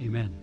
Amen. 0.00 0.34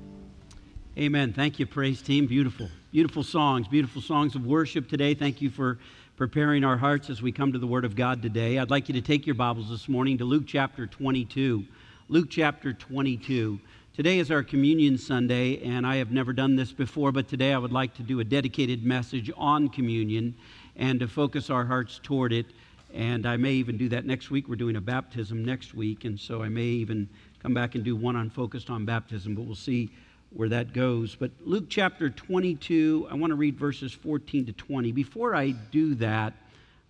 Amen. 0.99 1.33
Thank 1.33 1.57
you, 1.57 1.65
praise 1.65 2.04
team. 2.04 2.27
Beautiful, 2.27 2.69
beautiful 2.91 3.23
songs, 3.23 3.68
beautiful 3.68 4.04
songs 4.04 4.36
of 4.36 4.46
worship 4.46 4.88
today. 4.88 5.15
Thank 5.15 5.41
you 5.41 5.49
for 5.49 5.79
preparing 6.15 6.63
our 6.63 6.78
hearts 6.78 7.10
as 7.10 7.23
we 7.23 7.31
come 7.31 7.51
to 7.53 7.57
the 7.57 7.65
Word 7.65 7.83
of 7.83 7.96
God 7.96 8.21
today. 8.21 8.59
I'd 8.59 8.70
like 8.70 8.88
you 8.88 8.93
to 8.93 9.01
take 9.01 9.25
your 9.25 9.33
Bibles 9.33 9.71
this 9.71 9.89
morning 9.89 10.20
to 10.20 10.25
Luke 10.25 10.43
chapter 10.46 10.85
22. 10.85 11.65
Luke 12.07 12.28
chapter 12.29 12.71
22. 12.71 13.59
Today 13.96 14.20
is 14.20 14.29
our 14.29 14.43
Communion 14.43 14.96
Sunday, 14.96 15.60
and 15.63 15.87
I 15.87 15.96
have 15.96 16.12
never 16.12 16.34
done 16.34 16.55
this 16.55 16.71
before, 16.71 17.12
but 17.12 17.28
today 17.28 17.52
I 17.52 17.58
would 17.58 17.74
like 17.74 17.96
to 17.96 18.04
do 18.04 18.20
a 18.20 18.24
dedicated 18.24 18.86
message 18.86 19.32
on 19.36 19.70
communion 19.70 20.36
and 20.76 21.00
to 21.00 21.08
focus 21.08 21.50
our 21.50 21.66
hearts 21.66 22.00
toward 22.04 22.32
it. 22.32 22.46
And 22.94 23.26
I 23.26 23.38
may 23.38 23.54
even 23.54 23.76
do 23.76 23.89
that 23.89 24.05
next 24.05 24.30
week. 24.30 24.48
We're 24.48 24.55
doing 24.55 24.76
a 24.76 24.82
baptism 24.82 25.44
next 25.44 25.74
week, 25.74 26.05
and 26.05 26.20
so 26.20 26.44
I 26.44 26.48
may 26.48 26.62
even 26.62 27.10
come 27.42 27.54
back 27.54 27.76
and 27.76 27.84
do 27.84 27.96
one 27.96 28.16
on 28.16 28.30
focused 28.30 28.70
on 28.70 28.86
baptism, 28.86 29.36
but 29.36 29.44
we'll 29.44 29.56
see 29.56 29.90
where 30.32 30.50
that 30.50 30.74
goes. 30.74 31.16
But 31.16 31.32
Luke 31.46 31.66
chapter 31.70 32.09
22, 32.09 33.07
I 33.09 33.16
want 33.16 33.31
to 33.31 33.35
read 33.35 33.57
verses 33.57 33.94
14 33.94 34.45
to 34.48 34.53
20. 34.53 34.91
Before 34.91 35.35
I 35.35 35.52
do 35.52 35.95
that, 35.95 36.34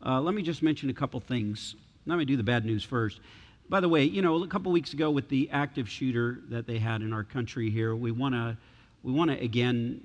uh, 0.05 0.21
let 0.21 0.33
me 0.33 0.41
just 0.41 0.63
mention 0.63 0.89
a 0.89 0.93
couple 0.93 1.19
things. 1.19 1.75
Let 2.05 2.17
me 2.17 2.25
do 2.25 2.37
the 2.37 2.43
bad 2.43 2.65
news 2.65 2.83
first. 2.83 3.19
By 3.69 3.79
the 3.81 3.89
way, 3.89 4.03
you 4.05 4.21
know, 4.21 4.43
a 4.43 4.47
couple 4.47 4.71
weeks 4.71 4.93
ago 4.93 5.11
with 5.11 5.27
the 5.27 5.49
active 5.51 5.89
shooter 5.89 6.39
that 6.49 6.65
they 6.65 6.77
had 6.77 7.01
in 7.01 7.11
our 7.11 7.23
country 7.23 7.69
here, 7.69 7.95
we 7.95 8.11
want 8.11 8.33
to 8.33 8.57
we 9.03 9.11
want 9.11 9.29
to 9.29 9.43
again 9.43 10.01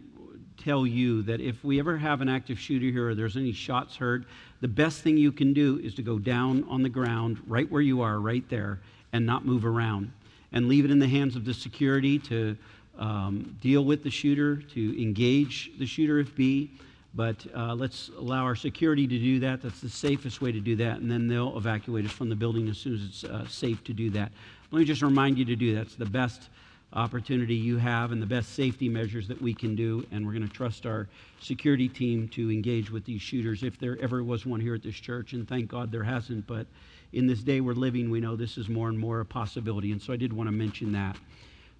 tell 0.59 0.87
you 0.87 1.23
that 1.23 1.41
if 1.41 1.65
we 1.65 1.79
ever 1.79 1.97
have 1.97 2.21
an 2.21 2.29
active 2.29 2.59
shooter 2.59 2.87
here 2.87 3.11
or 3.11 3.15
there's 3.15 3.37
any 3.37 3.53
shots 3.53 3.97
heard, 3.97 4.27
the 4.61 4.69
best 4.69 5.03
thing 5.03 5.17
you 5.17 5.33
can 5.33 5.53
do 5.53 5.81
is 5.83 5.95
to 5.95 6.03
go 6.03 6.19
down 6.19 6.65
on 6.69 6.83
the 6.83 6.89
ground 6.89 7.41
right 7.47 7.71
where 7.71 7.81
you 7.81 8.01
are, 8.03 8.21
right 8.21 8.49
there, 8.49 8.81
and 9.13 9.25
not 9.25 9.45
move 9.45 9.65
around 9.65 10.13
and 10.53 10.69
leave 10.69 10.85
it 10.85 10.91
in 10.91 10.99
the 10.99 11.09
hands 11.09 11.37
of 11.37 11.45
the 11.45 11.55
security 11.55 12.19
to 12.19 12.57
um, 12.99 13.57
deal 13.61 13.85
with 13.85 14.03
the 14.03 14.11
shooter, 14.11 14.57
to 14.57 15.03
engage 15.03 15.71
the 15.79 15.87
shooter 15.87 16.19
if 16.19 16.35
be. 16.37 16.71
But 17.15 17.47
uh, 17.55 17.75
let's 17.75 18.11
allow 18.17 18.45
our 18.45 18.57
security 18.57 19.07
to 19.07 19.19
do 19.19 19.41
that. 19.41 19.61
That's 19.61 19.81
the 19.81 19.89
safest 19.91 20.41
way 20.41 20.51
to 20.51 20.61
do 20.61 20.77
that. 20.77 20.99
And 20.99 21.11
then 21.11 21.29
they'll 21.29 21.57
evacuate 21.59 22.07
us 22.07 22.13
from 22.13 22.31
the 22.31 22.37
building 22.37 22.69
as 22.69 22.79
soon 22.79 22.95
as 22.95 23.05
it's 23.05 23.25
uh, 23.25 23.47
safe 23.47 23.85
to 23.85 23.93
do 23.93 24.09
that. 24.11 24.33
Let 24.71 24.79
me 24.79 24.85
just 24.87 25.03
remind 25.03 25.37
you 25.37 25.45
to 25.45 25.57
do 25.57 25.75
that. 25.75 25.83
It's 25.83 25.95
the 25.95 26.07
best 26.07 26.49
opportunity 26.95 27.55
you 27.55 27.77
have 27.79 28.13
and 28.13 28.21
the 28.21 28.27
best 28.27 28.55
safety 28.55 28.89
measures 28.89 29.29
that 29.29 29.41
we 29.41 29.53
can 29.53 29.75
do. 29.75 30.07
And 30.11 30.25
we're 30.25 30.33
going 30.33 30.49
to 30.49 30.55
trust 30.55 30.87
our 30.87 31.07
security 31.41 31.89
team 31.89 32.29
to 32.29 32.51
engage 32.51 32.91
with 32.91 33.05
these 33.05 33.21
shooters 33.21 33.63
if 33.63 33.79
there 33.79 33.99
ever 34.01 34.23
was 34.25 34.47
one 34.47 34.61
here 34.61 34.75
at 34.75 34.83
this 34.83 34.95
church. 34.95 35.35
And 35.35 35.47
thank 35.47 35.69
God 35.69 35.93
there 35.93 36.03
hasn't. 36.03 36.47
But 36.47 36.67
in 37.13 37.27
this 37.27 37.41
day 37.41 37.61
we're 37.61 37.75
living, 37.75 38.11
we 38.11 38.21
know 38.21 38.37
this 38.37 38.57
is 38.57 38.69
more 38.69 38.89
and 38.89 38.99
more 38.99 39.21
a 39.21 39.25
possibility. 39.25 39.93
And 39.93 40.01
so 40.01 40.13
I 40.13 40.17
did 40.17 40.33
want 40.33 40.49
to 40.49 40.53
mention 40.53 40.93
that. 40.93 41.17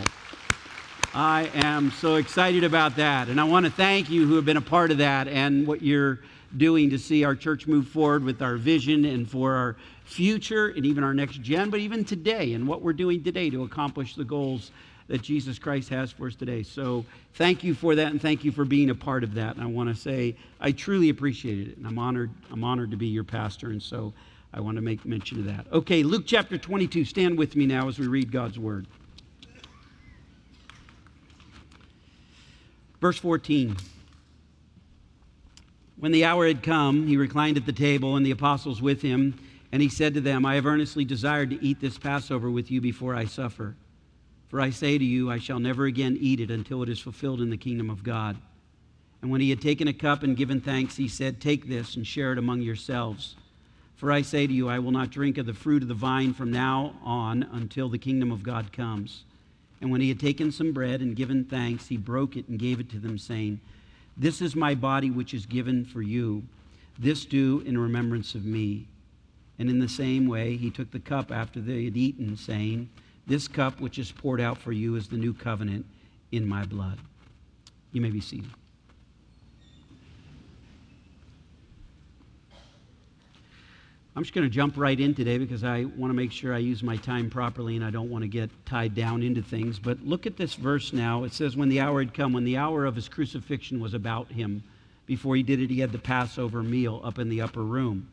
I 1.14 1.48
am 1.54 1.92
so 1.92 2.16
excited 2.16 2.64
about 2.64 2.96
that. 2.96 3.28
And 3.28 3.40
I 3.40 3.44
want 3.44 3.66
to 3.66 3.72
thank 3.72 4.10
you 4.10 4.26
who 4.26 4.34
have 4.34 4.44
been 4.44 4.56
a 4.56 4.60
part 4.60 4.90
of 4.90 4.98
that 4.98 5.28
and 5.28 5.64
what 5.64 5.80
you're 5.80 6.18
doing 6.56 6.90
to 6.90 6.98
see 6.98 7.24
our 7.24 7.34
church 7.34 7.66
move 7.66 7.88
forward 7.88 8.24
with 8.24 8.42
our 8.42 8.56
vision 8.56 9.04
and 9.04 9.30
for 9.30 9.54
our 9.54 9.76
future 10.04 10.68
and 10.68 10.86
even 10.86 11.02
our 11.02 11.14
next 11.14 11.40
gen, 11.42 11.70
but 11.70 11.80
even 11.80 12.04
today 12.04 12.52
and 12.52 12.66
what 12.66 12.82
we're 12.82 12.92
doing 12.92 13.22
today 13.22 13.50
to 13.50 13.64
accomplish 13.64 14.14
the 14.14 14.24
goals 14.24 14.70
that 15.06 15.22
Jesus 15.22 15.58
Christ 15.58 15.88
has 15.90 16.12
for 16.12 16.28
us 16.28 16.34
today. 16.34 16.62
So 16.62 17.04
thank 17.34 17.62
you 17.62 17.74
for 17.74 17.94
that 17.94 18.08
and 18.08 18.20
thank 18.20 18.44
you 18.44 18.52
for 18.52 18.64
being 18.64 18.90
a 18.90 18.94
part 18.94 19.22
of 19.22 19.34
that. 19.34 19.54
And 19.54 19.62
I 19.62 19.66
want 19.66 19.88
to 19.90 19.94
say 19.94 20.36
I 20.60 20.72
truly 20.72 21.10
appreciate 21.10 21.68
it 21.68 21.76
and 21.76 21.86
I'm 21.86 21.98
honored 21.98 22.30
I'm 22.50 22.64
honored 22.64 22.90
to 22.90 22.96
be 22.96 23.06
your 23.06 23.24
pastor 23.24 23.70
and 23.70 23.82
so 23.82 24.12
I 24.52 24.60
want 24.60 24.76
to 24.76 24.82
make 24.82 25.04
mention 25.04 25.40
of 25.40 25.46
that. 25.46 25.66
Okay, 25.72 26.02
Luke 26.02 26.24
chapter 26.26 26.56
22. 26.56 27.04
Stand 27.04 27.36
with 27.36 27.56
me 27.56 27.66
now 27.66 27.88
as 27.88 27.98
we 27.98 28.06
read 28.06 28.30
God's 28.30 28.58
word. 28.58 28.86
Verse 33.00 33.18
14. 33.18 33.76
When 35.96 36.12
the 36.12 36.24
hour 36.24 36.46
had 36.46 36.62
come, 36.62 37.06
he 37.06 37.16
reclined 37.16 37.56
at 37.56 37.66
the 37.66 37.72
table, 37.72 38.16
and 38.16 38.26
the 38.26 38.32
apostles 38.32 38.82
with 38.82 39.02
him, 39.02 39.38
and 39.70 39.80
he 39.80 39.88
said 39.88 40.14
to 40.14 40.20
them, 40.20 40.44
I 40.44 40.56
have 40.56 40.66
earnestly 40.66 41.04
desired 41.04 41.50
to 41.50 41.64
eat 41.64 41.80
this 41.80 41.98
Passover 41.98 42.50
with 42.50 42.70
you 42.70 42.80
before 42.80 43.14
I 43.14 43.24
suffer. 43.24 43.74
For 44.48 44.60
I 44.60 44.70
say 44.70 44.98
to 44.98 45.04
you, 45.04 45.30
I 45.30 45.38
shall 45.38 45.58
never 45.58 45.86
again 45.86 46.16
eat 46.20 46.40
it 46.40 46.50
until 46.50 46.82
it 46.82 46.88
is 46.88 47.00
fulfilled 47.00 47.40
in 47.40 47.50
the 47.50 47.56
kingdom 47.56 47.90
of 47.90 48.04
God. 48.04 48.36
And 49.22 49.30
when 49.30 49.40
he 49.40 49.50
had 49.50 49.60
taken 49.60 49.88
a 49.88 49.92
cup 49.92 50.22
and 50.22 50.36
given 50.36 50.60
thanks, 50.60 50.96
he 50.96 51.08
said, 51.08 51.40
Take 51.40 51.68
this 51.68 51.96
and 51.96 52.06
share 52.06 52.32
it 52.32 52.38
among 52.38 52.60
yourselves. 52.60 53.36
For 53.96 54.12
I 54.12 54.22
say 54.22 54.46
to 54.46 54.52
you, 54.52 54.68
I 54.68 54.80
will 54.80 54.90
not 54.90 55.10
drink 55.10 55.38
of 55.38 55.46
the 55.46 55.54
fruit 55.54 55.82
of 55.82 55.88
the 55.88 55.94
vine 55.94 56.34
from 56.34 56.52
now 56.52 56.94
on 57.02 57.44
until 57.52 57.88
the 57.88 57.98
kingdom 57.98 58.30
of 58.30 58.42
God 58.42 58.72
comes. 58.72 59.24
And 59.80 59.90
when 59.90 60.00
he 60.00 60.08
had 60.08 60.20
taken 60.20 60.52
some 60.52 60.72
bread 60.72 61.00
and 61.00 61.16
given 61.16 61.44
thanks, 61.44 61.86
he 61.86 61.96
broke 61.96 62.36
it 62.36 62.48
and 62.48 62.58
gave 62.58 62.80
it 62.80 62.90
to 62.90 62.98
them, 62.98 63.16
saying, 63.16 63.60
This 64.16 64.40
is 64.40 64.54
my 64.54 64.74
body 64.74 65.10
which 65.10 65.34
is 65.34 65.46
given 65.46 65.84
for 65.84 66.02
you. 66.02 66.44
This 66.98 67.24
do 67.24 67.62
in 67.66 67.76
remembrance 67.76 68.34
of 68.34 68.44
me. 68.44 68.88
And 69.58 69.68
in 69.68 69.78
the 69.78 69.88
same 69.88 70.26
way, 70.26 70.56
he 70.56 70.70
took 70.70 70.90
the 70.90 71.00
cup 71.00 71.30
after 71.30 71.60
they 71.60 71.84
had 71.84 71.96
eaten, 71.96 72.36
saying, 72.36 72.90
This 73.26 73.48
cup 73.48 73.80
which 73.80 73.98
is 73.98 74.12
poured 74.12 74.40
out 74.40 74.58
for 74.58 74.72
you 74.72 74.96
is 74.96 75.08
the 75.08 75.16
new 75.16 75.32
covenant 75.32 75.86
in 76.32 76.46
my 76.46 76.64
blood. 76.64 76.98
You 77.92 78.00
may 78.00 78.10
be 78.10 78.20
seated. 78.20 78.50
I'm 84.16 84.22
just 84.22 84.32
going 84.32 84.46
to 84.46 84.54
jump 84.54 84.74
right 84.76 84.98
in 84.98 85.12
today 85.12 85.38
because 85.38 85.64
I 85.64 85.84
want 85.84 86.10
to 86.10 86.14
make 86.14 86.30
sure 86.30 86.54
I 86.54 86.58
use 86.58 86.84
my 86.84 86.96
time 86.96 87.28
properly 87.28 87.74
and 87.74 87.84
I 87.84 87.90
don't 87.90 88.10
want 88.10 88.22
to 88.22 88.28
get 88.28 88.48
tied 88.64 88.94
down 88.94 89.24
into 89.24 89.42
things. 89.42 89.80
But 89.80 90.06
look 90.06 90.24
at 90.24 90.36
this 90.36 90.54
verse 90.54 90.92
now. 90.92 91.24
It 91.24 91.32
says, 91.32 91.56
When 91.56 91.68
the 91.68 91.80
hour 91.80 91.98
had 91.98 92.14
come, 92.14 92.32
when 92.32 92.44
the 92.44 92.56
hour 92.56 92.86
of 92.86 92.94
his 92.94 93.08
crucifixion 93.08 93.80
was 93.80 93.92
about 93.92 94.30
him, 94.30 94.62
before 95.06 95.34
he 95.34 95.42
did 95.42 95.60
it, 95.60 95.68
he 95.68 95.80
had 95.80 95.90
the 95.90 95.98
Passover 95.98 96.62
meal 96.62 97.00
up 97.02 97.18
in 97.18 97.28
the 97.28 97.40
upper 97.40 97.62
room. 97.64 98.08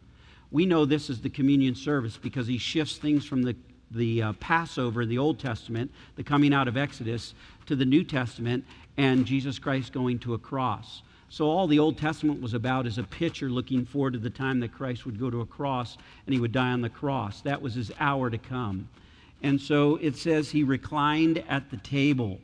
We 0.50 0.66
know 0.66 0.86
this 0.86 1.08
is 1.08 1.22
the 1.22 1.30
communion 1.30 1.76
service 1.76 2.18
because 2.18 2.48
he 2.48 2.58
shifts 2.58 2.98
things 2.98 3.24
from 3.24 3.44
the, 3.44 3.56
the 3.92 4.24
uh, 4.24 4.34
Passover, 4.34 5.06
the 5.06 5.20
Old 5.20 5.40
Testament, 5.40 5.92
the 6.16 6.24
coming 6.24 6.52
out 6.52 6.68
of 6.68 6.78
Exodus, 6.78 7.36
to 7.68 7.76
the 7.76 7.86
New 7.86 8.04
Testament, 8.04 8.66
and 8.98 9.24
Jesus 9.24 9.60
Christ 9.60 9.94
going 9.94 10.18
to 10.20 10.34
a 10.34 10.40
cross. 10.40 11.04
So, 11.32 11.50
all 11.50 11.66
the 11.66 11.80
Old 11.80 11.98
Testament 11.98 12.42
was 12.42 12.54
about 12.54 12.86
is 12.86 12.98
a 12.98 13.04
picture 13.04 13.50
looking 13.50 13.86
forward 13.86 14.12
to 14.14 14.20
the 14.20 14.30
time 14.30 14.60
that 14.60 14.74
Christ 14.74 15.06
would 15.06 15.18
go 15.18 15.30
to 15.30 15.40
a 15.40 15.46
cross 15.46 15.98
and 16.26 16.34
he 16.34 16.42
would 16.42 16.52
die 16.52 16.72
on 16.72 16.82
the 16.82 16.90
cross. 16.90 17.40
That 17.40 17.62
was 17.62 17.74
his 17.74 17.90
hour 18.02 18.30
to 18.30 18.38
come. 18.38 18.90
And 19.42 19.60
so 19.60 19.96
it 20.02 20.18
says 20.18 20.52
he 20.52 20.64
reclined 20.64 21.42
at 21.48 21.72
the 21.72 21.78
table. 21.78 22.40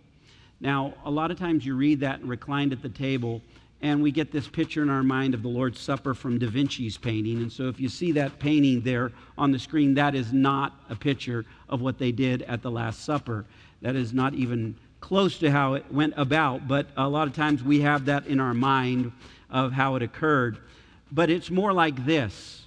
Now, 0.61 0.93
a 1.03 1.11
lot 1.11 1.31
of 1.31 1.37
times 1.37 1.65
you 1.65 1.75
read 1.75 1.99
that 1.99 2.21
and 2.21 2.29
reclined 2.29 2.71
at 2.71 2.81
the 2.81 2.87
table, 2.87 3.41
and 3.81 4.01
we 4.01 4.09
get 4.09 4.31
this 4.31 4.47
picture 4.47 4.83
in 4.83 4.89
our 4.89 5.03
mind 5.03 5.33
of 5.33 5.41
the 5.41 5.49
Lord's 5.49 5.81
Supper 5.81 6.13
from 6.13 6.39
Da 6.39 6.47
Vinci's 6.47 6.97
painting. 6.97 7.39
And 7.39 7.51
so 7.51 7.67
if 7.67 7.81
you 7.81 7.89
see 7.89 8.13
that 8.13 8.39
painting 8.39 8.79
there 8.79 9.11
on 9.37 9.51
the 9.51 9.59
screen, 9.59 9.95
that 9.95 10.15
is 10.15 10.31
not 10.31 10.79
a 10.89 10.95
picture 10.95 11.45
of 11.67 11.81
what 11.81 11.97
they 11.97 12.13
did 12.13 12.43
at 12.43 12.61
the 12.61 12.71
Last 12.71 13.03
Supper. 13.03 13.43
That 13.81 13.97
is 13.97 14.13
not 14.13 14.33
even 14.33 14.77
close 14.99 15.39
to 15.39 15.51
how 15.51 15.73
it 15.75 15.91
went 15.91 16.13
about, 16.17 16.67
but 16.67 16.87
a 16.97 17.07
lot 17.07 17.27
of 17.27 17.33
times 17.33 17.63
we 17.63 17.81
have 17.81 18.05
that 18.05 18.27
in 18.27 18.39
our 18.39 18.53
mind 18.53 19.11
of 19.49 19.71
how 19.71 19.95
it 19.95 20.01
occurred. 20.01 20.57
But 21.11 21.29
it's 21.29 21.49
more 21.49 21.71
like 21.71 22.05
this. 22.05 22.63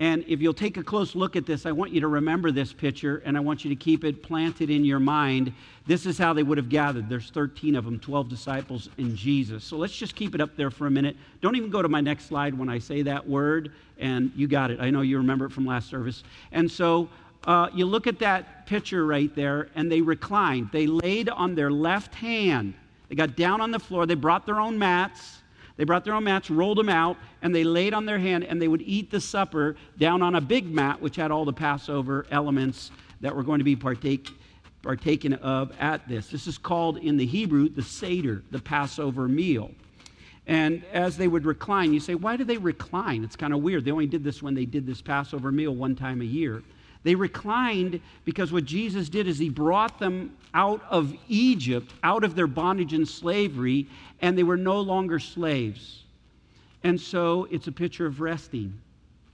And 0.00 0.24
if 0.26 0.40
you'll 0.40 0.54
take 0.54 0.78
a 0.78 0.82
close 0.82 1.14
look 1.14 1.36
at 1.36 1.44
this, 1.44 1.66
I 1.66 1.72
want 1.72 1.92
you 1.92 2.00
to 2.00 2.08
remember 2.08 2.50
this 2.50 2.72
picture 2.72 3.20
and 3.26 3.36
I 3.36 3.40
want 3.40 3.64
you 3.64 3.68
to 3.68 3.76
keep 3.76 4.02
it 4.02 4.22
planted 4.22 4.70
in 4.70 4.82
your 4.82 4.98
mind. 4.98 5.52
This 5.86 6.06
is 6.06 6.16
how 6.16 6.32
they 6.32 6.42
would 6.42 6.56
have 6.56 6.70
gathered. 6.70 7.10
There's 7.10 7.28
13 7.28 7.76
of 7.76 7.84
them, 7.84 8.00
12 8.00 8.30
disciples 8.30 8.88
and 8.96 9.14
Jesus. 9.14 9.62
So 9.62 9.76
let's 9.76 9.94
just 9.94 10.16
keep 10.16 10.34
it 10.34 10.40
up 10.40 10.56
there 10.56 10.70
for 10.70 10.86
a 10.86 10.90
minute. 10.90 11.16
Don't 11.42 11.54
even 11.54 11.68
go 11.68 11.82
to 11.82 11.88
my 11.88 12.00
next 12.00 12.26
slide 12.26 12.54
when 12.54 12.70
I 12.70 12.78
say 12.78 13.02
that 13.02 13.28
word, 13.28 13.72
and 13.98 14.32
you 14.34 14.48
got 14.48 14.70
it. 14.70 14.80
I 14.80 14.88
know 14.88 15.02
you 15.02 15.18
remember 15.18 15.44
it 15.44 15.52
from 15.52 15.66
last 15.66 15.90
service. 15.90 16.24
And 16.50 16.70
so 16.70 17.10
uh, 17.44 17.68
you 17.74 17.86
look 17.86 18.06
at 18.06 18.18
that 18.18 18.66
picture 18.66 19.06
right 19.06 19.34
there, 19.34 19.68
and 19.74 19.90
they 19.90 20.00
reclined. 20.00 20.70
They 20.72 20.86
laid 20.86 21.28
on 21.28 21.54
their 21.54 21.70
left 21.70 22.14
hand. 22.14 22.74
They 23.08 23.14
got 23.14 23.36
down 23.36 23.60
on 23.60 23.70
the 23.70 23.78
floor. 23.78 24.06
They 24.06 24.14
brought 24.14 24.46
their 24.46 24.60
own 24.60 24.78
mats. 24.78 25.38
They 25.76 25.84
brought 25.84 26.04
their 26.04 26.12
own 26.12 26.24
mats, 26.24 26.50
rolled 26.50 26.76
them 26.76 26.90
out, 26.90 27.16
and 27.40 27.54
they 27.54 27.64
laid 27.64 27.94
on 27.94 28.04
their 28.04 28.18
hand, 28.18 28.44
and 28.44 28.60
they 28.60 28.68
would 28.68 28.82
eat 28.82 29.10
the 29.10 29.20
supper 29.20 29.76
down 29.98 30.20
on 30.20 30.34
a 30.34 30.40
big 30.40 30.70
mat, 30.70 31.00
which 31.00 31.16
had 31.16 31.30
all 31.30 31.46
the 31.46 31.54
Passover 31.54 32.26
elements 32.30 32.90
that 33.22 33.34
were 33.34 33.42
going 33.42 33.60
to 33.60 33.64
be 33.64 33.74
partake, 33.74 34.28
partaken 34.82 35.32
of 35.34 35.72
at 35.80 36.06
this. 36.06 36.28
This 36.28 36.46
is 36.46 36.58
called 36.58 36.98
in 36.98 37.16
the 37.16 37.24
Hebrew 37.24 37.70
the 37.70 37.82
Seder, 37.82 38.42
the 38.50 38.58
Passover 38.58 39.26
meal. 39.26 39.70
And 40.46 40.84
as 40.92 41.16
they 41.16 41.28
would 41.28 41.46
recline, 41.46 41.94
you 41.94 42.00
say, 42.00 42.14
why 42.14 42.36
do 42.36 42.44
they 42.44 42.58
recline? 42.58 43.24
It's 43.24 43.36
kind 43.36 43.54
of 43.54 43.62
weird. 43.62 43.84
They 43.86 43.90
only 43.90 44.06
did 44.06 44.22
this 44.22 44.42
when 44.42 44.54
they 44.54 44.66
did 44.66 44.86
this 44.86 45.00
Passover 45.00 45.50
meal 45.50 45.74
one 45.74 45.96
time 45.96 46.20
a 46.20 46.24
year. 46.24 46.62
They 47.02 47.14
reclined 47.14 48.00
because 48.24 48.52
what 48.52 48.64
Jesus 48.64 49.08
did 49.08 49.26
is 49.26 49.38
he 49.38 49.48
brought 49.48 49.98
them 49.98 50.36
out 50.52 50.82
of 50.90 51.14
Egypt, 51.28 51.92
out 52.02 52.24
of 52.24 52.34
their 52.34 52.46
bondage 52.46 52.92
and 52.92 53.08
slavery, 53.08 53.86
and 54.20 54.36
they 54.36 54.42
were 54.42 54.56
no 54.56 54.80
longer 54.80 55.18
slaves. 55.18 56.02
And 56.82 57.00
so 57.00 57.46
it's 57.50 57.66
a 57.66 57.72
picture 57.72 58.06
of 58.06 58.20
resting. 58.20 58.78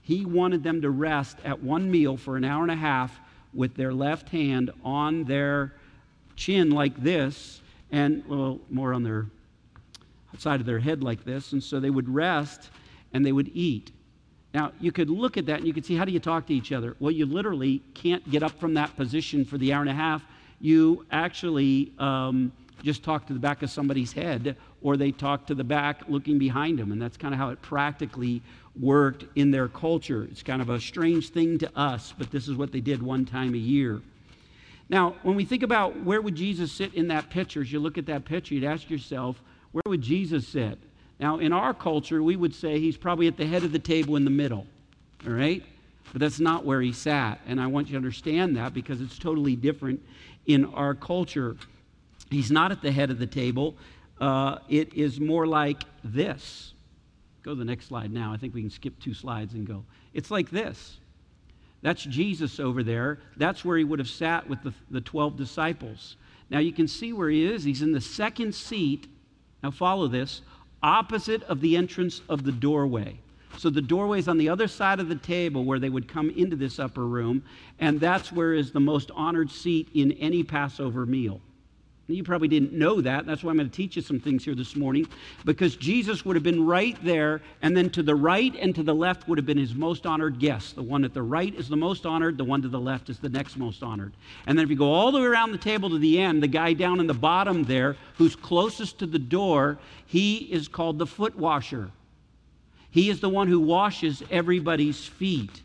He 0.01 0.25
wanted 0.25 0.63
them 0.63 0.81
to 0.81 0.89
rest 0.89 1.37
at 1.43 1.61
one 1.61 1.91
meal 1.91 2.15
for 2.15 2.37
an 2.37 2.45
hour 2.45 2.61
and 2.61 2.71
a 2.71 2.75
half 2.75 3.19
with 3.53 3.75
their 3.75 3.93
left 3.93 4.29
hand 4.29 4.71
on 4.83 5.25
their 5.25 5.73
chin 6.35 6.69
like 6.69 6.95
this, 7.01 7.61
and 7.91 8.23
little 8.27 8.61
more 8.69 8.93
on 8.93 9.03
their 9.03 9.25
side 10.37 10.59
of 10.59 10.65
their 10.65 10.79
head 10.79 11.03
like 11.03 11.25
this. 11.25 11.51
And 11.53 11.63
so 11.63 11.79
they 11.79 11.89
would 11.89 12.07
rest 12.07 12.69
and 13.13 13.25
they 13.25 13.31
would 13.31 13.49
eat. 13.53 13.91
Now, 14.57 14.71
you 14.79 14.91
could 14.91 15.11
look 15.11 15.37
at 15.37 15.45
that 15.45 15.59
and 15.59 15.67
you 15.67 15.73
could 15.73 15.85
see 15.85 15.95
how 15.95 16.03
do 16.03 16.11
you 16.11 16.19
talk 16.19 16.47
to 16.47 16.53
each 16.53 16.71
other? 16.71 16.95
Well, 16.99 17.11
you 17.11 17.27
literally 17.27 17.83
can't 17.93 18.27
get 18.31 18.41
up 18.41 18.59
from 18.59 18.73
that 18.73 18.97
position 18.97 19.45
for 19.45 19.59
the 19.59 19.71
hour 19.71 19.81
and 19.81 19.89
a 19.91 19.93
half. 19.93 20.25
You 20.59 21.05
actually 21.11 21.93
um, 21.99 22.51
just 22.81 23.03
talk 23.03 23.27
to 23.27 23.33
the 23.33 23.39
back 23.39 23.61
of 23.61 23.69
somebody's 23.69 24.11
head, 24.13 24.57
or 24.81 24.97
they 24.97 25.11
talk 25.11 25.45
to 25.45 25.53
the 25.53 25.63
back 25.63 26.01
looking 26.07 26.39
behind 26.39 26.79
them. 26.79 26.91
And 26.91 26.99
that's 26.99 27.17
kind 27.17 27.35
of 27.35 27.39
how 27.39 27.49
it 27.49 27.61
practically 27.61 28.41
worked 28.79 29.25
in 29.35 29.51
their 29.51 29.67
culture. 29.67 30.23
It's 30.23 30.41
kind 30.41 30.59
of 30.59 30.71
a 30.71 30.81
strange 30.81 31.29
thing 31.29 31.59
to 31.59 31.77
us, 31.77 32.15
but 32.17 32.31
this 32.31 32.47
is 32.47 32.55
what 32.55 32.71
they 32.71 32.81
did 32.81 33.03
one 33.03 33.25
time 33.25 33.53
a 33.53 33.59
year. 33.59 34.01
Now, 34.89 35.17
when 35.21 35.35
we 35.35 35.45
think 35.45 35.61
about 35.61 36.03
where 36.03 36.19
would 36.19 36.33
Jesus 36.33 36.71
sit 36.71 36.95
in 36.95 37.09
that 37.09 37.29
picture, 37.29 37.61
as 37.61 37.71
you 37.71 37.79
look 37.79 37.99
at 37.99 38.07
that 38.07 38.25
picture, 38.25 38.55
you'd 38.55 38.63
ask 38.63 38.89
yourself, 38.89 39.39
where 39.71 39.83
would 39.85 40.01
Jesus 40.01 40.47
sit? 40.47 40.79
Now, 41.19 41.39
in 41.39 41.51
our 41.51 41.73
culture, 41.73 42.21
we 42.21 42.35
would 42.35 42.53
say 42.53 42.79
he's 42.79 42.97
probably 42.97 43.27
at 43.27 43.37
the 43.37 43.45
head 43.45 43.63
of 43.63 43.71
the 43.71 43.79
table 43.79 44.15
in 44.15 44.23
the 44.23 44.31
middle, 44.31 44.67
all 45.25 45.33
right? 45.33 45.63
But 46.11 46.21
that's 46.21 46.39
not 46.39 46.63
where 46.63 46.79
he 46.81 46.93
sat. 46.93 47.41
And 47.47 47.59
I 47.59 47.67
want 47.67 47.87
you 47.87 47.93
to 47.93 47.97
understand 47.97 48.55
that 48.57 48.73
because 48.73 49.01
it's 49.01 49.17
totally 49.17 49.55
different 49.55 50.01
in 50.45 50.65
our 50.65 50.93
culture. 50.93 51.57
He's 52.29 52.51
not 52.51 52.71
at 52.71 52.81
the 52.81 52.91
head 52.91 53.09
of 53.09 53.19
the 53.19 53.27
table, 53.27 53.75
uh, 54.19 54.59
it 54.67 54.93
is 54.93 55.19
more 55.19 55.45
like 55.45 55.83
this. 56.03 56.73
Go 57.43 57.51
to 57.51 57.55
the 57.59 57.65
next 57.65 57.87
slide 57.87 58.11
now. 58.11 58.33
I 58.33 58.37
think 58.37 58.53
we 58.53 58.61
can 58.61 58.69
skip 58.69 58.99
two 58.99 59.13
slides 59.13 59.53
and 59.53 59.65
go. 59.65 59.85
It's 60.13 60.31
like 60.31 60.49
this. 60.49 60.97
That's 61.81 62.03
Jesus 62.03 62.59
over 62.59 62.83
there. 62.83 63.19
That's 63.37 63.63
where 63.63 63.77
he 63.77 63.83
would 63.83 63.99
have 63.99 64.09
sat 64.09 64.49
with 64.49 64.63
the, 64.63 64.73
the 64.89 65.01
12 65.01 65.37
disciples. 65.37 66.15
Now 66.49 66.59
you 66.59 66.73
can 66.73 66.87
see 66.87 67.13
where 67.13 67.29
he 67.29 67.45
is. 67.45 67.63
He's 67.63 67.81
in 67.81 67.91
the 67.91 68.01
second 68.01 68.55
seat. 68.55 69.07
Now 69.61 69.71
follow 69.71 70.07
this 70.07 70.41
opposite 70.81 71.43
of 71.43 71.61
the 71.61 71.75
entrance 71.77 72.21
of 72.29 72.43
the 72.43 72.51
doorway. 72.51 73.17
So 73.57 73.69
the 73.69 73.81
doorway 73.81 74.19
is 74.19 74.27
on 74.27 74.37
the 74.37 74.49
other 74.49 74.67
side 74.67 74.99
of 74.99 75.09
the 75.09 75.15
table 75.15 75.63
where 75.63 75.79
they 75.79 75.89
would 75.89 76.07
come 76.07 76.29
into 76.29 76.55
this 76.55 76.79
upper 76.79 77.05
room, 77.05 77.43
and 77.79 77.99
that's 77.99 78.31
where 78.31 78.53
is 78.53 78.71
the 78.71 78.79
most 78.79 79.09
honored 79.15 79.49
seat 79.49 79.89
in 79.93 80.11
any 80.13 80.43
Passover 80.43 81.05
meal. 81.05 81.41
You 82.09 82.23
probably 82.23 82.47
didn't 82.47 82.71
know 82.71 83.01
that. 83.01 83.25
That's 83.25 83.43
why 83.43 83.51
I'm 83.51 83.57
going 83.57 83.69
to 83.69 83.75
teach 83.75 83.97
you 83.97 84.01
some 84.01 84.17
things 84.17 84.45
here 84.45 84.55
this 84.55 84.77
morning. 84.77 85.07
Because 85.43 85.75
Jesus 85.75 86.23
would 86.23 86.37
have 86.37 86.43
been 86.43 86.65
right 86.65 86.97
there, 87.03 87.41
and 87.61 87.75
then 87.75 87.89
to 87.91 88.01
the 88.01 88.15
right 88.15 88.55
and 88.55 88.73
to 88.75 88.83
the 88.83 88.95
left 88.95 89.27
would 89.27 89.37
have 89.37 89.45
been 89.45 89.57
his 89.57 89.75
most 89.75 90.05
honored 90.05 90.39
guest. 90.39 90.75
The 90.75 90.83
one 90.83 91.03
at 91.03 91.13
the 91.13 91.21
right 91.21 91.53
is 91.53 91.67
the 91.67 91.75
most 91.75 92.05
honored, 92.05 92.37
the 92.37 92.45
one 92.45 92.61
to 92.61 92.69
the 92.69 92.79
left 92.79 93.09
is 93.09 93.19
the 93.19 93.27
next 93.27 93.57
most 93.57 93.83
honored. 93.83 94.13
And 94.45 94.57
then 94.57 94.63
if 94.63 94.69
you 94.69 94.77
go 94.77 94.93
all 94.93 95.11
the 95.11 95.19
way 95.19 95.25
around 95.25 95.51
the 95.51 95.57
table 95.57 95.89
to 95.89 95.99
the 95.99 96.21
end, 96.21 96.41
the 96.41 96.47
guy 96.47 96.71
down 96.71 97.01
in 97.01 97.07
the 97.07 97.13
bottom 97.13 97.65
there, 97.65 97.97
who's 98.17 98.37
closest 98.37 98.99
to 98.99 99.05
the 99.05 99.19
door, 99.19 99.77
he 100.05 100.37
is 100.37 100.69
called 100.69 100.99
the 100.99 101.07
foot 101.07 101.35
washer. 101.37 101.91
He 102.89 103.09
is 103.09 103.19
the 103.19 103.29
one 103.29 103.49
who 103.49 103.59
washes 103.59 104.23
everybody's 104.31 105.05
feet. 105.05 105.61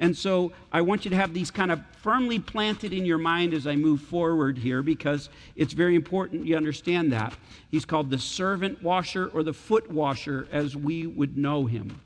And 0.00 0.16
so 0.16 0.52
I 0.72 0.80
want 0.80 1.04
you 1.04 1.10
to 1.10 1.16
have 1.16 1.32
these 1.32 1.50
kind 1.50 1.70
of 1.70 1.80
firmly 2.02 2.38
planted 2.38 2.92
in 2.92 3.04
your 3.04 3.18
mind 3.18 3.54
as 3.54 3.66
I 3.66 3.76
move 3.76 4.00
forward 4.00 4.58
here 4.58 4.82
because 4.82 5.28
it's 5.56 5.72
very 5.72 5.94
important 5.94 6.46
you 6.46 6.56
understand 6.56 7.12
that. 7.12 7.34
He's 7.70 7.84
called 7.84 8.10
the 8.10 8.18
servant 8.18 8.82
washer 8.82 9.30
or 9.32 9.42
the 9.42 9.52
foot 9.52 9.90
washer 9.90 10.48
as 10.50 10.76
we 10.76 11.06
would 11.06 11.38
know 11.38 11.66
him. 11.66 12.00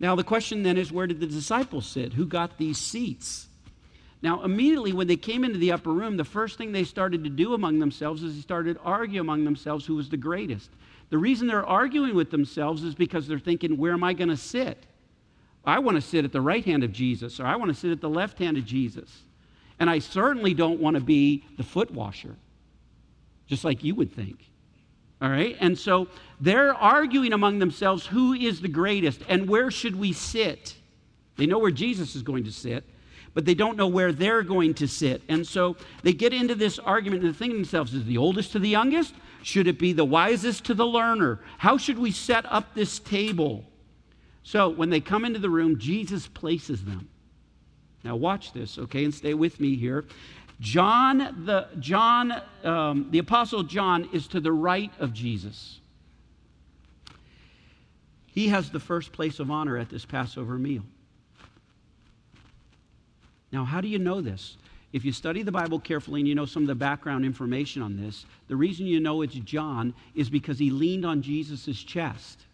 Now, 0.00 0.14
the 0.16 0.24
question 0.24 0.62
then 0.62 0.76
is 0.76 0.92
where 0.92 1.06
did 1.06 1.20
the 1.20 1.26
disciples 1.26 1.86
sit? 1.86 2.14
Who 2.14 2.26
got 2.26 2.58
these 2.58 2.78
seats? 2.78 3.46
Now, 4.22 4.42
immediately 4.42 4.92
when 4.92 5.06
they 5.06 5.16
came 5.16 5.44
into 5.44 5.58
the 5.58 5.72
upper 5.72 5.92
room, 5.92 6.16
the 6.16 6.24
first 6.24 6.58
thing 6.58 6.72
they 6.72 6.84
started 6.84 7.24
to 7.24 7.30
do 7.30 7.54
among 7.54 7.78
themselves 7.78 8.22
is 8.22 8.34
they 8.34 8.40
started 8.40 8.74
to 8.74 8.82
argue 8.82 9.20
among 9.20 9.44
themselves 9.44 9.86
who 9.86 9.94
was 9.94 10.08
the 10.08 10.16
greatest. 10.16 10.70
The 11.10 11.18
reason 11.18 11.46
they're 11.46 11.66
arguing 11.66 12.14
with 12.14 12.30
themselves 12.30 12.82
is 12.82 12.94
because 12.94 13.28
they're 13.28 13.38
thinking, 13.38 13.76
where 13.76 13.92
am 13.92 14.02
I 14.02 14.14
going 14.14 14.30
to 14.30 14.36
sit? 14.36 14.78
I 15.66 15.78
want 15.78 15.96
to 15.96 16.00
sit 16.00 16.24
at 16.24 16.32
the 16.32 16.40
right 16.40 16.64
hand 16.64 16.84
of 16.84 16.92
Jesus, 16.92 17.40
or 17.40 17.46
I 17.46 17.56
want 17.56 17.70
to 17.70 17.74
sit 17.74 17.90
at 17.90 18.00
the 18.00 18.08
left 18.08 18.38
hand 18.38 18.56
of 18.56 18.64
Jesus. 18.64 19.22
And 19.78 19.90
I 19.90 19.98
certainly 19.98 20.54
don't 20.54 20.80
want 20.80 20.94
to 20.94 21.02
be 21.02 21.44
the 21.56 21.62
foot 21.62 21.90
washer, 21.90 22.36
just 23.46 23.64
like 23.64 23.82
you 23.82 23.94
would 23.94 24.12
think. 24.12 24.50
All 25.20 25.30
right? 25.30 25.56
And 25.60 25.78
so 25.78 26.08
they're 26.40 26.74
arguing 26.74 27.32
among 27.32 27.58
themselves 27.58 28.06
who 28.06 28.34
is 28.34 28.60
the 28.60 28.68
greatest 28.68 29.22
and 29.28 29.48
where 29.48 29.70
should 29.70 29.96
we 29.96 30.12
sit. 30.12 30.76
They 31.36 31.46
know 31.46 31.58
where 31.58 31.70
Jesus 31.70 32.14
is 32.14 32.22
going 32.22 32.44
to 32.44 32.52
sit, 32.52 32.84
but 33.32 33.44
they 33.44 33.54
don't 33.54 33.76
know 33.76 33.88
where 33.88 34.12
they're 34.12 34.42
going 34.42 34.74
to 34.74 34.86
sit. 34.86 35.22
And 35.28 35.46
so 35.46 35.76
they 36.02 36.12
get 36.12 36.32
into 36.32 36.54
this 36.54 36.78
argument 36.78 37.24
and 37.24 37.34
they 37.34 37.38
think 37.38 37.52
to 37.52 37.56
themselves 37.56 37.94
is 37.94 38.04
the 38.04 38.18
oldest 38.18 38.52
to 38.52 38.58
the 38.58 38.68
youngest? 38.68 39.14
Should 39.42 39.66
it 39.66 39.78
be 39.78 39.92
the 39.92 40.04
wisest 40.04 40.64
to 40.64 40.74
the 40.74 40.86
learner? 40.86 41.40
How 41.58 41.76
should 41.76 41.98
we 41.98 42.10
set 42.12 42.44
up 42.50 42.74
this 42.74 42.98
table? 42.98 43.64
So 44.44 44.68
when 44.68 44.90
they 44.90 45.00
come 45.00 45.24
into 45.24 45.40
the 45.40 45.50
room, 45.50 45.78
Jesus 45.78 46.28
places 46.28 46.84
them. 46.84 47.08
Now 48.04 48.14
watch 48.14 48.52
this, 48.52 48.78
okay, 48.78 49.04
and 49.04 49.12
stay 49.12 49.34
with 49.34 49.58
me 49.58 49.74
here. 49.74 50.04
John, 50.60 51.44
the 51.44 51.68
John, 51.80 52.42
um, 52.62 53.08
the 53.10 53.18
apostle 53.18 53.62
John, 53.62 54.08
is 54.12 54.28
to 54.28 54.40
the 54.40 54.52
right 54.52 54.92
of 55.00 55.12
Jesus. 55.12 55.80
He 58.26 58.48
has 58.48 58.70
the 58.70 58.80
first 58.80 59.12
place 59.12 59.40
of 59.40 59.50
honor 59.50 59.78
at 59.78 59.88
this 59.88 60.04
Passover 60.04 60.58
meal. 60.58 60.82
Now, 63.50 63.64
how 63.64 63.80
do 63.80 63.88
you 63.88 63.98
know 63.98 64.20
this? 64.20 64.56
If 64.92 65.04
you 65.04 65.12
study 65.12 65.42
the 65.42 65.52
Bible 65.52 65.80
carefully 65.80 66.20
and 66.20 66.28
you 66.28 66.34
know 66.34 66.44
some 66.44 66.62
of 66.62 66.66
the 66.66 66.74
background 66.74 67.24
information 67.24 67.82
on 67.82 67.96
this, 67.96 68.26
the 68.48 68.56
reason 68.56 68.86
you 68.86 69.00
know 69.00 69.22
it's 69.22 69.34
John 69.34 69.94
is 70.14 70.28
because 70.28 70.58
he 70.58 70.70
leaned 70.70 71.04
on 71.04 71.22
Jesus' 71.22 71.82
chest. 71.82 72.44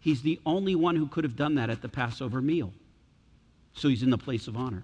He's 0.00 0.22
the 0.22 0.40
only 0.46 0.74
one 0.74 0.96
who 0.96 1.06
could 1.06 1.24
have 1.24 1.36
done 1.36 1.54
that 1.56 1.70
at 1.70 1.82
the 1.82 1.88
Passover 1.88 2.40
meal. 2.40 2.72
So 3.74 3.88
he's 3.88 4.02
in 4.02 4.10
the 4.10 4.18
place 4.18 4.48
of 4.48 4.56
honor. 4.56 4.82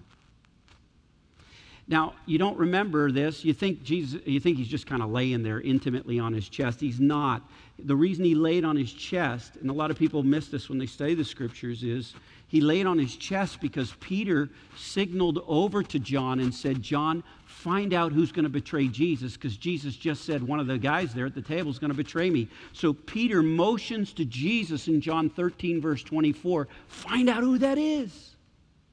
Now, 1.89 2.13
you 2.25 2.37
don't 2.37 2.57
remember 2.57 3.11
this. 3.11 3.45
You 3.45 3.53
think 3.53 3.81
Jesus 3.83 4.21
you 4.25 4.39
think 4.39 4.57
he's 4.57 4.67
just 4.67 4.85
kind 4.85 5.01
of 5.01 5.09
laying 5.09 5.41
there 5.41 5.61
intimately 5.61 6.19
on 6.19 6.33
his 6.33 6.49
chest. 6.49 6.81
He's 6.81 6.99
not. 6.99 7.41
The 7.79 7.95
reason 7.95 8.25
he 8.25 8.35
laid 8.35 8.65
on 8.65 8.75
his 8.75 8.91
chest, 8.91 9.55
and 9.61 9.69
a 9.69 9.73
lot 9.73 9.89
of 9.89 9.97
people 9.97 10.21
miss 10.21 10.49
this 10.49 10.67
when 10.67 10.77
they 10.77 10.85
study 10.85 11.13
the 11.13 11.23
scriptures, 11.23 11.83
is 11.83 12.13
he 12.47 12.61
laid 12.61 12.85
on 12.85 12.97
his 12.97 13.15
chest 13.15 13.59
because 13.59 13.93
Peter 13.99 14.49
signaled 14.77 15.43
over 15.47 15.83
to 15.83 15.99
John 15.99 16.39
and 16.39 16.53
said, 16.53 16.81
John, 16.81 17.23
find 17.45 17.93
out 17.93 18.13
who's 18.13 18.31
going 18.31 18.43
to 18.43 18.49
betray 18.49 18.87
Jesus 18.87 19.33
because 19.33 19.57
Jesus 19.57 19.97
just 19.97 20.23
said 20.23 20.41
one 20.41 20.59
of 20.59 20.67
the 20.67 20.77
guys 20.77 21.13
there 21.13 21.25
at 21.25 21.35
the 21.35 21.41
table 21.41 21.69
is 21.69 21.79
going 21.79 21.91
to 21.91 21.97
betray 21.97 22.29
me. 22.29 22.47
So 22.71 22.93
Peter 22.93 23.43
motions 23.43 24.13
to 24.13 24.23
Jesus 24.23 24.87
in 24.87 25.01
John 25.01 25.29
13, 25.29 25.81
verse 25.81 26.03
24, 26.03 26.69
find 26.87 27.29
out 27.29 27.43
who 27.43 27.57
that 27.57 27.77
is. 27.77 28.35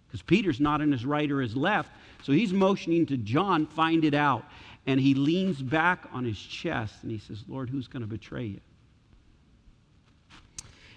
Because 0.08 0.22
Peter's 0.22 0.60
not 0.60 0.80
in 0.80 0.90
his 0.90 1.06
right 1.06 1.30
or 1.30 1.40
his 1.40 1.56
left. 1.56 1.92
So 2.24 2.32
he's 2.32 2.52
motioning 2.52 3.06
to 3.06 3.16
John, 3.16 3.66
find 3.66 4.04
it 4.04 4.14
out. 4.14 4.44
And 4.86 4.98
he 4.98 5.14
leans 5.14 5.62
back 5.62 6.08
on 6.12 6.24
his 6.24 6.38
chest 6.38 6.96
and 7.02 7.10
he 7.10 7.18
says, 7.18 7.44
Lord, 7.48 7.70
who's 7.70 7.86
going 7.86 8.02
to 8.02 8.08
betray 8.08 8.44
you? 8.44 8.60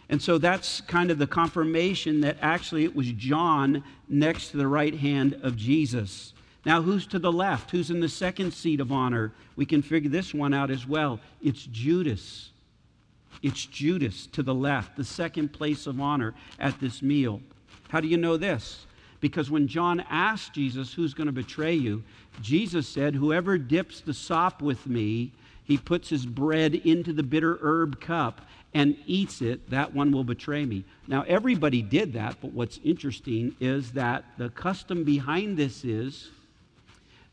And 0.10 0.22
so 0.22 0.38
that's 0.38 0.82
kind 0.82 1.12
of 1.12 1.18
the 1.18 1.28
confirmation 1.28 2.22
that 2.22 2.38
actually 2.42 2.86
it 2.86 2.96
was 2.96 3.12
John 3.12 3.84
next 4.08 4.52
to 4.52 4.58
the 4.58 4.68
right 4.68 4.94
hand 4.94 5.38
of 5.44 5.58
Jesus. 5.58 6.34
Now, 6.66 6.82
who's 6.82 7.06
to 7.08 7.20
the 7.20 7.32
left? 7.32 7.72
Who's 7.72 7.90
in 7.90 8.00
the 8.00 8.10
second 8.10 8.52
seat 8.54 8.80
of 8.80 8.92
honor? 8.92 9.34
We 9.56 9.66
can 9.66 9.82
figure 9.82 10.10
this 10.10 10.34
one 10.34 10.54
out 10.54 10.72
as 10.72 10.88
well. 10.88 11.20
It's 11.42 11.66
Judas. 11.66 12.52
It's 13.42 13.66
Judas 13.66 14.28
to 14.28 14.44
the 14.44 14.56
left, 14.56 14.96
the 14.96 15.04
second 15.04 15.54
place 15.54 15.88
of 15.88 16.02
honor 16.02 16.34
at 16.60 16.80
this 16.80 17.02
meal. 17.02 17.42
How 17.90 18.02
do 18.02 18.08
you 18.08 18.18
know 18.18 18.38
this? 18.38 18.86
Because 19.20 19.50
when 19.50 19.68
John 19.68 20.02
asked 20.10 20.54
Jesus, 20.54 20.94
Who's 20.94 21.14
going 21.14 21.28
to 21.28 21.34
betray 21.34 21.74
you? 21.74 22.04
Jesus 22.42 22.88
said, 22.88 23.16
Whoever 23.16 23.58
dips 23.58 24.02
the 24.02 24.14
sop 24.14 24.62
with 24.62 24.88
me, 24.88 25.32
he 25.64 25.78
puts 25.78 26.10
his 26.10 26.26
bread 26.26 26.76
into 26.76 27.14
the 27.14 27.24
bitter 27.24 27.60
herb 27.62 28.00
cup 28.00 28.42
and 28.74 28.96
eats 29.06 29.42
it, 29.42 29.70
that 29.70 29.94
one 29.94 30.12
will 30.12 30.24
betray 30.24 30.66
me. 30.66 30.84
Now, 31.08 31.24
everybody 31.28 31.82
did 31.82 32.14
that, 32.14 32.38
but 32.42 32.54
what's 32.54 32.80
interesting 32.84 33.56
is 33.60 33.92
that 33.94 34.26
the 34.38 34.50
custom 34.50 35.04
behind 35.04 35.58
this 35.58 35.84
is 35.84 36.30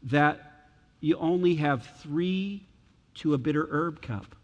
that 0.05 0.69
you 1.01 1.17
only 1.19 1.57
have 1.57 1.87
three 1.99 2.67
to 3.15 3.35
a 3.35 3.39
bitter 3.39 3.69
herb 3.71 4.01
cup. 4.01 4.35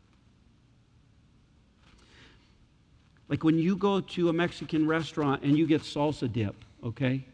Like 3.28 3.44
when 3.44 3.58
you 3.58 3.76
go 3.76 4.00
to 4.00 4.28
a 4.28 4.32
Mexican 4.32 4.86
restaurant 4.86 5.42
and 5.42 5.56
you 5.56 5.66
get 5.66 5.82
salsa 5.82 6.30
dip, 6.30 6.56
okay? 6.84 7.24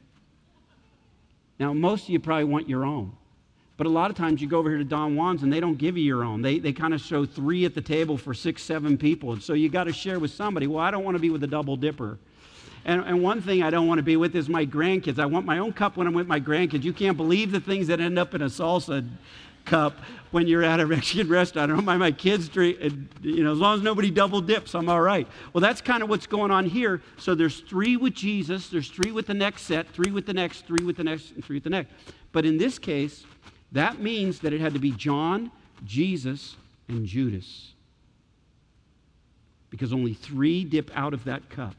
Now, 1.59 1.73
most 1.73 2.05
of 2.05 2.11
you 2.11 2.21
probably 2.21 2.45
want 2.45 2.69
your 2.69 2.85
own. 2.85 3.17
But 3.77 3.87
a 3.87 3.91
lot 3.91 4.11
of 4.11 4.17
times 4.17 4.41
you 4.41 4.49
go 4.49 4.59
over 4.59 4.71
here 4.71 4.79
to 4.79 4.85
Don 4.85 5.17
Juan's 5.17 5.43
and 5.43 5.53
they 5.53 5.61
don't 5.61 5.77
give 5.77 5.99
you 5.99 6.05
your 6.05 6.25
own. 6.25 6.41
They, 6.41 6.59
they 6.59 6.73
kind 6.73 6.95
of 6.95 7.01
show 7.01 7.27
three 7.27 7.65
at 7.67 7.75
the 7.75 7.83
table 7.83 8.17
for 8.17 8.33
six, 8.33 8.63
seven 8.63 8.97
people. 8.97 9.33
And 9.33 9.43
so 9.43 9.53
you 9.53 9.69
got 9.69 9.85
to 9.85 9.93
share 9.93 10.19
with 10.19 10.31
somebody. 10.31 10.67
Well, 10.67 10.81
I 10.81 10.91
don't 10.91 11.05
want 11.05 11.15
to 11.15 11.21
be 11.21 11.29
with 11.29 11.45
a 11.45 11.47
double 11.47 11.77
dipper. 11.77 12.19
And, 12.87 13.03
and 13.05 13.23
one 13.23 13.43
thing 13.43 13.63
I 13.63 13.71
don't 13.71 13.87
want 13.87 13.99
to 13.99 14.03
be 14.03 14.17
with 14.17 14.35
is 14.35 14.49
my 14.49 14.65
grandkids. 14.65 15.19
I 15.19 15.27
want 15.27 15.45
my 15.45 15.59
own 15.59 15.73
cup 15.73 15.97
when 15.97 16.07
I'm 16.07 16.15
with 16.15 16.27
my 16.27 16.41
grandkids. 16.41 16.85
You 16.85 16.93
can't 16.93 17.17
believe 17.17 17.53
the 17.53 17.61
things 17.61 17.89
that 17.89 18.01
end 18.01 18.19
up 18.19 18.35
in 18.35 18.43
a 18.43 18.47
salsa 18.47 19.07
cup 19.67 19.99
when 20.31 20.47
you're 20.47 20.63
at 20.63 20.81
a 20.81 20.87
Mexican 20.87 21.29
restaurant. 21.31 21.71
I 21.71 21.75
don't 21.75 21.85
mind 21.85 22.01
my 22.01 22.13
kids 22.13 22.49
drink, 22.49 22.79
you 23.21 23.45
know, 23.45 23.53
as 23.53 23.59
long 23.59 23.77
as 23.77 23.83
nobody 23.83 24.11
double 24.11 24.41
dips, 24.41 24.75
I'm 24.75 24.89
all 24.89 25.01
right. 25.01 25.27
Well, 25.53 25.61
that's 25.61 25.81
kind 25.81 26.03
of 26.03 26.09
what's 26.09 26.27
going 26.27 26.51
on 26.51 26.65
here. 26.65 27.03
So 27.19 27.35
there's 27.35 27.61
three 27.61 27.97
with 27.97 28.15
Jesus, 28.15 28.69
there's 28.69 28.89
three 28.89 29.11
with 29.11 29.27
the 29.27 29.35
next 29.35 29.63
set, 29.63 29.89
three 29.89 30.13
with 30.13 30.25
the 30.25 30.35
next, 30.35 30.67
three 30.67 30.85
with 30.85 30.97
the 30.97 31.05
next, 31.05 31.33
and 31.33 31.45
three 31.45 31.57
with 31.57 31.65
the 31.65 31.71
next. 31.71 31.91
But 32.33 32.47
in 32.47 32.57
this 32.57 32.79
case, 32.79 33.25
that 33.73 34.01
means 34.01 34.41
that 34.41 34.53
it 34.53 34.61
had 34.61 34.75
to 34.75 34.79
be 34.79 34.93
John, 34.93 35.51
Jesus, 35.85 36.57
and 36.89 37.07
Judas. 37.07 37.73
Because 39.71 39.93
only 39.93 40.15
three 40.15 40.65
dip 40.65 40.91
out 40.97 41.13
of 41.13 41.25
that 41.25 41.51
cup. 41.51 41.75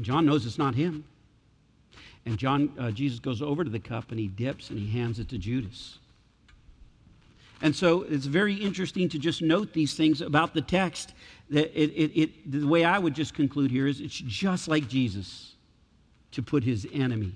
John 0.00 0.26
knows 0.26 0.46
it's 0.46 0.58
not 0.58 0.74
him. 0.74 1.04
And 2.26 2.36
John, 2.36 2.72
uh, 2.78 2.90
Jesus 2.90 3.18
goes 3.18 3.40
over 3.40 3.64
to 3.64 3.70
the 3.70 3.78
cup 3.78 4.10
and 4.10 4.20
he 4.20 4.28
dips 4.28 4.70
and 4.70 4.78
he 4.78 4.90
hands 4.90 5.18
it 5.18 5.28
to 5.30 5.38
Judas. 5.38 5.98
And 7.60 7.74
so 7.74 8.02
it's 8.02 8.26
very 8.26 8.54
interesting 8.54 9.08
to 9.08 9.18
just 9.18 9.42
note 9.42 9.72
these 9.72 9.94
things 9.94 10.20
about 10.20 10.54
the 10.54 10.60
text. 10.60 11.14
That 11.50 11.74
it, 11.74 11.90
it, 11.90 12.20
it, 12.20 12.50
the 12.50 12.66
way 12.66 12.84
I 12.84 12.98
would 12.98 13.14
just 13.14 13.34
conclude 13.34 13.70
here 13.70 13.86
is 13.86 14.00
it's 14.00 14.18
just 14.18 14.68
like 14.68 14.88
Jesus 14.88 15.54
to 16.32 16.42
put 16.42 16.62
his 16.62 16.86
enemy 16.92 17.34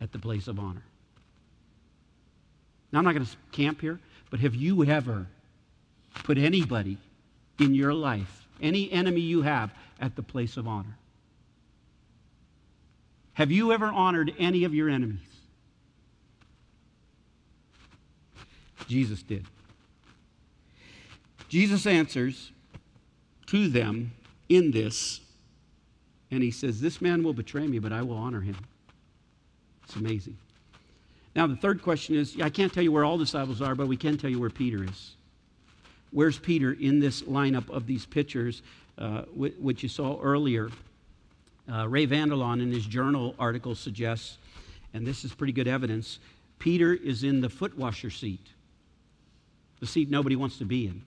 at 0.00 0.10
the 0.10 0.18
place 0.18 0.48
of 0.48 0.58
honor. 0.58 0.82
Now, 2.92 2.98
I'm 2.98 3.04
not 3.04 3.14
going 3.14 3.24
to 3.24 3.36
camp 3.52 3.80
here, 3.80 3.98
but 4.30 4.40
have 4.40 4.54
you 4.54 4.84
ever 4.84 5.26
put 6.24 6.36
anybody 6.36 6.98
in 7.58 7.74
your 7.74 7.94
life, 7.94 8.46
any 8.60 8.92
enemy 8.92 9.20
you 9.20 9.42
have, 9.42 9.72
at 9.98 10.14
the 10.14 10.22
place 10.22 10.56
of 10.56 10.68
honor? 10.68 10.96
Have 13.34 13.50
you 13.50 13.72
ever 13.72 13.86
honored 13.86 14.32
any 14.38 14.64
of 14.64 14.74
your 14.74 14.90
enemies? 14.90 15.20
Jesus 18.86 19.22
did. 19.22 19.46
Jesus 21.48 21.86
answers 21.86 22.52
to 23.46 23.68
them 23.68 24.12
in 24.48 24.70
this, 24.70 25.20
and 26.30 26.42
he 26.42 26.50
says, 26.50 26.80
This 26.80 27.00
man 27.00 27.22
will 27.22 27.32
betray 27.32 27.66
me, 27.66 27.78
but 27.78 27.92
I 27.92 28.02
will 28.02 28.16
honor 28.16 28.40
him. 28.40 28.56
It's 29.84 29.96
amazing. 29.96 30.36
Now, 31.34 31.46
the 31.46 31.56
third 31.56 31.82
question 31.82 32.14
is 32.14 32.40
I 32.40 32.50
can't 32.50 32.72
tell 32.72 32.82
you 32.82 32.92
where 32.92 33.04
all 33.04 33.18
the 33.18 33.24
disciples 33.24 33.62
are, 33.62 33.74
but 33.74 33.88
we 33.88 33.96
can 33.96 34.18
tell 34.18 34.30
you 34.30 34.38
where 34.38 34.50
Peter 34.50 34.84
is. 34.84 35.12
Where's 36.10 36.38
Peter 36.38 36.72
in 36.72 37.00
this 37.00 37.22
lineup 37.22 37.70
of 37.70 37.86
these 37.86 38.04
pictures, 38.04 38.62
uh, 38.98 39.22
which 39.34 39.82
you 39.82 39.88
saw 39.88 40.20
earlier? 40.20 40.70
Uh, 41.72 41.88
Ray 41.88 42.04
Vander 42.04 42.34
Laan 42.34 42.60
in 42.60 42.70
his 42.70 42.84
journal 42.84 43.34
article 43.38 43.74
suggests, 43.74 44.36
and 44.92 45.06
this 45.06 45.24
is 45.24 45.32
pretty 45.32 45.54
good 45.54 45.68
evidence, 45.68 46.18
Peter 46.58 46.92
is 46.92 47.24
in 47.24 47.40
the 47.40 47.48
foot 47.48 47.76
washer 47.78 48.10
seat, 48.10 48.46
the 49.80 49.86
seat 49.86 50.10
nobody 50.10 50.36
wants 50.36 50.58
to 50.58 50.64
be 50.64 50.86
in. 50.86 51.02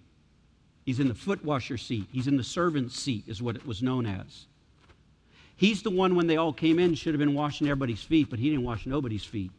He's 0.85 0.99
in 0.99 1.07
the 1.07 1.15
foot 1.15 1.43
washer 1.43 1.77
seat. 1.77 2.07
He's 2.11 2.27
in 2.27 2.37
the 2.37 2.43
servant 2.43 2.91
seat, 2.91 3.23
is 3.27 3.41
what 3.41 3.55
it 3.55 3.65
was 3.65 3.81
known 3.81 4.05
as. 4.05 4.45
He's 5.57 5.81
the 5.81 5.89
one 5.89 6.15
when 6.15 6.27
they 6.27 6.37
all 6.37 6.53
came 6.53 6.77
in 6.77 6.93
should 6.95 7.13
have 7.13 7.19
been 7.19 7.33
washing 7.33 7.67
everybody's 7.67 8.03
feet, 8.03 8.29
but 8.29 8.39
he 8.39 8.49
didn't 8.49 8.65
wash 8.65 8.85
nobody's 8.85 9.23
feet. 9.23 9.51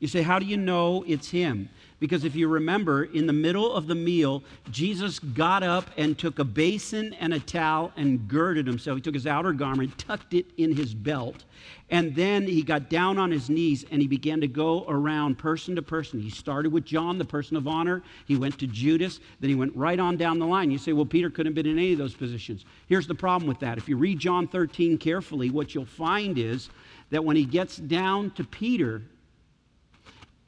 You 0.00 0.08
say, 0.08 0.22
How 0.22 0.38
do 0.38 0.46
you 0.46 0.56
know 0.56 1.04
it's 1.06 1.30
him? 1.30 1.68
Because 2.00 2.24
if 2.24 2.34
you 2.34 2.48
remember, 2.48 3.04
in 3.04 3.26
the 3.26 3.32
middle 3.34 3.70
of 3.74 3.86
the 3.86 3.94
meal, 3.94 4.42
Jesus 4.70 5.18
got 5.18 5.62
up 5.62 5.90
and 5.98 6.16
took 6.16 6.38
a 6.38 6.44
basin 6.44 7.14
and 7.20 7.34
a 7.34 7.38
towel 7.38 7.92
and 7.94 8.26
girded 8.26 8.66
himself. 8.66 8.96
He 8.96 9.02
took 9.02 9.12
his 9.12 9.26
outer 9.26 9.52
garment, 9.52 9.98
tucked 9.98 10.32
it 10.32 10.46
in 10.56 10.74
his 10.74 10.94
belt, 10.94 11.44
and 11.90 12.14
then 12.14 12.46
he 12.46 12.62
got 12.62 12.88
down 12.88 13.18
on 13.18 13.30
his 13.30 13.50
knees 13.50 13.84
and 13.90 14.00
he 14.00 14.08
began 14.08 14.40
to 14.40 14.48
go 14.48 14.86
around 14.88 15.36
person 15.36 15.76
to 15.76 15.82
person. 15.82 16.22
He 16.22 16.30
started 16.30 16.72
with 16.72 16.86
John, 16.86 17.18
the 17.18 17.24
person 17.26 17.54
of 17.54 17.68
honor. 17.68 18.02
He 18.26 18.36
went 18.36 18.58
to 18.60 18.66
Judas. 18.66 19.20
Then 19.40 19.50
he 19.50 19.56
went 19.56 19.76
right 19.76 20.00
on 20.00 20.16
down 20.16 20.38
the 20.38 20.46
line. 20.46 20.70
You 20.70 20.78
say, 20.78 20.94
well, 20.94 21.04
Peter 21.04 21.28
couldn't 21.28 21.50
have 21.50 21.54
been 21.54 21.70
in 21.70 21.78
any 21.78 21.92
of 21.92 21.98
those 21.98 22.14
positions. 22.14 22.64
Here's 22.88 23.06
the 23.06 23.14
problem 23.14 23.46
with 23.46 23.60
that. 23.60 23.76
If 23.76 23.90
you 23.90 23.98
read 23.98 24.18
John 24.18 24.48
13 24.48 24.96
carefully, 24.96 25.50
what 25.50 25.74
you'll 25.74 25.84
find 25.84 26.38
is 26.38 26.70
that 27.10 27.22
when 27.22 27.36
he 27.36 27.44
gets 27.44 27.76
down 27.76 28.30
to 28.32 28.44
Peter, 28.44 29.02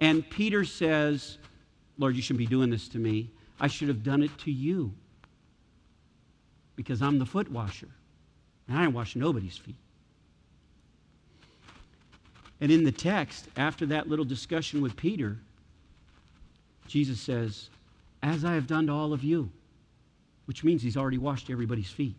and 0.03 0.29
Peter 0.29 0.65
says, 0.65 1.39
Lord, 1.97 2.17
you 2.17 2.23
shouldn't 2.23 2.41
be 2.41 2.47
doing 2.47 2.71
this 2.71 2.89
to 2.89 2.99
me. 2.99 3.31
I 3.61 3.69
should 3.69 3.87
have 3.87 4.03
done 4.03 4.25
it 4.25 4.37
to 4.39 4.51
you 4.51 4.93
because 6.75 7.01
I'm 7.01 7.21
the 7.21 7.25
foot 7.25 7.49
washer. 7.53 7.87
And 8.67 8.77
I 8.77 8.83
ain't 8.83 8.95
wash 8.95 9.15
nobody's 9.15 9.57
feet. 9.57 9.77
And 12.61 12.73
in 12.73 12.83
the 12.83 12.91
text, 12.91 13.47
after 13.57 13.87
that 13.87 14.09
little 14.09 14.25
discussion 14.25 14.83
with 14.83 14.97
Peter, 14.97 15.39
Jesus 16.89 17.21
says, 17.21 17.71
As 18.25 18.45
I 18.45 18.55
have 18.55 18.67
done 18.67 18.89
to 18.89 18.93
all 18.93 19.13
of 19.13 19.23
you, 19.23 19.51
which 20.47 20.65
means 20.65 20.83
he's 20.83 20.97
already 20.97 21.19
washed 21.19 21.49
everybody's 21.49 21.91
feet, 21.91 22.17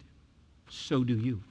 so 0.70 1.04
do 1.04 1.18
you. 1.18 1.44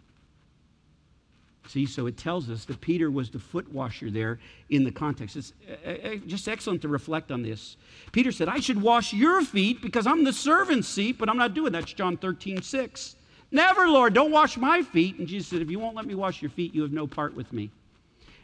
See, 1.69 1.87
so 1.87 2.07
it 2.07 2.17
tells 2.17 2.51
us 2.51 2.65
that 2.65 2.81
Peter 2.81 3.11
was 3.11 3.31
the 3.31 3.39
foot 3.39 3.73
washer 3.73 4.11
there 4.11 4.41
in 4.69 4.85
the 4.85 4.91
context. 4.91 5.37
It's 5.37 5.53
uh, 5.87 5.91
uh, 5.91 6.15
just 6.27 6.49
excellent 6.49 6.83
to 6.83 6.89
reflect 6.89 7.31
on 7.31 7.43
this. 7.43 7.77
Peter 8.11 8.33
said, 8.33 8.49
I 8.49 8.59
should 8.59 8.83
wash 8.83 9.13
your 9.13 9.43
feet 9.43 9.81
because 9.81 10.07
I'm 10.07 10.25
the 10.25 10.33
servant's 10.33 10.89
seat, 10.89 11.19
but 11.19 11.29
I'm 11.29 11.39
not 11.39 11.55
doing 11.55 11.73
that. 11.73 11.83
That's 11.83 11.93
John 11.93 12.17
13, 12.17 12.63
6. 12.63 13.17
Never, 13.53 13.87
Lord, 13.87 14.15
don't 14.15 14.33
wash 14.33 14.57
my 14.57 14.83
feet. 14.83 15.19
And 15.19 15.29
Jesus 15.29 15.49
said, 15.49 15.63
If 15.63 15.71
you 15.71 15.79
won't 15.79 15.95
let 15.95 16.07
me 16.07 16.15
wash 16.15 16.43
your 16.43 16.51
feet, 16.51 16.75
you 16.75 16.83
have 16.83 16.93
no 16.93 17.07
part 17.07 17.35
with 17.35 17.53
me. 17.53 17.71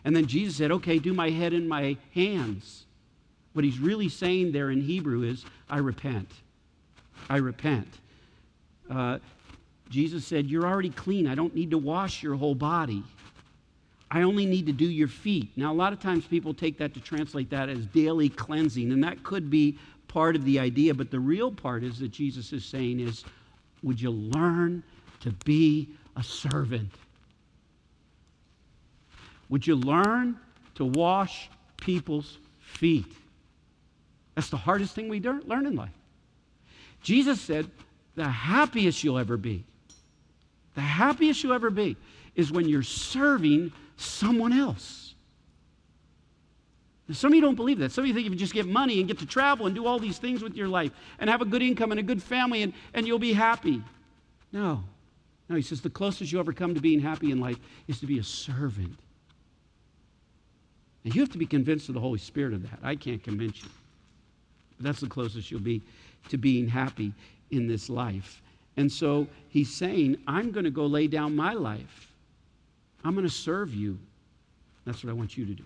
And 0.04 0.14
then 0.14 0.26
Jesus 0.26 0.56
said, 0.56 0.70
Okay, 0.70 0.98
do 0.98 1.12
my 1.12 1.30
head 1.30 1.52
and 1.52 1.68
my 1.68 1.96
hands. 2.14 2.84
What 3.54 3.64
he's 3.64 3.80
really 3.80 4.08
saying 4.08 4.52
there 4.52 4.70
in 4.70 4.82
Hebrew 4.82 5.22
is, 5.22 5.44
I 5.68 5.78
repent. 5.78 6.30
I 7.28 7.38
repent. 7.38 7.88
Uh, 8.88 9.18
Jesus 9.90 10.26
said, 10.26 10.46
You're 10.46 10.66
already 10.66 10.90
clean. 10.90 11.26
I 11.26 11.34
don't 11.34 11.54
need 11.54 11.70
to 11.70 11.78
wash 11.78 12.22
your 12.22 12.34
whole 12.34 12.54
body. 12.54 13.02
I 14.10 14.22
only 14.22 14.46
need 14.46 14.66
to 14.66 14.72
do 14.72 14.86
your 14.86 15.08
feet. 15.08 15.50
Now, 15.56 15.72
a 15.72 15.74
lot 15.74 15.92
of 15.92 16.00
times 16.00 16.24
people 16.24 16.54
take 16.54 16.78
that 16.78 16.94
to 16.94 17.00
translate 17.00 17.50
that 17.50 17.68
as 17.68 17.84
daily 17.86 18.30
cleansing, 18.30 18.90
and 18.90 19.04
that 19.04 19.22
could 19.22 19.50
be 19.50 19.78
part 20.08 20.34
of 20.34 20.44
the 20.44 20.58
idea, 20.58 20.94
but 20.94 21.10
the 21.10 21.20
real 21.20 21.52
part 21.52 21.84
is 21.84 21.98
that 21.98 22.08
Jesus 22.08 22.52
is 22.52 22.64
saying 22.64 23.00
is, 23.00 23.24
Would 23.82 24.00
you 24.00 24.10
learn 24.10 24.82
to 25.20 25.30
be 25.44 25.88
a 26.16 26.22
servant? 26.22 26.90
Would 29.48 29.66
you 29.66 29.76
learn 29.76 30.38
to 30.74 30.84
wash 30.84 31.50
people's 31.78 32.38
feet? 32.60 33.06
That's 34.34 34.50
the 34.50 34.56
hardest 34.56 34.94
thing 34.94 35.08
we 35.08 35.20
learn 35.20 35.66
in 35.66 35.74
life. 35.74 35.90
Jesus 37.02 37.40
said, 37.40 37.70
The 38.14 38.28
happiest 38.28 39.02
you'll 39.02 39.18
ever 39.18 39.36
be 39.36 39.64
the 40.78 40.82
happiest 40.82 41.42
you'll 41.42 41.54
ever 41.54 41.70
be 41.70 41.96
is 42.36 42.52
when 42.52 42.68
you're 42.68 42.84
serving 42.84 43.72
someone 43.96 44.52
else. 44.52 45.16
some 47.10 47.32
of 47.32 47.34
you 47.34 47.40
don't 47.40 47.56
believe 47.56 47.80
that. 47.80 47.90
Some 47.90 48.04
of 48.04 48.08
you 48.08 48.14
think 48.14 48.26
if 48.26 48.32
you 48.32 48.38
just 48.38 48.54
get 48.54 48.64
money 48.64 49.00
and 49.00 49.08
get 49.08 49.18
to 49.18 49.26
travel 49.26 49.66
and 49.66 49.74
do 49.74 49.88
all 49.88 49.98
these 49.98 50.18
things 50.18 50.40
with 50.40 50.54
your 50.54 50.68
life 50.68 50.92
and 51.18 51.28
have 51.28 51.42
a 51.42 51.44
good 51.44 51.62
income 51.62 51.90
and 51.90 51.98
a 51.98 52.02
good 52.04 52.22
family 52.22 52.62
and, 52.62 52.72
and 52.94 53.08
you'll 53.08 53.18
be 53.18 53.32
happy. 53.32 53.82
No. 54.52 54.84
No, 55.48 55.56
he 55.56 55.62
says 55.62 55.80
the 55.80 55.90
closest 55.90 56.30
you 56.30 56.38
ever 56.38 56.52
come 56.52 56.76
to 56.76 56.80
being 56.80 57.00
happy 57.00 57.32
in 57.32 57.40
life 57.40 57.58
is 57.88 57.98
to 57.98 58.06
be 58.06 58.20
a 58.20 58.22
servant. 58.22 59.00
And 61.02 61.12
you 61.12 61.20
have 61.22 61.32
to 61.32 61.38
be 61.38 61.46
convinced 61.46 61.88
of 61.88 61.96
the 61.96 62.00
Holy 62.00 62.20
Spirit 62.20 62.54
of 62.54 62.62
that. 62.70 62.78
I 62.84 62.94
can't 62.94 63.24
convince 63.24 63.64
you. 63.64 63.68
But 64.76 64.86
that's 64.86 65.00
the 65.00 65.08
closest 65.08 65.50
you'll 65.50 65.58
be 65.58 65.82
to 66.28 66.38
being 66.38 66.68
happy 66.68 67.12
in 67.50 67.66
this 67.66 67.90
life. 67.90 68.42
And 68.78 68.90
so 68.90 69.26
he's 69.48 69.74
saying, 69.74 70.18
I'm 70.28 70.52
going 70.52 70.62
to 70.62 70.70
go 70.70 70.86
lay 70.86 71.08
down 71.08 71.34
my 71.34 71.52
life. 71.52 72.12
I'm 73.04 73.14
going 73.14 73.26
to 73.26 73.32
serve 73.32 73.74
you. 73.74 73.98
That's 74.84 75.02
what 75.02 75.10
I 75.10 75.14
want 75.14 75.36
you 75.36 75.44
to 75.46 75.52
do. 75.52 75.64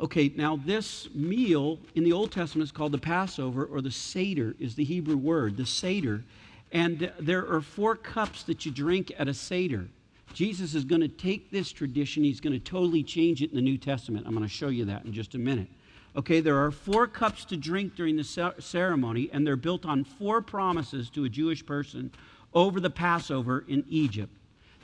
Okay, 0.00 0.32
now 0.36 0.60
this 0.64 1.08
meal 1.12 1.80
in 1.96 2.04
the 2.04 2.12
Old 2.12 2.30
Testament 2.30 2.68
is 2.68 2.72
called 2.72 2.92
the 2.92 2.98
Passover, 2.98 3.64
or 3.64 3.80
the 3.80 3.90
Seder 3.90 4.54
is 4.60 4.76
the 4.76 4.84
Hebrew 4.84 5.16
word, 5.16 5.56
the 5.56 5.66
Seder. 5.66 6.22
And 6.70 7.10
there 7.18 7.44
are 7.52 7.60
four 7.60 7.96
cups 7.96 8.44
that 8.44 8.64
you 8.64 8.70
drink 8.70 9.12
at 9.18 9.26
a 9.26 9.34
Seder. 9.34 9.88
Jesus 10.32 10.76
is 10.76 10.84
going 10.84 11.00
to 11.00 11.08
take 11.08 11.50
this 11.50 11.72
tradition, 11.72 12.22
he's 12.22 12.40
going 12.40 12.52
to 12.52 12.60
totally 12.60 13.02
change 13.02 13.42
it 13.42 13.50
in 13.50 13.56
the 13.56 13.62
New 13.62 13.78
Testament. 13.78 14.26
I'm 14.28 14.32
going 14.32 14.46
to 14.46 14.52
show 14.52 14.68
you 14.68 14.84
that 14.84 15.04
in 15.04 15.12
just 15.12 15.34
a 15.34 15.38
minute. 15.38 15.68
Okay, 16.16 16.40
there 16.40 16.64
are 16.64 16.70
four 16.70 17.08
cups 17.08 17.44
to 17.46 17.56
drink 17.56 17.96
during 17.96 18.16
the 18.16 18.54
ceremony, 18.60 19.28
and 19.32 19.44
they're 19.44 19.56
built 19.56 19.84
on 19.84 20.04
four 20.04 20.40
promises 20.40 21.10
to 21.10 21.24
a 21.24 21.28
Jewish 21.28 21.66
person 21.66 22.12
over 22.52 22.78
the 22.78 22.90
Passover 22.90 23.64
in 23.66 23.84
Egypt. 23.88 24.32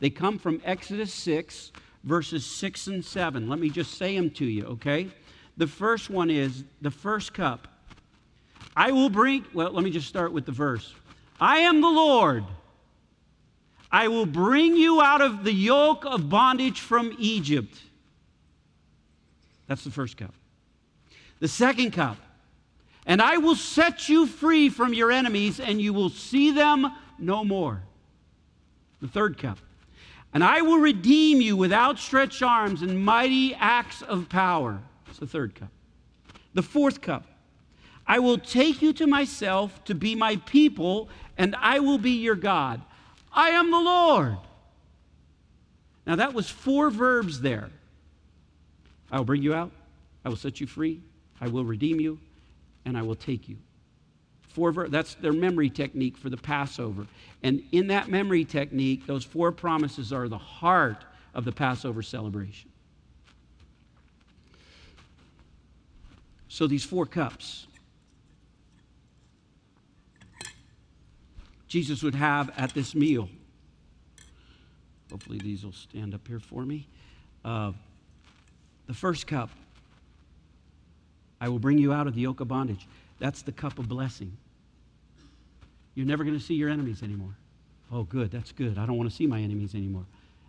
They 0.00 0.10
come 0.10 0.38
from 0.38 0.60
Exodus 0.64 1.14
6, 1.14 1.70
verses 2.02 2.44
6 2.44 2.86
and 2.88 3.04
7. 3.04 3.48
Let 3.48 3.60
me 3.60 3.70
just 3.70 3.96
say 3.96 4.16
them 4.16 4.30
to 4.30 4.44
you, 4.44 4.64
okay? 4.64 5.08
The 5.56 5.68
first 5.68 6.10
one 6.10 6.30
is 6.30 6.64
the 6.80 6.90
first 6.90 7.32
cup. 7.32 7.68
I 8.74 8.90
will 8.90 9.10
bring, 9.10 9.44
well, 9.54 9.70
let 9.70 9.84
me 9.84 9.90
just 9.90 10.08
start 10.08 10.32
with 10.32 10.46
the 10.46 10.52
verse. 10.52 10.94
I 11.40 11.58
am 11.58 11.80
the 11.80 11.88
Lord. 11.88 12.44
I 13.92 14.08
will 14.08 14.26
bring 14.26 14.76
you 14.76 15.00
out 15.00 15.20
of 15.20 15.44
the 15.44 15.52
yoke 15.52 16.04
of 16.04 16.28
bondage 16.28 16.80
from 16.80 17.14
Egypt. 17.18 17.80
That's 19.68 19.84
the 19.84 19.90
first 19.90 20.16
cup. 20.16 20.34
The 21.40 21.48
second 21.48 21.92
cup. 21.92 22.16
And 23.06 23.20
I 23.20 23.38
will 23.38 23.56
set 23.56 24.08
you 24.08 24.26
free 24.26 24.68
from 24.68 24.94
your 24.94 25.10
enemies, 25.10 25.58
and 25.58 25.80
you 25.80 25.92
will 25.92 26.10
see 26.10 26.52
them 26.52 26.92
no 27.18 27.44
more. 27.44 27.82
The 29.00 29.08
third 29.08 29.38
cup. 29.38 29.58
And 30.32 30.44
I 30.44 30.62
will 30.62 30.78
redeem 30.78 31.40
you 31.40 31.56
with 31.56 31.72
outstretched 31.72 32.42
arms 32.42 32.82
and 32.82 33.04
mighty 33.04 33.54
acts 33.54 34.02
of 34.02 34.28
power. 34.28 34.80
It's 35.08 35.18
the 35.18 35.26
third 35.26 35.54
cup. 35.54 35.70
The 36.54 36.62
fourth 36.62 37.00
cup. 37.00 37.24
I 38.06 38.18
will 38.18 38.38
take 38.38 38.82
you 38.82 38.92
to 38.94 39.06
myself 39.06 39.84
to 39.84 39.94
be 39.94 40.14
my 40.14 40.36
people, 40.36 41.08
and 41.38 41.56
I 41.56 41.80
will 41.80 41.98
be 41.98 42.12
your 42.12 42.34
God. 42.36 42.82
I 43.32 43.50
am 43.50 43.70
the 43.70 43.80
Lord. 43.80 44.36
Now, 46.06 46.16
that 46.16 46.34
was 46.34 46.50
four 46.50 46.90
verbs 46.90 47.40
there. 47.40 47.70
I 49.10 49.18
will 49.18 49.24
bring 49.24 49.42
you 49.42 49.54
out, 49.54 49.70
I 50.24 50.28
will 50.28 50.36
set 50.36 50.60
you 50.60 50.66
free, 50.66 51.00
I 51.40 51.48
will 51.48 51.64
redeem 51.64 52.00
you, 52.00 52.18
and 52.84 52.96
I 52.96 53.02
will 53.02 53.14
take 53.14 53.48
you. 53.48 53.56
Four 54.48 54.72
ver- 54.72 54.88
that's 54.88 55.14
their 55.14 55.32
memory 55.32 55.70
technique 55.70 56.16
for 56.16 56.28
the 56.28 56.36
Passover. 56.36 57.06
And 57.42 57.62
in 57.72 57.86
that 57.88 58.08
memory 58.08 58.44
technique, 58.44 59.06
those 59.06 59.24
four 59.24 59.52
promises 59.52 60.12
are 60.12 60.28
the 60.28 60.38
heart 60.38 61.04
of 61.34 61.44
the 61.44 61.52
Passover 61.52 62.02
celebration. 62.02 62.68
So 66.48 66.66
these 66.66 66.84
four 66.84 67.06
cups 67.06 67.68
Jesus 71.70 72.02
would 72.02 72.16
have 72.16 72.50
at 72.56 72.74
this 72.74 72.96
meal. 72.96 73.28
Hopefully, 75.08 75.38
these 75.38 75.64
will 75.64 75.72
stand 75.72 76.14
up 76.14 76.26
here 76.26 76.40
for 76.40 76.64
me. 76.64 76.88
Uh, 77.44 77.70
the 78.88 78.92
first 78.92 79.28
cup 79.28 79.50
I 81.40 81.48
will 81.48 81.58
bring 81.58 81.78
you 81.78 81.92
out 81.92 82.06
of 82.06 82.14
the 82.14 82.20
yoke 82.20 82.40
of 82.40 82.48
bondage. 82.48 82.86
That's 83.18 83.42
the 83.42 83.52
cup 83.52 83.78
of 83.78 83.88
blessing. 83.88 84.36
You're 85.94 86.06
never 86.06 86.24
going 86.24 86.38
to 86.38 86.44
see 86.44 86.54
your 86.54 86.68
enemies 86.68 87.02
anymore. 87.02 87.34
Oh, 87.92 88.04
good. 88.04 88.30
That's 88.30 88.52
good. 88.52 88.78
I 88.78 88.86
don't 88.86 88.96
want 88.96 89.10
to 89.10 89.14
see 89.14 89.26
my 89.26 89.40
enemies 89.40 89.74
anymore. 89.74 90.04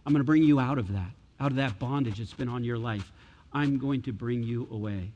I'm 0.05 0.13
going 0.13 0.21
to 0.21 0.25
bring 0.25 0.43
you 0.43 0.59
out 0.59 0.77
of 0.77 0.91
that, 0.93 1.11
out 1.39 1.51
of 1.51 1.57
that 1.57 1.79
bondage 1.79 2.17
that's 2.17 2.33
been 2.33 2.49
on 2.49 2.63
your 2.63 2.77
life. 2.77 3.11
I'm 3.53 3.77
going 3.77 4.01
to 4.03 4.13
bring 4.13 4.43
you 4.43 4.67
away. 4.71 5.11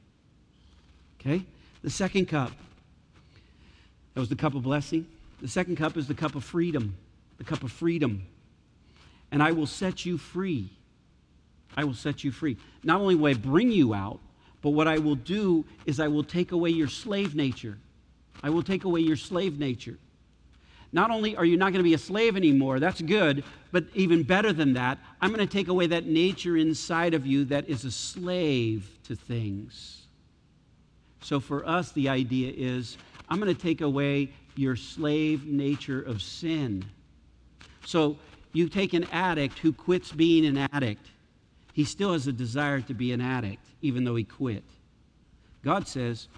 Okay? 1.20 1.46
The 1.84 1.90
second 1.90 2.28
cup, 2.28 2.52
that 4.14 4.20
was 4.20 4.30
the 4.30 4.36
cup 4.36 4.56
of 4.56 4.64
blessing. 4.64 5.06
The 5.42 5.48
second 5.48 5.76
cup 5.78 5.98
is 5.98 6.08
the 6.08 6.14
cup 6.14 6.36
of 6.36 6.44
freedom, 6.44 6.96
the 7.38 7.44
cup 7.44 7.64
of 7.64 7.72
freedom. 7.72 8.26
And 9.32 9.44
I 9.44 9.52
will 9.52 9.68
set 9.68 10.06
you 10.06 10.18
free. 10.18 10.70
I 11.78 11.84
will 11.84 11.94
set 11.94 12.24
you 12.24 12.32
free. 12.32 12.58
Not 12.84 13.02
only 13.02 13.16
will 13.16 13.28
I 13.28 13.34
bring 13.34 13.72
you 13.72 13.94
out, 13.94 14.20
but 14.66 14.72
what 14.72 14.88
I 14.88 14.98
will 14.98 15.14
do 15.14 15.64
is 15.86 16.00
I 16.00 16.08
will 16.08 16.24
take 16.24 16.52
away 16.52 16.72
your 16.72 16.88
slave 16.88 17.36
nature. 17.36 17.78
I 18.42 18.50
will 18.50 18.64
take 18.64 18.84
away 18.84 19.02
your 19.02 19.16
slave 19.16 19.60
nature. 19.60 20.00
Not 20.92 21.12
only 21.12 21.38
are 21.38 21.46
you 21.46 21.56
not 21.56 21.66
going 21.66 21.82
to 21.82 21.88
be 21.88 21.94
a 21.94 22.00
slave 22.00 22.36
anymore, 22.36 22.80
that's 22.80 23.00
good, 23.00 23.44
but 23.72 23.86
even 23.94 24.24
better 24.24 24.52
than 24.52 24.74
that, 24.74 24.98
I'm 25.22 25.32
going 25.32 25.48
to 25.48 25.54
take 25.54 25.68
away 25.68 25.86
that 25.86 26.08
nature 26.08 26.58
inside 26.58 27.14
of 27.14 27.28
you 27.28 27.46
that 27.46 27.70
is 27.70 27.86
a 27.86 27.92
slave 27.92 28.90
to 29.04 29.16
things. 29.16 30.08
So 31.22 31.40
for 31.40 31.64
us, 31.64 31.92
the 31.92 32.10
idea 32.10 32.52
is 32.58 32.98
I'm 33.30 33.40
going 33.40 33.56
to 33.56 33.62
take 33.62 33.82
away 33.82 34.32
your 34.56 34.76
slave 34.76 35.46
nature 35.46 36.02
of 36.02 36.24
sin. 36.24 36.84
So 37.86 38.18
you 38.52 38.68
take 38.68 38.94
an 38.94 39.04
addict 39.12 39.60
who 39.60 39.72
quits 39.74 40.12
being 40.12 40.44
an 40.44 40.58
addict, 40.58 41.06
he 41.76 41.84
still 41.84 42.14
has 42.14 42.26
a 42.26 42.32
desire 42.32 42.80
to 42.80 42.94
be 42.94 43.12
an 43.12 43.20
addict, 43.20 43.68
even 43.82 44.06
though 44.06 44.16
he 44.16 44.24
quit. 44.24 44.64
God 45.62 45.90
says, 45.90 46.30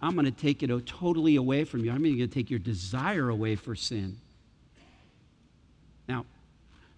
I'm 0.00 0.14
going 0.14 0.24
to 0.24 0.30
take 0.30 0.62
it 0.62 0.86
totally 0.86 1.36
away 1.36 1.64
from 1.64 1.84
you. 1.84 1.90
I'm 1.92 2.02
going 2.02 2.16
to 2.16 2.26
take 2.26 2.48
your 2.48 2.58
desire 2.58 3.28
away 3.28 3.56
for 3.56 3.74
sin. 3.74 4.16
Now, 6.08 6.24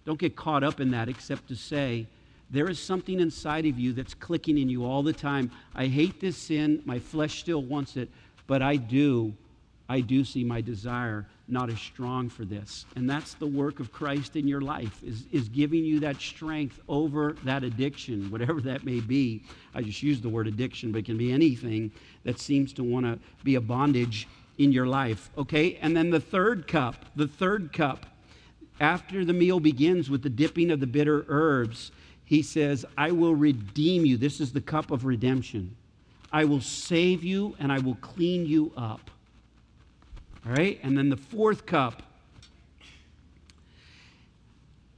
don't 0.05 0.17
get 0.17 0.37
caught 0.37 0.63
up 0.63 0.79
in 0.79 0.91
that 0.91 1.09
except 1.09 1.49
to 1.49 1.57
say, 1.57 2.07
there 2.49 2.69
is 2.69 2.79
something 2.79 3.19
inside 3.19 3.65
of 3.65 3.77
you 3.77 3.91
that's 3.91 4.13
clicking 4.13 4.57
in 4.57 4.69
you 4.69 4.85
all 4.85 5.03
the 5.03 5.11
time. 5.11 5.51
I 5.75 5.87
hate 5.87 6.21
this 6.21 6.37
sin. 6.37 6.81
My 6.85 6.99
flesh 6.99 7.41
still 7.41 7.61
wants 7.61 7.97
it, 7.97 8.09
but 8.47 8.61
I 8.61 8.77
do 8.77 9.33
I 9.89 10.01
do 10.01 10.23
see 10.23 10.43
my 10.43 10.61
desire 10.61 11.25
not 11.51 11.69
as 11.69 11.79
strong 11.79 12.29
for 12.29 12.45
this. 12.45 12.85
And 12.95 13.09
that's 13.09 13.33
the 13.33 13.47
work 13.47 13.79
of 13.79 13.91
Christ 13.91 14.35
in 14.35 14.47
your 14.47 14.61
life, 14.61 15.03
is, 15.03 15.25
is 15.31 15.49
giving 15.49 15.83
you 15.83 15.99
that 16.01 16.17
strength 16.17 16.79
over 16.87 17.35
that 17.43 17.63
addiction, 17.63 18.29
whatever 18.31 18.61
that 18.61 18.83
may 18.83 18.99
be. 18.99 19.43
I 19.73 19.81
just 19.81 20.03
use 20.03 20.21
the 20.21 20.29
word 20.29 20.47
addiction, 20.47 20.91
but 20.91 20.99
it 20.99 21.05
can 21.05 21.17
be 21.17 21.31
anything 21.31 21.91
that 22.23 22.39
seems 22.39 22.73
to 22.73 22.83
want 22.83 23.05
to 23.05 23.19
be 23.43 23.55
a 23.55 23.61
bondage 23.61 24.27
in 24.57 24.71
your 24.71 24.87
life. 24.87 25.29
Okay? 25.37 25.77
And 25.81 25.95
then 25.95 26.09
the 26.09 26.19
third 26.19 26.67
cup, 26.67 27.05
the 27.15 27.27
third 27.27 27.73
cup, 27.73 28.05
after 28.79 29.25
the 29.25 29.33
meal 29.33 29.59
begins 29.59 30.09
with 30.09 30.23
the 30.23 30.29
dipping 30.29 30.71
of 30.71 30.79
the 30.79 30.87
bitter 30.87 31.25
herbs, 31.27 31.91
he 32.25 32.41
says, 32.41 32.85
I 32.97 33.11
will 33.11 33.35
redeem 33.35 34.05
you. 34.05 34.15
This 34.15 34.39
is 34.39 34.53
the 34.53 34.61
cup 34.61 34.91
of 34.91 35.05
redemption. 35.05 35.75
I 36.31 36.45
will 36.45 36.61
save 36.61 37.23
you 37.23 37.55
and 37.59 37.71
I 37.71 37.79
will 37.79 37.95
clean 37.95 38.45
you 38.45 38.71
up. 38.77 39.09
All 40.45 40.53
right? 40.53 40.79
And 40.83 40.97
then 40.97 41.09
the 41.09 41.17
fourth 41.17 41.65
cup 41.65 42.03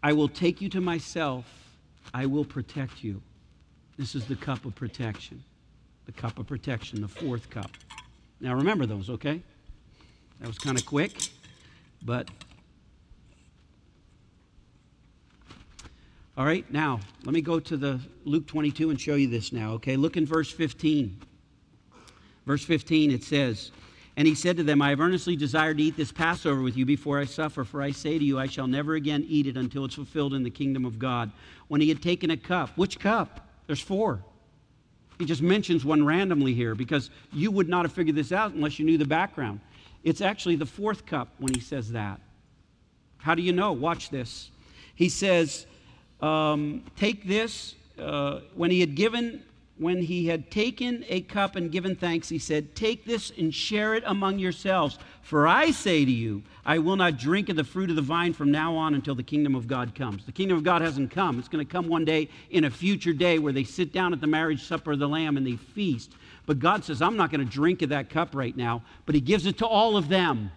I 0.04 0.13
will 0.13 0.27
take 0.27 0.62
you 0.62 0.69
to 0.69 0.82
myself, 0.82 1.45
I 2.13 2.25
will 2.25 2.45
protect 2.45 3.04
you. 3.04 3.21
This 3.97 4.15
is 4.15 4.25
the 4.25 4.36
cup 4.36 4.65
of 4.65 4.73
protection. 4.73 5.43
The 6.06 6.12
cup 6.12 6.39
of 6.39 6.47
protection, 6.47 7.01
the 7.01 7.08
fourth 7.08 7.49
cup. 7.49 7.69
Now 8.39 8.56
remember 8.56 8.88
those, 8.88 9.10
okay? 9.12 9.43
That 10.39 10.47
was 10.47 10.58
kind 10.58 10.77
of 10.77 10.86
quick, 10.86 11.30
but. 12.01 12.30
All 16.36 16.45
right, 16.45 16.69
now 16.71 16.99
let 17.23 17.34
me 17.34 17.41
go 17.41 17.60
to 17.60 17.77
the 17.77 17.99
Luke 18.25 18.47
22 18.47 18.89
and 18.89 18.99
show 18.99 19.13
you 19.15 19.27
this 19.27 19.51
now, 19.51 19.73
okay? 19.73 19.95
Look 19.97 20.17
in 20.17 20.25
verse 20.25 20.51
15. 20.51 21.21
Verse 22.47 22.63
15, 22.65 23.12
it 23.12 23.23
says, 23.23 23.71
and 24.17 24.28
he 24.28 24.36
said 24.36 24.58
to 24.58 24.63
them, 24.63 24.82
I 24.82 24.89
have 24.89 25.00
earnestly 25.00 25.36
desired 25.36 25.78
to 25.78 25.84
eat 25.84 25.95
this 25.95 26.12
Passover 26.12 26.62
with 26.62 26.76
you 26.76 26.86
before 26.86 27.19
I 27.19 27.26
suffer, 27.26 27.63
for 27.63 27.82
I 27.82 27.91
say 27.91 28.19
to 28.19 28.26
you, 28.26 28.38
I 28.38 28.47
shall 28.47 28.67
never 28.67 28.95
again 28.95 29.26
eat 29.28 29.47
it 29.47 29.56
until 29.56 29.86
it's 29.86 29.95
fulfilled 29.95 30.34
in 30.34 30.43
the 30.43 30.50
kingdom 30.50 30.86
of 30.86 31.00
God. 31.00 31.32
When 31.69 31.80
he 31.80 31.88
had 31.88 32.02
taken 32.02 32.32
a 32.32 32.38
cup, 32.38 32.78
which 32.78 33.00
cup? 33.00 33.47
There's 33.67 33.80
four. 33.80 34.21
He 35.17 35.26
just 35.26 35.41
mentions 35.41 35.86
one 35.86 36.06
randomly 36.06 36.54
here 36.54 36.76
because 36.76 37.10
you 37.32 37.52
would 37.52 37.69
not 37.69 37.86
have 37.86 37.93
figured 37.93 38.15
this 38.15 38.32
out 38.32 38.54
unless 38.54 38.80
you 38.80 38.86
knew 38.86 38.97
the 38.97 39.06
background. 39.06 39.62
It's 40.04 40.19
actually 40.19 40.56
the 40.56 40.65
fourth 40.65 41.06
cup 41.06 41.30
when 41.38 41.54
he 41.54 41.62
says 41.62 41.91
that. 41.91 42.19
How 43.17 43.36
do 43.36 43.41
you 43.41 43.54
know? 43.54 43.71
Watch 43.71 44.10
this. 44.10 44.50
He 44.95 45.10
says, 45.10 45.67
um, 46.21 46.84
Take 46.97 47.28
this. 47.28 47.76
Uh, 48.00 48.39
when 48.56 48.71
he 48.71 48.80
had 48.80 48.95
given 48.95 49.43
when 49.81 49.99
he 49.99 50.27
had 50.27 50.51
taken 50.51 51.03
a 51.09 51.21
cup 51.21 51.55
and 51.55 51.71
given 51.71 51.95
thanks, 51.95 52.29
he 52.29 52.37
said, 52.37 52.75
Take 52.75 53.03
this 53.03 53.31
and 53.35 53.51
share 53.51 53.95
it 53.95 54.03
among 54.05 54.37
yourselves. 54.37 54.99
For 55.23 55.47
I 55.47 55.71
say 55.71 56.05
to 56.05 56.11
you, 56.11 56.43
I 56.63 56.77
will 56.77 56.95
not 56.95 57.17
drink 57.17 57.49
of 57.49 57.55
the 57.55 57.63
fruit 57.63 57.89
of 57.89 57.95
the 57.95 58.03
vine 58.03 58.33
from 58.33 58.51
now 58.51 58.75
on 58.75 58.93
until 58.93 59.15
the 59.15 59.23
kingdom 59.23 59.55
of 59.55 59.67
God 59.67 59.95
comes. 59.95 60.23
The 60.23 60.31
kingdom 60.31 60.55
of 60.55 60.63
God 60.63 60.83
hasn't 60.83 61.09
come. 61.09 61.39
It's 61.39 61.47
going 61.47 61.65
to 61.65 61.71
come 61.71 61.87
one 61.87 62.05
day 62.05 62.29
in 62.51 62.65
a 62.65 62.69
future 62.69 63.11
day 63.11 63.39
where 63.39 63.53
they 63.53 63.63
sit 63.63 63.91
down 63.91 64.13
at 64.13 64.21
the 64.21 64.27
marriage 64.27 64.63
supper 64.63 64.91
of 64.91 64.99
the 64.99 65.09
Lamb 65.09 65.35
and 65.35 65.47
they 65.47 65.55
feast. 65.55 66.11
But 66.45 66.59
God 66.59 66.83
says, 66.83 67.01
I'm 67.01 67.17
not 67.17 67.31
going 67.31 67.43
to 67.43 67.51
drink 67.51 67.81
of 67.81 67.89
that 67.89 68.11
cup 68.11 68.35
right 68.35 68.55
now, 68.55 68.83
but 69.07 69.15
He 69.15 69.21
gives 69.21 69.47
it 69.47 69.57
to 69.57 69.65
all 69.65 69.97
of 69.97 70.09
them. 70.09 70.51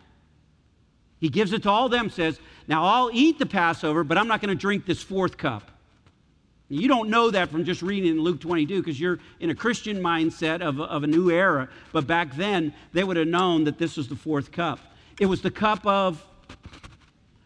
He 1.19 1.31
gives 1.31 1.55
it 1.55 1.63
to 1.63 1.71
all 1.71 1.87
of 1.87 1.93
them, 1.93 2.11
says, 2.11 2.39
Now 2.69 2.85
I'll 2.85 3.11
eat 3.11 3.39
the 3.39 3.47
Passover, 3.47 4.05
but 4.05 4.19
I'm 4.19 4.29
not 4.29 4.43
going 4.43 4.55
to 4.55 4.61
drink 4.61 4.85
this 4.85 5.03
fourth 5.03 5.39
cup. 5.39 5.71
You 6.75 6.89
don't 6.89 7.09
know 7.09 7.31
that 7.31 7.51
from 7.51 7.65
just 7.65 7.83
reading 7.83 8.11
in 8.11 8.21
Luke 8.21 8.41
22 8.41 8.81
because 8.81 8.99
you're 8.99 9.21
in 9.39 9.51
a 9.51 9.55
Christian 9.55 10.01
mindset 10.01 10.61
of, 10.61 10.81
of 10.81 11.05
a 11.05 11.07
new 11.07 11.31
era. 11.31 11.69
But 11.93 12.07
back 12.07 12.35
then, 12.35 12.75
they 12.93 13.05
would 13.05 13.17
have 13.17 13.29
known 13.29 13.65
that 13.65 13.79
this 13.79 13.97
was 13.97 14.09
the 14.09 14.17
fourth 14.17 14.51
cup. 14.51 14.81
It 15.21 15.27
was 15.27 15.41
the 15.41 15.51
cup 15.51 15.87
of 15.87 16.25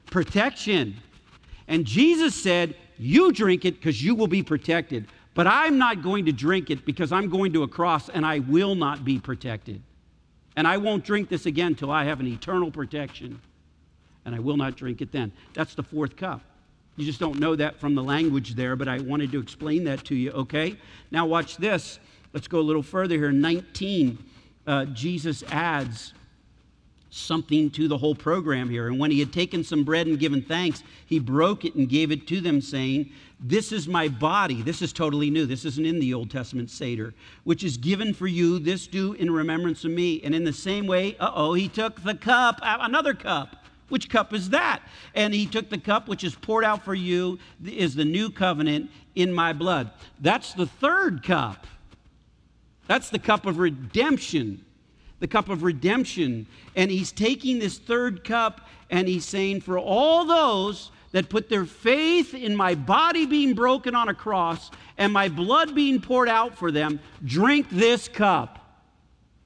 protection. 0.06 0.96
And 1.66 1.84
Jesus 1.84 2.34
said, 2.34 2.74
You 2.96 3.30
drink 3.30 3.66
it 3.66 3.74
because 3.74 4.02
you 4.02 4.14
will 4.14 4.28
be 4.28 4.42
protected. 4.42 5.06
But 5.34 5.46
I'm 5.46 5.76
not 5.76 6.02
going 6.02 6.24
to 6.24 6.32
drink 6.32 6.70
it 6.70 6.86
because 6.86 7.12
I'm 7.12 7.28
going 7.28 7.52
to 7.52 7.62
a 7.62 7.68
cross 7.68 8.08
and 8.08 8.24
I 8.24 8.38
will 8.38 8.74
not 8.74 9.04
be 9.04 9.18
protected. 9.18 9.82
And 10.56 10.66
I 10.66 10.78
won't 10.78 11.04
drink 11.04 11.28
this 11.28 11.44
again 11.44 11.74
till 11.74 11.90
I 11.90 12.04
have 12.04 12.20
an 12.20 12.26
eternal 12.26 12.70
protection. 12.70 13.40
And 14.24 14.34
I 14.34 14.38
will 14.38 14.56
not 14.56 14.74
drink 14.76 15.02
it 15.02 15.12
then. 15.12 15.32
That's 15.52 15.74
the 15.74 15.82
fourth 15.82 16.16
cup. 16.16 16.40
You 16.98 17.04
just 17.04 17.20
don't 17.20 17.38
know 17.38 17.54
that 17.54 17.78
from 17.78 17.94
the 17.94 18.02
language 18.02 18.56
there, 18.56 18.74
but 18.74 18.88
I 18.88 18.98
wanted 18.98 19.30
to 19.30 19.38
explain 19.38 19.84
that 19.84 20.04
to 20.06 20.16
you, 20.16 20.32
okay? 20.32 20.76
Now, 21.12 21.26
watch 21.26 21.56
this. 21.56 22.00
Let's 22.32 22.48
go 22.48 22.58
a 22.58 22.60
little 22.60 22.82
further 22.82 23.14
here. 23.14 23.30
19, 23.30 24.18
uh, 24.66 24.84
Jesus 24.86 25.44
adds 25.44 26.12
something 27.10 27.70
to 27.70 27.86
the 27.86 27.96
whole 27.96 28.16
program 28.16 28.68
here. 28.68 28.88
And 28.88 28.98
when 28.98 29.12
he 29.12 29.20
had 29.20 29.32
taken 29.32 29.62
some 29.62 29.84
bread 29.84 30.08
and 30.08 30.18
given 30.18 30.42
thanks, 30.42 30.82
he 31.06 31.20
broke 31.20 31.64
it 31.64 31.76
and 31.76 31.88
gave 31.88 32.10
it 32.10 32.26
to 32.26 32.40
them, 32.40 32.60
saying, 32.60 33.12
This 33.38 33.70
is 33.70 33.86
my 33.86 34.08
body. 34.08 34.60
This 34.60 34.82
is 34.82 34.92
totally 34.92 35.30
new. 35.30 35.46
This 35.46 35.64
isn't 35.64 35.86
in 35.86 36.00
the 36.00 36.12
Old 36.12 36.32
Testament 36.32 36.68
Seder, 36.68 37.14
which 37.44 37.62
is 37.62 37.76
given 37.76 38.12
for 38.12 38.26
you. 38.26 38.58
This 38.58 38.88
do 38.88 39.12
in 39.12 39.30
remembrance 39.30 39.84
of 39.84 39.92
me. 39.92 40.20
And 40.24 40.34
in 40.34 40.42
the 40.42 40.52
same 40.52 40.88
way, 40.88 41.16
uh 41.18 41.30
oh, 41.32 41.54
he 41.54 41.68
took 41.68 42.02
the 42.02 42.16
cup, 42.16 42.58
another 42.62 43.14
cup. 43.14 43.67
Which 43.88 44.08
cup 44.08 44.32
is 44.32 44.50
that? 44.50 44.82
And 45.14 45.32
he 45.32 45.46
took 45.46 45.70
the 45.70 45.78
cup 45.78 46.08
which 46.08 46.24
is 46.24 46.34
poured 46.34 46.64
out 46.64 46.84
for 46.84 46.94
you, 46.94 47.38
is 47.64 47.94
the 47.94 48.04
new 48.04 48.30
covenant 48.30 48.90
in 49.14 49.32
my 49.32 49.52
blood. 49.52 49.90
That's 50.20 50.52
the 50.52 50.66
third 50.66 51.22
cup. 51.22 51.66
That's 52.86 53.10
the 53.10 53.18
cup 53.18 53.46
of 53.46 53.58
redemption. 53.58 54.64
The 55.20 55.28
cup 55.28 55.48
of 55.48 55.62
redemption. 55.62 56.46
And 56.76 56.90
he's 56.90 57.12
taking 57.12 57.58
this 57.58 57.78
third 57.78 58.24
cup 58.24 58.68
and 58.90 59.08
he's 59.08 59.24
saying, 59.24 59.62
For 59.62 59.78
all 59.78 60.24
those 60.24 60.90
that 61.12 61.28
put 61.28 61.48
their 61.48 61.64
faith 61.64 62.34
in 62.34 62.54
my 62.54 62.74
body 62.74 63.26
being 63.26 63.54
broken 63.54 63.94
on 63.94 64.08
a 64.08 64.14
cross 64.14 64.70
and 64.98 65.12
my 65.12 65.28
blood 65.28 65.74
being 65.74 66.00
poured 66.00 66.28
out 66.28 66.56
for 66.56 66.70
them, 66.70 67.00
drink 67.24 67.68
this 67.70 68.08
cup. 68.08 68.58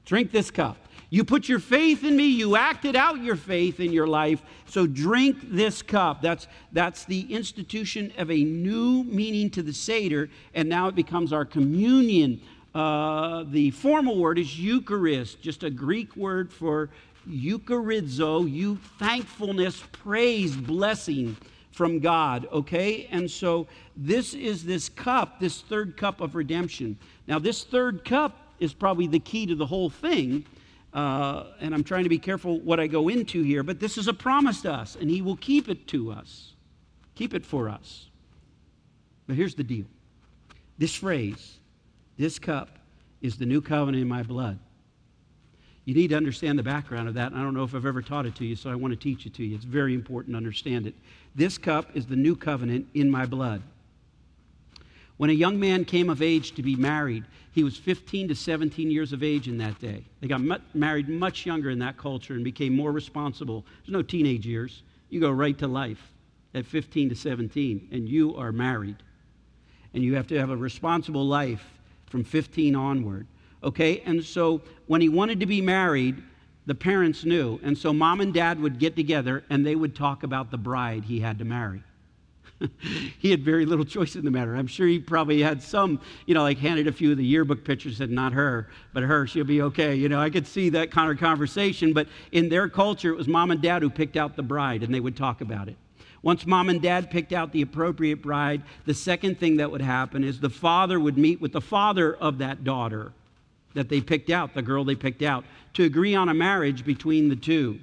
Drink 0.05 0.33
this 0.33 0.51
cup. 0.51 0.77
You 1.13 1.25
put 1.25 1.47
your 1.47 1.59
faith 1.59 2.05
in 2.05 2.17
me, 2.17 2.25
you 2.25 2.57
acted 2.57 2.97
out 2.97 3.23
your 3.23 3.37
faith 3.37 3.81
in 3.81 3.93
your 3.93 4.07
life. 4.07 4.41
So 4.65 4.87
drink 4.87 5.37
this 5.43 5.83
cup. 5.83 6.23
That's, 6.23 6.47
that's 6.73 7.05
the 7.05 7.31
institution 7.31 8.15
of 8.17 8.31
a 8.31 8.43
new 8.43 9.05
meaning 9.05 9.51
to 9.51 9.63
the 9.63 9.75
Seder, 9.75 10.31
and 10.55 10.71
now 10.71 10.89
it 10.89 10.95
becomes 10.95 11.35
our 11.35 11.45
communion. 11.45 12.41
Uh, 12.75 13.45
the 13.47 13.73
formal 13.73 14.17
word 14.17 14.39
is 14.39 14.59
Eucharist, 14.59 15.43
just 15.43 15.65
a 15.65 15.69
Greek 15.69 16.17
word 16.17 16.51
for 16.51 16.89
Eucharizo, 17.29 18.51
you 18.51 18.79
thankfulness, 18.99 19.85
praise, 19.93 20.57
blessing 20.57 21.37
from 21.73 21.99
God, 21.99 22.49
okay? 22.51 23.07
And 23.11 23.31
so 23.31 23.67
this 23.99 24.33
is 24.33 24.65
this 24.65 24.89
cup, 24.89 25.41
this 25.41 25.61
third 25.61 25.99
cup 25.99 26.23
of 26.23 26.35
redemption. 26.35 26.97
Now, 27.27 27.39
this 27.39 27.65
third 27.65 28.03
cup 28.03 28.39
is 28.61 28.73
probably 28.73 29.09
the 29.09 29.21
key 29.21 29.45
to 29.45 29.55
the 29.55 29.67
whole 29.67 29.91
thing 29.91 30.47
uh, 30.95 31.45
and 31.61 31.75
I'm 31.75 31.85
trying 31.85 32.03
to 32.05 32.09
be 32.09 32.19
careful 32.19 32.61
what 32.61 32.79
I 32.79 32.87
go 32.87 33.09
into 33.09 33.43
here, 33.43 33.63
but 33.63 33.81
this 33.81 33.97
is 33.97 34.09
a 34.09 34.13
promise 34.13 34.61
to 34.63 34.73
us, 34.73 34.97
and 35.01 35.09
He 35.09 35.23
will 35.23 35.37
keep 35.37 35.69
it 35.69 35.87
to 35.89 36.13
us, 36.13 36.53
keep 37.15 37.35
it 37.35 37.45
for 37.45 37.69
us. 37.69 38.09
But 39.27 39.37
here's 39.37 39.55
the 39.55 39.65
deal 39.65 39.87
this 40.79 40.95
phrase, 40.95 41.59
this 42.19 42.39
cup, 42.39 42.79
is 43.21 43.37
the 43.39 43.47
new 43.47 43.61
covenant 43.61 44.03
in 44.03 44.09
my 44.09 44.23
blood. 44.23 44.59
You 45.85 45.95
need 45.95 46.09
to 46.09 46.17
understand 46.17 46.59
the 46.59 46.63
background 46.63 47.09
of 47.09 47.15
that. 47.15 47.33
I 47.33 47.43
don't 47.43 47.55
know 47.55 47.65
if 47.65 47.75
I've 47.75 47.87
ever 47.87 48.03
taught 48.03 48.27
it 48.27 48.37
to 48.37 48.45
you, 48.45 48.55
so 48.55 48.71
I 48.71 48.75
want 48.75 48.93
to 48.93 48.97
teach 48.97 49.27
it 49.27 49.35
to 49.35 49.45
you. 49.45 49.57
It's 49.57 49.65
very 49.65 49.95
important 49.95 50.35
to 50.35 50.37
understand 50.37 50.87
it. 50.87 50.95
This 51.35 51.59
cup 51.59 51.91
is 51.95 52.07
the 52.07 52.17
new 52.17 52.37
covenant 52.37 52.87
in 52.95 53.11
my 53.11 53.27
blood. 53.27 53.63
When 55.23 55.31
a 55.31 55.35
young 55.35 55.61
man 55.61 55.85
came 55.85 56.11
of 56.11 56.21
age 56.21 56.51
to 56.57 56.65
be 56.65 56.75
married, 56.75 57.23
he 57.53 57.63
was 57.63 57.77
15 57.77 58.27
to 58.27 58.35
17 58.35 58.91
years 58.91 59.13
of 59.13 59.23
age 59.23 59.47
in 59.47 59.57
that 59.59 59.79
day. 59.79 60.05
They 60.21 60.27
got 60.27 60.43
married 60.75 61.09
much 61.09 61.47
younger 61.47 61.71
in 61.71 61.79
that 61.79 61.97
culture 61.97 62.35
and 62.35 62.43
became 62.43 62.75
more 62.75 62.91
responsible. 62.91 63.65
There's 63.85 63.93
no 63.93 64.03
teenage 64.03 64.45
years. 64.45 64.83
You 65.11 65.21
go 65.21 65.31
right 65.31 65.57
to 65.59 65.69
life 65.69 66.13
at 66.55 66.67
15 66.67 67.11
to 67.11 67.15
17, 67.15 67.91
and 67.93 68.09
you 68.09 68.35
are 68.35 68.51
married. 68.51 68.97
And 69.95 70.03
you 70.03 70.17
have 70.17 70.27
to 70.27 70.41
have 70.41 70.51
a 70.51 70.57
responsible 70.57 71.25
life 71.25 71.65
from 72.07 72.25
15 72.25 72.75
onward. 72.75 73.29
Okay? 73.63 74.01
And 74.05 74.25
so 74.25 74.61
when 74.89 75.01
he 75.01 75.09
wanted 75.09 75.39
to 75.39 75.47
be 75.47 75.61
married, 75.61 76.21
the 76.67 76.75
parents 76.75 77.25
knew. 77.25 77.61
And 77.63 77.79
so 77.79 77.93
mom 77.93 78.21
and 78.21 78.35
dad 78.35 78.59
would 78.59 78.81
get 78.81 78.97
together 78.97 79.45
and 79.51 79.65
they 79.65 79.77
would 79.77 79.95
talk 79.95 80.25
about 80.25 80.51
the 80.51 80.59
bride 80.59 81.05
he 81.05 81.21
had 81.21 81.39
to 81.39 81.45
marry. 81.45 81.85
he 83.19 83.31
had 83.31 83.43
very 83.43 83.67
little 83.67 83.85
choice 83.85 84.17
in 84.17 84.25
the 84.25 84.31
matter. 84.31 84.55
I'm 84.55 84.67
sure 84.67 84.87
he 84.87 84.99
probably 84.99 85.41
had 85.41 85.63
some, 85.63 86.01
you 86.27 86.35
know, 86.35 86.43
like 86.43 86.59
handed 86.59 86.87
a 86.87 86.93
few 86.93 87.13
of 87.13 87.19
the 87.19 87.25
yearbook 87.25 87.65
pictures, 87.65 87.99
said, 87.99 88.11
not 88.11 88.33
her, 88.33 88.69
but 88.93 89.03
her, 89.03 89.27
she'll 89.27 89.45
be 89.45 89.63
okay. 89.63 89.95
You 89.95 90.09
know, 90.09 90.21
I 90.21 90.31
could 90.31 90.47
see 90.47 90.69
that 90.71 90.91
kind 90.91 91.11
of 91.11 91.19
conversation, 91.19 91.93
but 91.93 92.09
in 92.33 92.49
their 92.49 92.69
culture, 92.69 93.11
it 93.11 93.17
was 93.17 93.29
mom 93.29 93.51
and 93.51 93.61
dad 93.61 93.83
who 93.83 93.91
picked 93.91 94.17
out 94.17 94.37
the 94.37 94.43
bride, 94.43 94.83
and 94.83 94.95
they 94.95 95.01
would 95.01 95.17
talk 95.17 95.41
about 95.41 95.69
it. 95.69 95.77
Once 96.23 96.47
mom 96.47 96.69
and 96.69 96.81
dad 96.81 97.11
picked 97.11 97.33
out 97.33 97.53
the 97.53 97.63
appropriate 97.63 98.23
bride, 98.23 98.63
the 98.87 98.95
second 98.95 99.39
thing 99.39 99.57
that 99.57 99.71
would 99.71 99.83
happen 99.83 100.23
is 100.23 100.39
the 100.39 100.49
father 100.49 101.01
would 101.01 101.19
meet 101.19 101.41
with 101.41 101.53
the 101.53 101.61
father 101.61 102.15
of 102.15 102.39
that 102.39 102.63
daughter 102.63 103.13
that 103.75 103.89
they 103.89 104.01
picked 104.01 104.31
out, 104.31 104.55
the 104.55 104.63
girl 104.63 104.85
they 104.85 104.95
picked 104.95 105.23
out, 105.23 105.45
to 105.75 105.85
agree 105.85 106.15
on 106.15 106.29
a 106.29 106.35
marriage 106.35 106.85
between 106.85 107.29
the 107.29 107.37
two. 107.37 107.81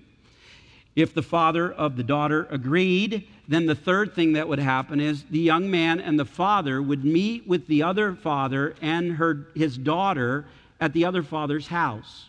If 0.96 1.14
the 1.14 1.24
father 1.24 1.72
of 1.72 1.98
the 1.98 2.04
daughter 2.04 2.48
agreed, 2.50 3.28
then 3.50 3.66
the 3.66 3.74
third 3.74 4.14
thing 4.14 4.34
that 4.34 4.48
would 4.48 4.60
happen 4.60 5.02
is 5.02 5.24
the 5.24 5.40
young 5.40 5.72
man 5.72 6.00
and 6.00 6.20
the 6.20 6.26
father 6.26 6.80
would 6.84 7.04
meet 7.04 7.48
with 7.48 7.66
the 7.66 7.82
other 7.82 8.14
father 8.14 8.76
and 8.80 9.14
her, 9.14 9.48
his 9.56 9.76
daughter 9.76 10.46
at 10.80 10.94
the 10.94 11.04
other 11.04 11.24
father's 11.24 11.68
house. 11.68 12.28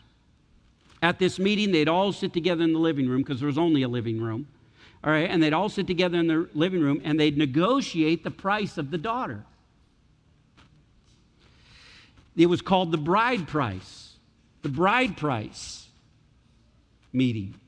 At 1.02 1.18
this 1.18 1.38
meeting, 1.38 1.72
they'd 1.72 1.88
all 1.88 2.12
sit 2.12 2.32
together 2.32 2.64
in 2.64 2.72
the 2.72 2.78
living 2.78 3.06
room 3.06 3.20
because 3.20 3.38
there 3.38 3.48
was 3.48 3.58
only 3.58 3.82
a 3.82 3.88
living 3.88 4.18
room. 4.18 4.48
All 5.04 5.12
right, 5.12 5.28
and 5.28 5.42
they'd 5.42 5.52
all 5.52 5.68
sit 5.68 5.86
together 5.86 6.16
in 6.16 6.26
the 6.26 6.48
living 6.54 6.80
room 6.80 7.02
and 7.04 7.20
they'd 7.20 7.36
negotiate 7.36 8.24
the 8.24 8.30
price 8.30 8.78
of 8.78 8.90
the 8.90 8.98
daughter. 8.98 9.44
It 12.34 12.46
was 12.46 12.62
called 12.62 12.92
the 12.92 12.98
bride 12.98 13.46
price, 13.46 14.14
the 14.62 14.70
bride 14.70 15.18
price 15.18 15.86
meeting. 17.12 17.59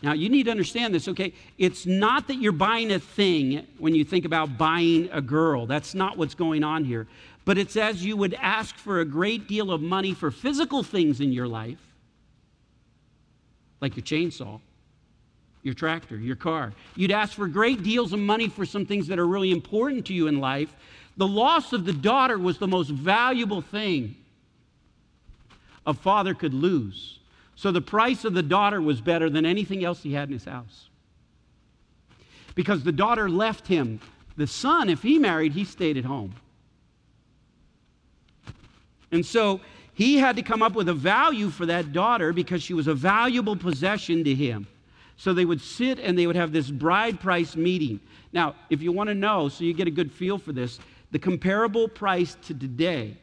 Now, 0.00 0.12
you 0.12 0.28
need 0.28 0.44
to 0.44 0.50
understand 0.50 0.94
this, 0.94 1.08
okay? 1.08 1.32
It's 1.58 1.84
not 1.84 2.28
that 2.28 2.36
you're 2.36 2.52
buying 2.52 2.92
a 2.92 3.00
thing 3.00 3.66
when 3.78 3.94
you 3.94 4.04
think 4.04 4.24
about 4.24 4.56
buying 4.56 5.08
a 5.12 5.20
girl. 5.20 5.66
That's 5.66 5.94
not 5.94 6.16
what's 6.16 6.34
going 6.34 6.62
on 6.62 6.84
here. 6.84 7.08
But 7.44 7.58
it's 7.58 7.76
as 7.76 8.04
you 8.04 8.16
would 8.16 8.34
ask 8.34 8.76
for 8.76 9.00
a 9.00 9.04
great 9.04 9.48
deal 9.48 9.72
of 9.72 9.80
money 9.80 10.14
for 10.14 10.30
physical 10.30 10.84
things 10.84 11.20
in 11.20 11.32
your 11.32 11.48
life, 11.48 11.80
like 13.80 13.96
your 13.96 14.04
chainsaw, 14.04 14.60
your 15.62 15.74
tractor, 15.74 16.16
your 16.16 16.36
car. 16.36 16.72
You'd 16.94 17.10
ask 17.10 17.32
for 17.32 17.48
great 17.48 17.82
deals 17.82 18.12
of 18.12 18.20
money 18.20 18.48
for 18.48 18.64
some 18.64 18.86
things 18.86 19.08
that 19.08 19.18
are 19.18 19.26
really 19.26 19.50
important 19.50 20.06
to 20.06 20.14
you 20.14 20.28
in 20.28 20.38
life. 20.38 20.72
The 21.16 21.26
loss 21.26 21.72
of 21.72 21.84
the 21.84 21.92
daughter 21.92 22.38
was 22.38 22.58
the 22.58 22.68
most 22.68 22.90
valuable 22.90 23.62
thing 23.62 24.14
a 25.84 25.94
father 25.94 26.34
could 26.34 26.54
lose 26.54 27.17
so 27.58 27.72
the 27.72 27.80
price 27.80 28.24
of 28.24 28.34
the 28.34 28.42
daughter 28.44 28.80
was 28.80 29.00
better 29.00 29.28
than 29.28 29.44
anything 29.44 29.84
else 29.84 30.00
he 30.00 30.12
had 30.12 30.28
in 30.28 30.32
his 30.32 30.44
house. 30.44 30.90
Because 32.54 32.84
the 32.84 32.92
daughter 32.92 33.28
left 33.28 33.66
him. 33.66 33.98
The 34.36 34.46
son, 34.46 34.88
if 34.88 35.02
he 35.02 35.18
married, 35.18 35.54
he 35.54 35.64
stayed 35.64 35.96
at 35.96 36.04
home. 36.04 36.36
And 39.10 39.26
so 39.26 39.60
he 39.92 40.18
had 40.18 40.36
to 40.36 40.42
come 40.42 40.62
up 40.62 40.74
with 40.74 40.88
a 40.88 40.94
value 40.94 41.50
for 41.50 41.66
that 41.66 41.92
daughter 41.92 42.32
because 42.32 42.62
she 42.62 42.74
was 42.74 42.86
a 42.86 42.94
valuable 42.94 43.56
possession 43.56 44.22
to 44.22 44.36
him. 44.36 44.68
So 45.16 45.34
they 45.34 45.44
would 45.44 45.60
sit 45.60 45.98
and 45.98 46.16
they 46.16 46.28
would 46.28 46.36
have 46.36 46.52
this 46.52 46.70
bride 46.70 47.18
price 47.18 47.56
meeting. 47.56 47.98
Now, 48.32 48.54
if 48.70 48.82
you 48.82 48.92
want 48.92 49.08
to 49.08 49.14
know, 49.14 49.48
so 49.48 49.64
you 49.64 49.74
get 49.74 49.88
a 49.88 49.90
good 49.90 50.12
feel 50.12 50.38
for 50.38 50.52
this, 50.52 50.78
the 51.10 51.18
comparable 51.18 51.88
price 51.88 52.36
to 52.42 52.54
today 52.54 53.16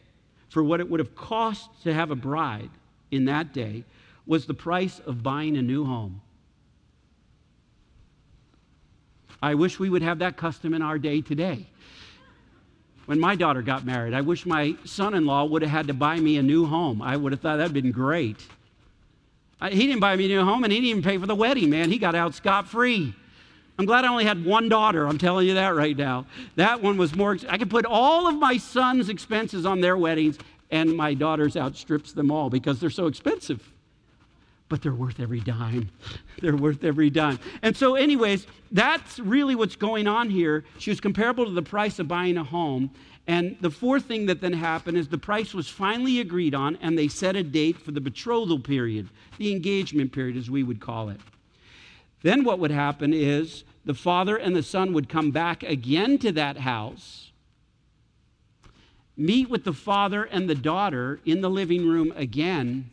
for 0.49 0.61
what 0.61 0.81
it 0.81 0.89
would 0.89 0.99
have 0.99 1.15
cost 1.15 1.69
to 1.83 1.93
have 1.93 2.11
a 2.11 2.17
bride 2.17 2.69
in 3.11 3.23
that 3.25 3.53
day 3.53 3.85
was 4.25 4.45
the 4.45 4.53
price 4.53 4.99
of 5.05 5.23
buying 5.23 5.57
a 5.57 5.61
new 5.61 5.85
home. 5.85 6.21
I 9.41 9.55
wish 9.55 9.79
we 9.79 9.89
would 9.89 10.01
have 10.01 10.19
that 10.19 10.37
custom 10.37 10.73
in 10.73 10.81
our 10.81 10.97
day 10.97 11.21
today. 11.21 11.67
When 13.05 13.19
my 13.19 13.35
daughter 13.35 13.61
got 13.61 13.85
married, 13.85 14.15
I 14.15 14.21
wish 14.21 14.45
my 14.45 14.75
son 14.83 15.13
in 15.13 15.25
law 15.25 15.45
would 15.45 15.61
have 15.61 15.69
had 15.69 15.87
to 15.87 15.93
buy 15.93 16.19
me 16.19 16.37
a 16.37 16.43
new 16.43 16.65
home. 16.65 17.01
I 17.01 17.15
would 17.15 17.31
have 17.31 17.41
thought 17.41 17.57
that'd 17.57 17.73
been 17.73 17.91
great. 17.91 18.43
I, 19.61 19.69
he 19.69 19.85
didn't 19.85 19.99
buy 19.99 20.15
me 20.15 20.25
a 20.25 20.27
new 20.27 20.43
home 20.43 20.63
and 20.63 20.73
he 20.73 20.79
didn't 20.79 20.89
even 20.89 21.03
pay 21.03 21.17
for 21.17 21.27
the 21.27 21.35
wedding, 21.35 21.69
man. 21.69 21.91
He 21.91 21.99
got 21.99 22.15
out 22.15 22.33
scot 22.33 22.67
free. 22.67 23.13
I'm 23.77 23.85
glad 23.85 24.05
I 24.05 24.07
only 24.07 24.23
had 24.23 24.43
one 24.43 24.69
daughter. 24.69 25.07
I'm 25.07 25.17
telling 25.17 25.47
you 25.47 25.55
that 25.55 25.75
right 25.75 25.95
now. 25.95 26.25
That 26.55 26.81
one 26.81 26.97
was 26.97 27.13
more, 27.13 27.37
I 27.49 27.57
could 27.57 27.69
put 27.69 27.85
all 27.85 28.25
of 28.27 28.35
my 28.35 28.57
son's 28.57 29.09
expenses 29.09 29.65
on 29.65 29.81
their 29.81 29.97
weddings, 29.97 30.37
and 30.71 30.95
my 30.95 31.13
daughter's 31.13 31.55
outstrips 31.57 32.13
them 32.13 32.31
all 32.31 32.49
because 32.49 32.79
they're 32.79 32.89
so 32.89 33.07
expensive. 33.07 33.71
But 34.67 34.81
they're 34.81 34.93
worth 34.93 35.19
every 35.19 35.41
dime. 35.41 35.91
they're 36.41 36.55
worth 36.55 36.83
every 36.83 37.09
dime. 37.09 37.39
And 37.61 37.77
so, 37.77 37.95
anyways, 37.95 38.47
that's 38.71 39.19
really 39.19 39.55
what's 39.55 39.75
going 39.75 40.07
on 40.07 40.29
here. 40.29 40.63
She 40.79 40.89
was 40.89 40.99
comparable 40.99 41.45
to 41.45 41.51
the 41.51 41.61
price 41.61 41.99
of 41.99 42.07
buying 42.07 42.37
a 42.37 42.43
home. 42.43 42.91
And 43.27 43.57
the 43.61 43.71
fourth 43.71 44.05
thing 44.05 44.27
that 44.27 44.41
then 44.41 44.53
happened 44.53 44.97
is 44.97 45.07
the 45.07 45.17
price 45.17 45.53
was 45.53 45.67
finally 45.67 46.19
agreed 46.19 46.53
on, 46.53 46.77
and 46.81 46.97
they 46.97 47.07
set 47.07 47.35
a 47.35 47.43
date 47.43 47.79
for 47.79 47.91
the 47.91 48.01
betrothal 48.01 48.59
period, 48.59 49.09
the 49.37 49.51
engagement 49.51 50.11
period, 50.11 50.37
as 50.37 50.49
we 50.49 50.63
would 50.63 50.79
call 50.79 51.09
it. 51.09 51.19
Then 52.21 52.43
what 52.43 52.59
would 52.59 52.71
happen 52.71 53.13
is 53.13 53.63
the 53.85 53.93
father 53.93 54.35
and 54.35 54.55
the 54.55 54.63
son 54.63 54.93
would 54.93 55.09
come 55.09 55.31
back 55.31 55.63
again 55.63 56.17
to 56.19 56.31
that 56.33 56.57
house, 56.57 57.31
meet 59.15 59.49
with 59.49 59.63
the 59.63 59.73
father 59.73 60.23
and 60.23 60.49
the 60.49 60.55
daughter 60.55 61.19
in 61.25 61.41
the 61.41 61.49
living 61.49 61.87
room 61.87 62.11
again, 62.15 62.89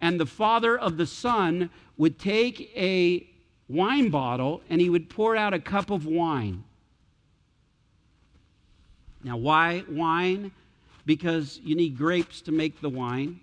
and 0.00 0.18
the 0.18 0.26
father 0.26 0.78
of 0.78 0.96
the 0.96 1.06
son 1.06 1.70
would 1.96 2.18
take 2.18 2.72
a 2.76 3.26
wine 3.68 4.10
bottle 4.10 4.62
and 4.70 4.80
he 4.80 4.88
would 4.88 5.10
pour 5.10 5.36
out 5.36 5.54
a 5.54 5.58
cup 5.58 5.90
of 5.90 6.06
wine. 6.06 6.64
Now, 9.22 9.36
why 9.36 9.84
wine? 9.88 10.52
Because 11.04 11.60
you 11.62 11.74
need 11.74 11.98
grapes 11.98 12.40
to 12.42 12.52
make 12.52 12.80
the 12.80 12.88
wine. 12.88 13.40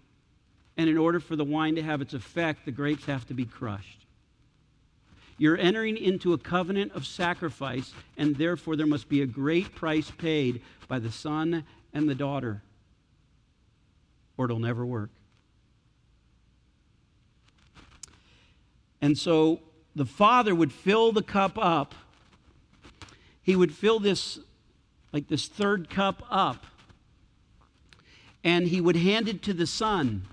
And 0.77 0.89
in 0.89 0.97
order 0.97 1.19
for 1.19 1.35
the 1.35 1.43
wine 1.43 1.75
to 1.75 1.83
have 1.83 2.01
its 2.01 2.13
effect, 2.13 2.65
the 2.65 2.71
grapes 2.71 3.05
have 3.05 3.27
to 3.27 3.33
be 3.33 3.45
crushed. 3.45 4.05
You're 5.37 5.57
entering 5.57 5.97
into 5.97 6.31
a 6.31 6.37
covenant 6.37 6.93
of 6.93 7.05
sacrifice, 7.05 7.93
and 8.17 8.37
therefore 8.37 8.77
there 8.77 8.85
must 8.85 9.09
be 9.09 9.21
a 9.21 9.25
great 9.25 9.75
price 9.75 10.09
paid 10.11 10.61
by 10.87 10.99
the 10.99 11.11
son 11.11 11.65
and 11.93 12.07
the 12.07 12.15
daughter, 12.15 12.61
or 14.37 14.45
it'll 14.45 14.59
never 14.59 14.85
work. 14.85 15.09
And 19.05 19.15
so 19.15 19.59
the 19.95 20.03
father 20.03 20.55
would 20.55 20.73
fill 20.73 21.11
the 21.11 21.21
cup 21.21 21.59
up. 21.59 21.93
He 23.43 23.55
would 23.55 23.71
fill 23.71 23.99
this 23.99 24.39
like 25.13 25.27
this 25.27 25.47
third 25.47 25.91
cup 25.91 26.23
up, 26.31 26.65
and 28.43 28.67
he 28.67 28.81
would 28.81 28.95
hand 28.95 29.27
it 29.27 29.43
to 29.43 29.53
the 29.53 29.67
son. 29.67 30.23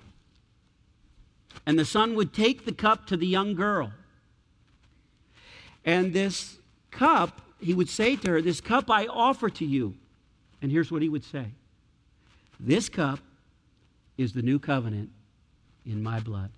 And 1.67 1.79
the 1.79 1.85
son 1.85 2.15
would 2.15 2.33
take 2.33 2.65
the 2.65 2.73
cup 2.73 3.07
to 3.09 3.17
the 3.19 3.27
young 3.27 3.55
girl. 3.55 3.93
And 5.85 6.15
this 6.15 6.57
cup, 6.91 7.43
he 7.61 7.75
would 7.75 7.91
say 7.91 8.17
to 8.17 8.31
her, 8.31 8.41
This 8.41 8.63
cup 8.63 8.91
I 8.91 9.07
offer 9.07 9.51
to 9.51 9.67
you. 9.67 9.97
And 10.63 10.73
here's 10.73 10.91
what 10.91 11.03
he 11.03 11.11
would 11.11 11.25
say 11.25 11.49
This 12.59 12.89
cup 12.89 13.19
is 14.17 14.33
the 14.33 14.41
new 14.41 14.59
covenant 14.59 15.11
in 15.85 16.03
my 16.03 16.21
blood. 16.21 16.51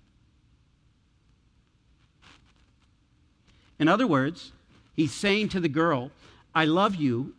In 3.79 3.87
other 3.87 4.07
words, 4.07 4.51
he's 4.95 5.13
saying 5.13 5.49
to 5.49 5.59
the 5.59 5.69
girl, 5.69 6.11
I 6.53 6.65
love 6.65 6.95
you 6.95 7.33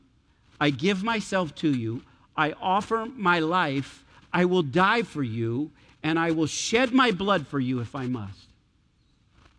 I 0.61 0.71
give 0.71 1.03
myself 1.03 1.55
to 1.57 1.71
you. 1.71 2.03
I 2.37 2.53
offer 2.61 3.07
my 3.15 3.39
life. 3.41 4.05
I 4.33 4.45
will 4.45 4.63
die 4.63 5.03
for 5.03 5.23
you, 5.23 5.71
and 6.03 6.19
I 6.19 6.31
will 6.31 6.47
shed 6.47 6.93
my 6.93 7.11
blood 7.11 7.47
for 7.47 7.61
you 7.61 7.81
if 7.81 7.95
I 7.95 8.07
must. 8.07 8.47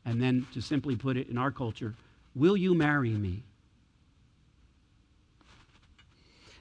And 0.06 0.22
then, 0.22 0.48
to 0.54 0.62
simply 0.62 0.96
put 0.96 1.18
it 1.18 1.30
in 1.30 1.38
our 1.38 1.52
culture, 1.52 1.96
will 2.36 2.56
you 2.56 2.74
marry 2.74 3.12
me? 3.12 3.44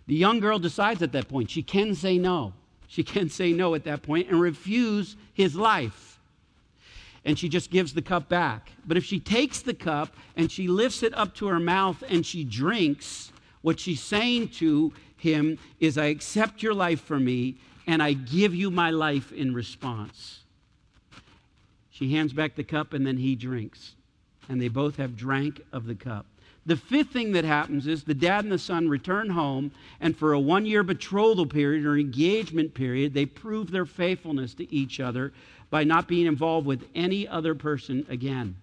The 0.06 0.14
young 0.14 0.40
girl 0.40 0.58
decides 0.58 1.02
at 1.02 1.12
that 1.12 1.28
point. 1.28 1.50
She 1.50 1.62
can 1.62 1.94
say 1.94 2.18
no. 2.18 2.52
She 2.88 3.02
can 3.02 3.28
say 3.28 3.52
no 3.52 3.74
at 3.74 3.84
that 3.84 4.02
point 4.02 4.28
and 4.28 4.40
refuse 4.40 5.16
his 5.34 5.56
life. 5.56 6.15
And 7.26 7.38
she 7.38 7.50
just 7.50 7.70
gives 7.70 7.92
the 7.92 8.00
cup 8.00 8.30
back. 8.30 8.70
But 8.86 8.96
if 8.96 9.04
she 9.04 9.20
takes 9.20 9.60
the 9.60 9.74
cup 9.74 10.16
and 10.36 10.50
she 10.50 10.68
lifts 10.68 11.02
it 11.02 11.12
up 11.12 11.34
to 11.34 11.48
her 11.48 11.60
mouth 11.60 12.02
and 12.08 12.24
she 12.24 12.44
drinks, 12.44 13.32
what 13.60 13.78
she's 13.78 14.02
saying 14.02 14.48
to 14.50 14.94
him 15.18 15.58
is, 15.80 15.98
I 15.98 16.06
accept 16.06 16.62
your 16.62 16.72
life 16.72 17.00
for 17.00 17.18
me, 17.18 17.56
and 17.86 18.02
I 18.02 18.12
give 18.12 18.54
you 18.54 18.70
my 18.70 18.90
life 18.90 19.32
in 19.32 19.54
response. 19.54 20.40
She 21.90 22.12
hands 22.12 22.32
back 22.32 22.54
the 22.54 22.64
cup, 22.64 22.92
and 22.92 23.06
then 23.06 23.16
he 23.16 23.34
drinks. 23.34 23.96
And 24.48 24.62
they 24.62 24.68
both 24.68 24.96
have 24.96 25.16
drank 25.16 25.60
of 25.72 25.86
the 25.86 25.94
cup. 25.94 26.26
The 26.66 26.76
fifth 26.76 27.10
thing 27.10 27.32
that 27.32 27.44
happens 27.44 27.86
is 27.86 28.02
the 28.02 28.14
dad 28.14 28.44
and 28.44 28.52
the 28.52 28.58
son 28.58 28.88
return 28.88 29.30
home, 29.30 29.70
and 30.00 30.16
for 30.16 30.32
a 30.32 30.40
one 30.40 30.66
year 30.66 30.82
betrothal 30.82 31.46
period 31.46 31.86
or 31.86 31.96
engagement 31.96 32.74
period, 32.74 33.14
they 33.14 33.24
prove 33.24 33.70
their 33.70 33.86
faithfulness 33.86 34.52
to 34.54 34.72
each 34.74 34.98
other 34.98 35.32
by 35.70 35.84
not 35.84 36.06
being 36.06 36.26
involved 36.26 36.66
with 36.66 36.86
any 36.94 37.26
other 37.26 37.54
person 37.54 38.06
again 38.08 38.56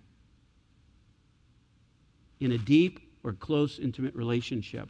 in 2.39 2.51
a 2.51 2.57
deep 2.57 2.99
or 3.23 3.33
close, 3.33 3.79
intimate 3.79 4.15
relationship. 4.15 4.89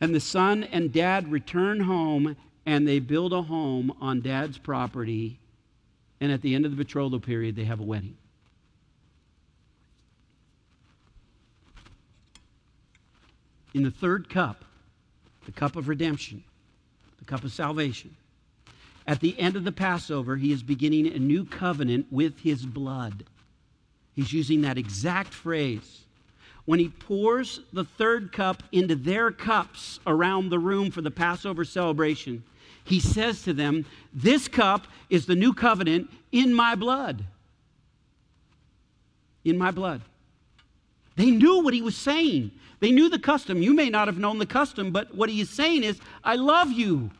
And 0.00 0.14
the 0.14 0.20
son 0.20 0.64
and 0.64 0.92
dad 0.92 1.30
return 1.30 1.80
home 1.80 2.36
and 2.66 2.86
they 2.86 2.98
build 2.98 3.32
a 3.32 3.42
home 3.42 3.92
on 4.00 4.20
dad's 4.20 4.58
property. 4.58 5.38
And 6.20 6.32
at 6.32 6.42
the 6.42 6.54
end 6.54 6.64
of 6.64 6.70
the 6.70 6.76
betrothal 6.76 7.20
period, 7.20 7.56
they 7.56 7.64
have 7.64 7.80
a 7.80 7.84
wedding. 7.84 8.16
In 13.74 13.82
the 13.82 13.90
third 13.90 14.30
cup, 14.30 14.64
the 15.46 15.52
cup 15.52 15.76
of 15.76 15.88
redemption, 15.88 16.44
the 17.18 17.24
cup 17.24 17.44
of 17.44 17.52
salvation, 17.52 18.16
at 19.06 19.20
the 19.20 19.38
end 19.38 19.56
of 19.56 19.64
the 19.64 19.72
Passover, 19.72 20.36
he 20.36 20.52
is 20.52 20.62
beginning 20.62 21.06
a 21.06 21.18
new 21.18 21.44
covenant 21.44 22.06
with 22.10 22.40
his 22.40 22.64
blood. 22.64 23.24
He's 24.14 24.32
using 24.32 24.62
that 24.62 24.78
exact 24.78 25.34
phrase 25.34 26.04
when 26.64 26.78
he 26.78 26.88
pours 26.88 27.60
the 27.72 27.84
third 27.84 28.32
cup 28.32 28.62
into 28.72 28.94
their 28.94 29.30
cups 29.30 30.00
around 30.06 30.48
the 30.48 30.58
room 30.58 30.90
for 30.90 31.02
the 31.02 31.10
Passover 31.10 31.64
celebration, 31.64 32.42
he 32.84 33.00
says 33.00 33.42
to 33.42 33.52
them, 33.52 33.84
This 34.12 34.48
cup 34.48 34.86
is 35.10 35.26
the 35.26 35.34
new 35.34 35.52
covenant 35.52 36.10
in 36.32 36.54
my 36.54 36.74
blood. 36.74 37.24
In 39.44 39.58
my 39.58 39.70
blood. 39.70 40.00
They 41.16 41.30
knew 41.30 41.62
what 41.62 41.74
he 41.74 41.82
was 41.82 41.96
saying. 41.96 42.50
They 42.80 42.90
knew 42.90 43.08
the 43.08 43.18
custom. 43.18 43.62
You 43.62 43.74
may 43.74 43.90
not 43.90 44.08
have 44.08 44.18
known 44.18 44.38
the 44.38 44.46
custom, 44.46 44.90
but 44.90 45.14
what 45.14 45.28
he 45.28 45.40
is 45.40 45.50
saying 45.50 45.84
is, 45.84 46.00
I 46.22 46.36
love 46.36 46.72
you. 46.72 47.10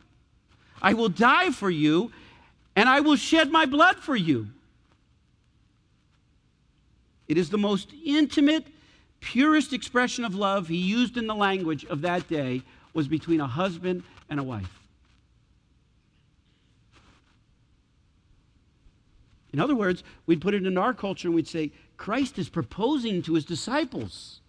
I 0.85 0.93
will 0.93 1.09
die 1.09 1.49
for 1.49 1.71
you, 1.71 2.11
and 2.75 2.87
I 2.87 2.99
will 2.99 3.15
shed 3.15 3.51
my 3.51 3.65
blood 3.65 3.97
for 3.97 4.15
you. 4.15 4.49
It 7.27 7.39
is 7.39 7.49
the 7.49 7.57
most 7.57 7.89
intimate 8.05 8.67
purest 9.19 9.73
expression 9.73 10.23
of 10.23 10.35
love 10.35 10.67
he 10.67 10.77
used 10.77 11.17
in 11.17 11.25
the 11.25 11.33
language 11.33 11.85
of 11.85 12.01
that 12.01 12.27
day 12.27 12.61
was 12.93 13.07
between 13.07 13.41
a 13.41 13.47
husband 13.47 14.03
and 14.29 14.39
a 14.39 14.43
wife. 14.43 14.79
In 19.51 19.59
other 19.59 19.75
words, 19.75 20.03
we'd 20.27 20.39
put 20.41 20.53
it 20.53 20.67
in 20.67 20.77
our 20.77 20.93
culture 20.93 21.27
and 21.27 21.33
we'd 21.33 21.47
say, 21.47 21.71
Christ 21.97 22.37
is 22.37 22.47
proposing 22.47 23.23
to 23.23 23.33
his 23.33 23.45
disciples. 23.45 24.39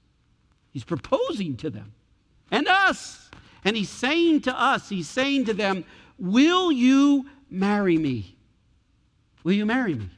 He's 0.71 0.85
proposing 0.85 1.57
to 1.57 1.71
them 1.71 1.95
and 2.51 2.69
us. 2.69 3.31
And 3.65 3.75
he's 3.75 3.89
saying 3.89 4.43
to 4.43 4.61
us, 4.61 4.91
he's 4.91 5.09
saying 5.09 5.47
to 5.47 5.55
them, 5.55 5.87
Will 6.19 6.73
you 6.73 7.27
marry 7.51 7.99
me? 7.99 8.37
Will 9.45 9.53
you 9.53 9.67
marry 9.67 9.95
me? 9.95 10.09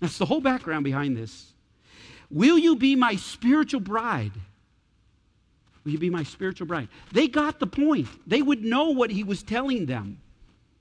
That's 0.00 0.18
the 0.18 0.26
whole 0.26 0.40
background 0.40 0.84
behind 0.84 1.16
this. 1.16 1.52
Will 2.30 2.58
you 2.58 2.76
be 2.76 2.96
my 2.96 3.16
spiritual 3.16 3.80
bride? 3.80 4.32
Will 5.84 5.92
you 5.92 5.98
be 5.98 6.10
my 6.10 6.22
spiritual 6.22 6.66
bride? 6.66 6.88
They 7.12 7.28
got 7.28 7.60
the 7.60 7.66
point. 7.66 8.08
They 8.26 8.42
would 8.42 8.64
know 8.64 8.90
what 8.90 9.10
he 9.10 9.22
was 9.22 9.42
telling 9.42 9.86
them. 9.86 10.20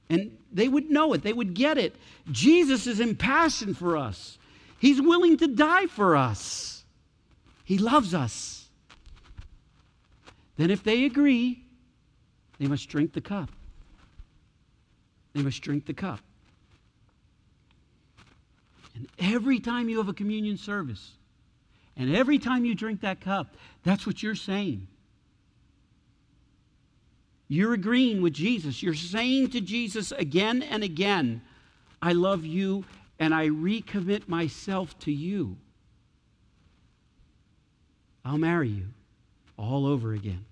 And 0.10 0.38
they 0.52 0.67
would 0.67 0.89
know 0.89 1.13
it. 1.13 1.23
They 1.23 1.34
would 1.34 1.54
get 1.54 1.78
it. 1.78 1.95
Jesus 2.32 2.88
is 2.88 2.99
impassioned 2.99 3.78
for 3.78 3.97
us. 3.97 4.38
He's 4.80 5.02
willing 5.02 5.38
to 5.38 5.47
die 5.47 5.88
for 5.88 6.15
us. 6.15 6.84
He 7.63 7.78
loves 7.78 8.13
us. 8.13 8.67
Then, 10.58 10.69
if 10.69 10.84
they 10.84 11.06
agree, 11.06 11.62
they 12.60 12.68
must 12.68 12.89
drink 12.89 13.13
the 13.13 13.22
cup. 13.22 13.50
They 15.34 15.42
must 15.42 15.62
drink 15.62 15.86
the 15.86 15.94
cup. 15.94 16.20
And 18.96 19.08
every 19.20 19.60
time 19.60 19.89
you 19.89 19.98
have 19.98 20.10
a 20.10 20.13
communion 20.13 20.58
service, 20.58 21.13
and 21.98 22.16
every 22.16 22.39
time 22.39 22.66
you 22.66 22.76
drink 22.76 23.02
that 23.02 23.22
cup, 23.22 23.56
that's 23.84 24.06
what 24.06 24.22
you're 24.22 24.36
saying. 24.36 24.88
You're 27.48 27.74
agreeing 27.74 28.22
with 28.22 28.34
Jesus. 28.34 28.82
You're 28.82 28.94
saying 28.94 29.52
to 29.52 29.62
Jesus 29.62 30.12
again 30.12 30.63
and 30.63 30.84
again, 30.84 31.42
I 32.02 32.13
love 32.13 32.46
you 32.46 32.86
and 33.20 33.34
I 33.34 33.50
recommit 33.50 34.28
myself 34.28 34.98
to 35.00 35.12
you. 35.12 35.58
I'll 38.26 38.38
marry 38.38 38.70
you 38.70 38.88
all 39.58 39.86
over 39.86 40.13
again. 40.13 40.46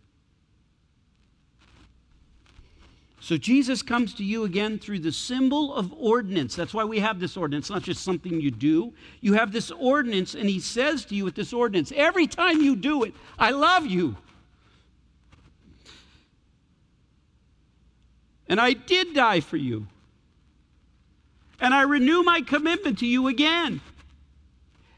So 3.23 3.37
Jesus 3.37 3.83
comes 3.83 4.15
to 4.15 4.23
you 4.23 4.45
again 4.45 4.79
through 4.79 4.97
the 4.97 5.11
symbol 5.11 5.75
of 5.75 5.93
ordinance. 5.93 6.55
That's 6.55 6.73
why 6.73 6.85
we 6.85 6.99
have 6.99 7.19
this 7.19 7.37
ordinance, 7.37 7.69
not 7.69 7.83
just 7.83 8.03
something 8.03 8.41
you 8.41 8.49
do. 8.49 8.93
You 9.21 9.33
have 9.33 9.51
this 9.51 9.69
ordinance, 9.69 10.33
and 10.33 10.49
he 10.49 10.59
says 10.59 11.05
to 11.05 11.15
you 11.15 11.23
with 11.23 11.35
this 11.35 11.53
ordinance, 11.53 11.93
every 11.95 12.25
time 12.25 12.61
you 12.61 12.75
do 12.75 13.03
it, 13.03 13.13
I 13.37 13.51
love 13.51 13.85
you. 13.85 14.17
And 18.47 18.59
I 18.59 18.73
did 18.73 19.13
die 19.13 19.39
for 19.39 19.57
you. 19.57 19.85
And 21.59 21.75
I 21.75 21.83
renew 21.83 22.23
my 22.23 22.41
commitment 22.41 22.97
to 22.99 23.05
you 23.05 23.27
again. 23.27 23.81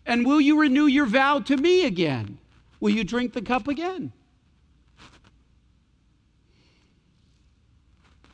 And 0.06 0.26
will 0.26 0.40
you 0.40 0.58
renew 0.58 0.86
your 0.86 1.08
vow 1.08 1.40
to 1.40 1.58
me 1.58 1.86
again? 1.86 2.38
Will 2.80 2.92
you 2.92 3.04
drink 3.04 3.34
the 3.34 3.42
cup 3.42 3.68
again? 3.68 4.14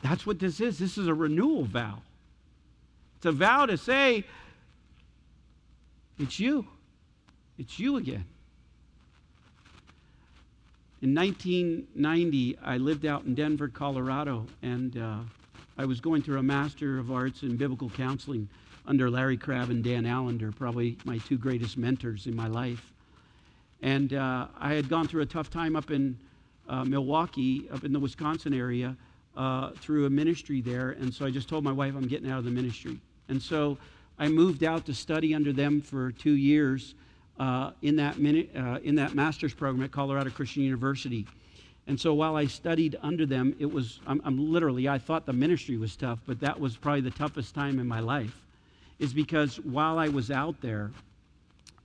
That's 0.09 0.25
what 0.25 0.39
this 0.39 0.59
is. 0.59 0.79
This 0.79 0.97
is 0.97 1.05
a 1.05 1.13
renewal 1.13 1.65
vow. 1.65 1.99
It's 3.17 3.27
a 3.27 3.31
vow 3.31 3.67
to 3.67 3.77
say, 3.77 4.23
it's 6.17 6.39
you. 6.39 6.65
It's 7.59 7.77
you 7.77 7.97
again. 7.97 8.25
In 11.03 11.13
1990, 11.13 12.57
I 12.57 12.77
lived 12.77 13.05
out 13.05 13.25
in 13.25 13.35
Denver, 13.35 13.67
Colorado, 13.67 14.47
and 14.63 14.97
uh, 14.97 15.19
I 15.77 15.85
was 15.85 16.01
going 16.01 16.23
through 16.23 16.39
a 16.39 16.43
Master 16.43 16.97
of 16.97 17.11
Arts 17.11 17.43
in 17.43 17.55
Biblical 17.55 17.91
Counseling 17.91 18.49
under 18.87 19.11
Larry 19.11 19.37
Crabb 19.37 19.69
and 19.69 19.83
Dan 19.83 20.07
Allender, 20.07 20.51
probably 20.51 20.97
my 21.05 21.19
two 21.19 21.37
greatest 21.37 21.77
mentors 21.77 22.25
in 22.25 22.35
my 22.35 22.47
life. 22.47 22.91
And 23.83 24.15
uh, 24.15 24.47
I 24.59 24.73
had 24.73 24.89
gone 24.89 25.07
through 25.07 25.21
a 25.21 25.27
tough 25.27 25.51
time 25.51 25.75
up 25.75 25.91
in 25.91 26.17
uh, 26.67 26.83
Milwaukee, 26.83 27.69
up 27.71 27.83
in 27.83 27.93
the 27.93 27.99
Wisconsin 27.99 28.55
area, 28.55 28.97
uh, 29.39 29.71
through 29.79 30.05
a 30.05 30.09
ministry 30.09 30.59
there. 30.59 30.91
And 30.91 31.13
so 31.13 31.25
I 31.25 31.31
just 31.31 31.47
told 31.47 31.63
my 31.63 31.71
wife 31.71 31.95
I'm 31.95 32.07
getting 32.07 32.29
out 32.29 32.39
of 32.39 32.43
the 32.43 32.51
ministry. 32.51 32.99
And 33.29 33.41
so 33.41 33.77
I 34.19 34.27
moved 34.27 34.65
out 34.65 34.85
to 34.87 34.93
study 34.93 35.33
under 35.33 35.53
them 35.53 35.79
for 35.79 36.11
two 36.11 36.33
years 36.33 36.93
uh, 37.39 37.71
in, 37.81 37.95
that 37.95 38.19
mini, 38.19 38.49
uh, 38.53 38.79
in 38.79 38.95
that 38.95 39.15
master's 39.15 39.53
program 39.53 39.81
at 39.85 39.91
Colorado 39.91 40.29
Christian 40.29 40.63
University. 40.63 41.25
And 41.87 41.97
so 41.97 42.13
while 42.13 42.35
I 42.35 42.47
studied 42.47 42.97
under 43.01 43.25
them, 43.25 43.55
it 43.59 43.71
was, 43.71 44.01
I'm, 44.05 44.21
I'm, 44.25 44.51
literally, 44.51 44.89
I 44.89 44.97
thought 44.97 45.25
the 45.25 45.31
ministry 45.31 45.77
was 45.77 45.95
tough, 45.95 46.19
but 46.25 46.41
that 46.41 46.59
was 46.59 46.75
probably 46.75 47.01
the 47.01 47.11
toughest 47.11 47.55
time 47.55 47.79
in 47.79 47.87
my 47.87 48.01
life, 48.01 48.41
is 48.99 49.13
because 49.13 49.57
while 49.61 49.97
I 49.97 50.09
was 50.09 50.29
out 50.29 50.59
there, 50.59 50.91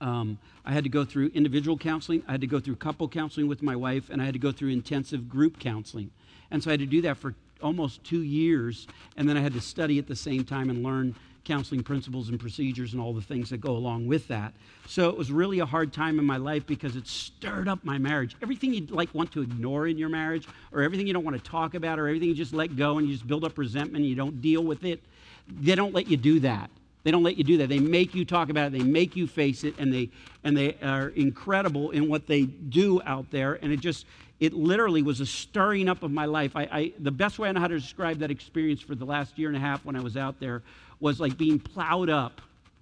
um, 0.01 0.37
I 0.65 0.73
had 0.73 0.83
to 0.83 0.89
go 0.89 1.05
through 1.05 1.31
individual 1.33 1.77
counseling, 1.77 2.21
I 2.27 2.33
had 2.33 2.41
to 2.41 2.47
go 2.47 2.59
through 2.59 2.75
couple 2.75 3.07
counseling 3.07 3.47
with 3.47 3.63
my 3.63 3.77
wife, 3.77 4.09
and 4.09 4.21
I 4.21 4.25
had 4.25 4.33
to 4.33 4.39
go 4.39 4.51
through 4.51 4.71
intensive 4.71 5.29
group 5.29 5.57
counseling. 5.57 6.11
And 6.51 6.61
so 6.61 6.69
I 6.69 6.73
had 6.73 6.81
to 6.81 6.85
do 6.85 7.01
that 7.03 7.17
for 7.17 7.33
almost 7.61 8.03
two 8.03 8.21
years, 8.21 8.87
and 9.17 9.27
then 9.27 9.37
I 9.37 9.41
had 9.41 9.53
to 9.53 9.61
study 9.61 9.99
at 9.99 10.07
the 10.07 10.15
same 10.15 10.43
time 10.43 10.69
and 10.69 10.83
learn 10.83 11.15
counseling 11.45 11.83
principles 11.83 12.29
and 12.29 12.39
procedures 12.39 12.93
and 12.93 13.01
all 13.01 13.13
the 13.13 13.21
things 13.21 13.51
that 13.51 13.61
go 13.61 13.71
along 13.71 14.07
with 14.07 14.27
that. 14.27 14.51
So 14.87 15.09
it 15.09 15.17
was 15.17 15.31
really 15.31 15.59
a 15.59 15.65
hard 15.65 15.93
time 15.93 16.19
in 16.19 16.25
my 16.25 16.37
life 16.37 16.65
because 16.65 16.95
it 16.95 17.07
stirred 17.07 17.67
up 17.67 17.85
my 17.85 17.97
marriage. 17.97 18.35
Everything 18.41 18.73
you'd 18.73 18.91
like 18.91 19.13
want 19.13 19.31
to 19.33 19.41
ignore 19.41 19.87
in 19.87 19.97
your 19.97 20.09
marriage, 20.09 20.47
or 20.71 20.81
everything 20.81 21.07
you 21.07 21.13
don't 21.13 21.23
want 21.23 21.37
to 21.37 21.49
talk 21.49 21.75
about, 21.75 21.99
or 21.99 22.07
everything 22.07 22.29
you 22.29 22.35
just 22.35 22.53
let 22.53 22.75
go 22.75 22.97
and 22.97 23.07
you 23.07 23.13
just 23.13 23.27
build 23.27 23.45
up 23.45 23.57
resentment 23.57 23.97
and 23.97 24.09
you 24.09 24.15
don't 24.15 24.41
deal 24.41 24.63
with 24.63 24.83
it, 24.83 25.01
they 25.47 25.75
don't 25.75 25.93
let 25.93 26.07
you 26.07 26.17
do 26.17 26.39
that. 26.41 26.69
They 27.03 27.11
don't 27.11 27.21
let 27.21 27.37
you 27.37 27.43
do 27.43 27.57
that. 27.57 27.69
They 27.69 27.79
make 27.79 28.15
you 28.15 28.25
talk 28.25 28.49
about 28.49 28.67
it. 28.67 28.79
They 28.79 28.83
make 28.83 29.15
you 29.15 29.27
face 29.27 29.63
it, 29.63 29.75
and 29.77 29.93
they 29.93 30.09
and 30.43 30.57
they 30.57 30.75
are 30.81 31.09
incredible 31.09 31.91
in 31.91 32.09
what 32.09 32.25
they 32.25 32.43
do 32.45 32.99
out 33.05 33.29
there. 33.29 33.59
And 33.61 33.71
it 33.71 33.79
just 33.79 34.07
it 34.39 34.53
literally 34.53 35.01
was 35.01 35.21
a 35.21 35.25
stirring 35.25 35.87
up 35.87 36.03
of 36.03 36.11
my 36.11 36.25
life. 36.25 36.55
I, 36.55 36.63
I, 36.63 36.93
the 36.99 37.11
best 37.11 37.39
way 37.39 37.47
I 37.47 37.51
know 37.53 37.61
how 37.61 37.67
to 37.67 37.79
describe 37.79 38.19
that 38.19 38.31
experience 38.31 38.81
for 38.81 38.95
the 38.95 39.05
last 39.05 39.37
year 39.39 39.47
and 39.47 39.55
a 39.55 39.59
half 39.59 39.85
when 39.85 39.95
I 39.95 40.01
was 40.01 40.17
out 40.17 40.39
there 40.39 40.61
was 40.99 41.19
like 41.19 41.37
being 41.37 41.59
plowed 41.59 42.09
up, 42.09 42.41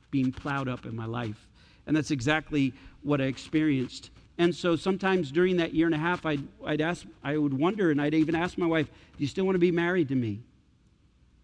being 0.10 0.32
plowed 0.32 0.68
up 0.68 0.86
in 0.86 0.96
my 0.96 1.06
life. 1.06 1.48
And 1.86 1.96
that's 1.96 2.12
exactly 2.12 2.74
what 3.04 3.22
I 3.22 3.26
experienced. 3.26 4.10
And 4.38 4.56
so 4.56 4.76
sometimes 4.76 5.32
during 5.32 5.58
that 5.58 5.74
year 5.76 5.86
and 5.86 5.94
a 5.94 6.00
half, 6.00 6.26
I'd, 6.26 6.42
I'd 6.66 6.82
ask, 6.82 7.06
I 7.24 7.38
would 7.38 7.54
wonder, 7.54 7.92
and 7.92 8.02
I'd 8.02 8.16
even 8.16 8.36
ask 8.36 8.58
my 8.58 8.66
wife, 8.66 8.88
Do 8.88 9.24
you 9.24 9.28
still 9.28 9.46
want 9.46 9.56
to 9.56 9.60
be 9.60 9.72
married 9.72 10.10
to 10.10 10.16
me? 10.16 10.40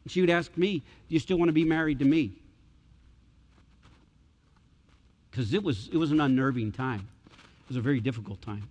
And 0.04 0.12
she 0.12 0.22
would 0.22 0.30
ask 0.30 0.56
me, 0.58 0.80
Do 0.80 1.14
you 1.14 1.20
still 1.20 1.38
want 1.38 1.50
to 1.50 1.54
be 1.54 1.66
married 1.66 2.00
to 2.00 2.06
me? 2.06 2.32
Because 5.30 5.54
it 5.54 5.64
was, 5.64 5.88
it 5.94 5.98
was 5.98 6.12
an 6.12 6.20
unnerving 6.20 6.72
time. 6.72 7.08
It 7.30 7.68
was 7.68 7.78
a 7.78 7.82
very 7.82 8.00
difficult 8.00 8.42
time. 8.42 8.68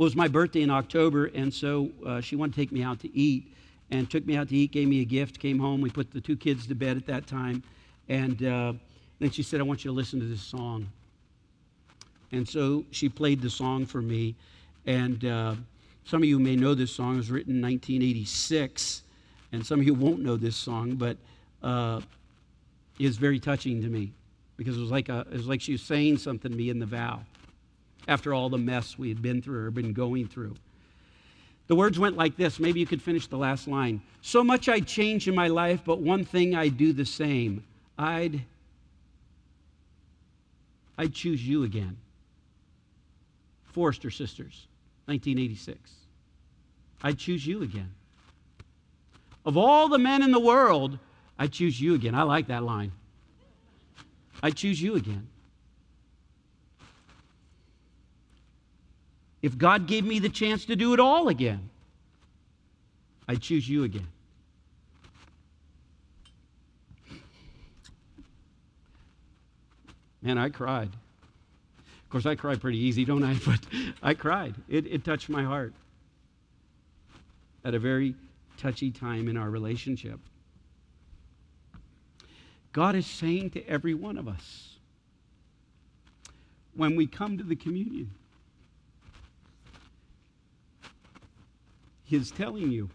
Well, 0.00 0.06
it 0.06 0.12
was 0.12 0.16
my 0.16 0.28
birthday 0.28 0.62
in 0.62 0.70
October, 0.70 1.26
and 1.26 1.52
so 1.52 1.90
uh, 2.06 2.22
she 2.22 2.34
wanted 2.34 2.54
to 2.54 2.60
take 2.62 2.72
me 2.72 2.82
out 2.82 3.00
to 3.00 3.14
eat 3.14 3.54
and 3.90 4.10
took 4.10 4.24
me 4.24 4.34
out 4.34 4.48
to 4.48 4.56
eat, 4.56 4.72
gave 4.72 4.88
me 4.88 5.02
a 5.02 5.04
gift, 5.04 5.38
came 5.38 5.58
home. 5.58 5.82
We 5.82 5.90
put 5.90 6.10
the 6.10 6.22
two 6.22 6.38
kids 6.38 6.66
to 6.68 6.74
bed 6.74 6.96
at 6.96 7.04
that 7.04 7.26
time. 7.26 7.62
And 8.08 8.42
uh, 8.42 8.72
then 9.18 9.30
she 9.30 9.42
said, 9.42 9.60
I 9.60 9.62
want 9.62 9.84
you 9.84 9.90
to 9.90 9.94
listen 9.94 10.18
to 10.18 10.24
this 10.24 10.40
song. 10.40 10.88
And 12.32 12.48
so 12.48 12.86
she 12.90 13.10
played 13.10 13.42
the 13.42 13.50
song 13.50 13.84
for 13.84 14.00
me. 14.00 14.34
And 14.86 15.22
uh, 15.22 15.54
some 16.06 16.22
of 16.22 16.28
you 16.30 16.38
may 16.38 16.56
know 16.56 16.72
this 16.72 16.92
song. 16.92 17.16
It 17.16 17.18
was 17.18 17.30
written 17.30 17.56
in 17.56 17.60
1986. 17.60 19.02
And 19.52 19.66
some 19.66 19.80
of 19.80 19.84
you 19.84 19.92
won't 19.92 20.20
know 20.20 20.38
this 20.38 20.56
song, 20.56 20.94
but 20.94 21.18
uh, 21.62 22.00
it's 22.98 23.18
very 23.18 23.38
touching 23.38 23.82
to 23.82 23.88
me 23.88 24.12
because 24.56 24.78
it 24.78 24.80
was, 24.80 24.90
like 24.90 25.10
a, 25.10 25.26
it 25.30 25.36
was 25.36 25.46
like 25.46 25.60
she 25.60 25.72
was 25.72 25.82
saying 25.82 26.16
something 26.16 26.50
to 26.50 26.56
me 26.56 26.70
in 26.70 26.78
the 26.78 26.86
vow 26.86 27.20
after 28.10 28.34
all 28.34 28.50
the 28.50 28.58
mess 28.58 28.98
we 28.98 29.08
had 29.08 29.22
been 29.22 29.40
through 29.40 29.66
or 29.66 29.70
been 29.70 29.92
going 29.92 30.26
through. 30.26 30.56
The 31.68 31.76
words 31.76 31.96
went 31.96 32.16
like 32.16 32.36
this. 32.36 32.58
Maybe 32.58 32.80
you 32.80 32.86
could 32.86 33.00
finish 33.00 33.28
the 33.28 33.38
last 33.38 33.68
line. 33.68 34.02
So 34.20 34.42
much 34.42 34.68
I'd 34.68 34.88
change 34.88 35.28
in 35.28 35.34
my 35.36 35.46
life, 35.46 35.82
but 35.84 36.00
one 36.00 36.24
thing 36.24 36.56
I'd 36.56 36.76
do 36.76 36.92
the 36.92 37.06
same. 37.06 37.62
I'd 37.96 38.42
I'd 40.98 41.14
choose 41.14 41.46
you 41.46 41.62
again. 41.62 41.96
Forester 43.66 44.10
Sisters, 44.10 44.66
1986. 45.06 45.78
I'd 47.02 47.16
choose 47.16 47.46
you 47.46 47.62
again. 47.62 47.92
Of 49.46 49.56
all 49.56 49.88
the 49.88 49.98
men 49.98 50.22
in 50.22 50.32
the 50.32 50.40
world, 50.40 50.98
I'd 51.38 51.52
choose 51.52 51.80
you 51.80 51.94
again. 51.94 52.14
I 52.14 52.24
like 52.24 52.48
that 52.48 52.64
line. 52.64 52.92
I'd 54.42 54.56
choose 54.56 54.82
you 54.82 54.96
again. 54.96 55.29
If 59.42 59.56
God 59.56 59.86
gave 59.86 60.04
me 60.04 60.18
the 60.18 60.28
chance 60.28 60.64
to 60.66 60.76
do 60.76 60.92
it 60.92 61.00
all 61.00 61.28
again, 61.28 61.70
I'd 63.26 63.40
choose 63.40 63.68
you 63.68 63.84
again. 63.84 64.06
Man, 70.22 70.36
I 70.36 70.50
cried. 70.50 70.90
Of 70.90 72.10
course, 72.10 72.26
I 72.26 72.34
cry 72.34 72.56
pretty 72.56 72.78
easy, 72.78 73.04
don't 73.04 73.24
I? 73.24 73.34
But 73.46 73.60
I 74.02 74.14
cried. 74.14 74.54
It, 74.68 74.86
it 74.86 75.04
touched 75.04 75.28
my 75.28 75.44
heart 75.44 75.72
at 77.64 77.74
a 77.74 77.78
very 77.78 78.14
touchy 78.58 78.90
time 78.90 79.28
in 79.28 79.36
our 79.36 79.48
relationship. 79.48 80.20
God 82.72 82.94
is 82.94 83.06
saying 83.06 83.50
to 83.50 83.66
every 83.66 83.94
one 83.94 84.18
of 84.18 84.28
us 84.28 84.76
when 86.74 86.96
we 86.96 87.06
come 87.06 87.36
to 87.38 87.44
the 87.44 87.56
communion, 87.56 88.10
He 92.10 92.16
is 92.16 92.32
telling 92.32 92.72
you. 92.72 92.90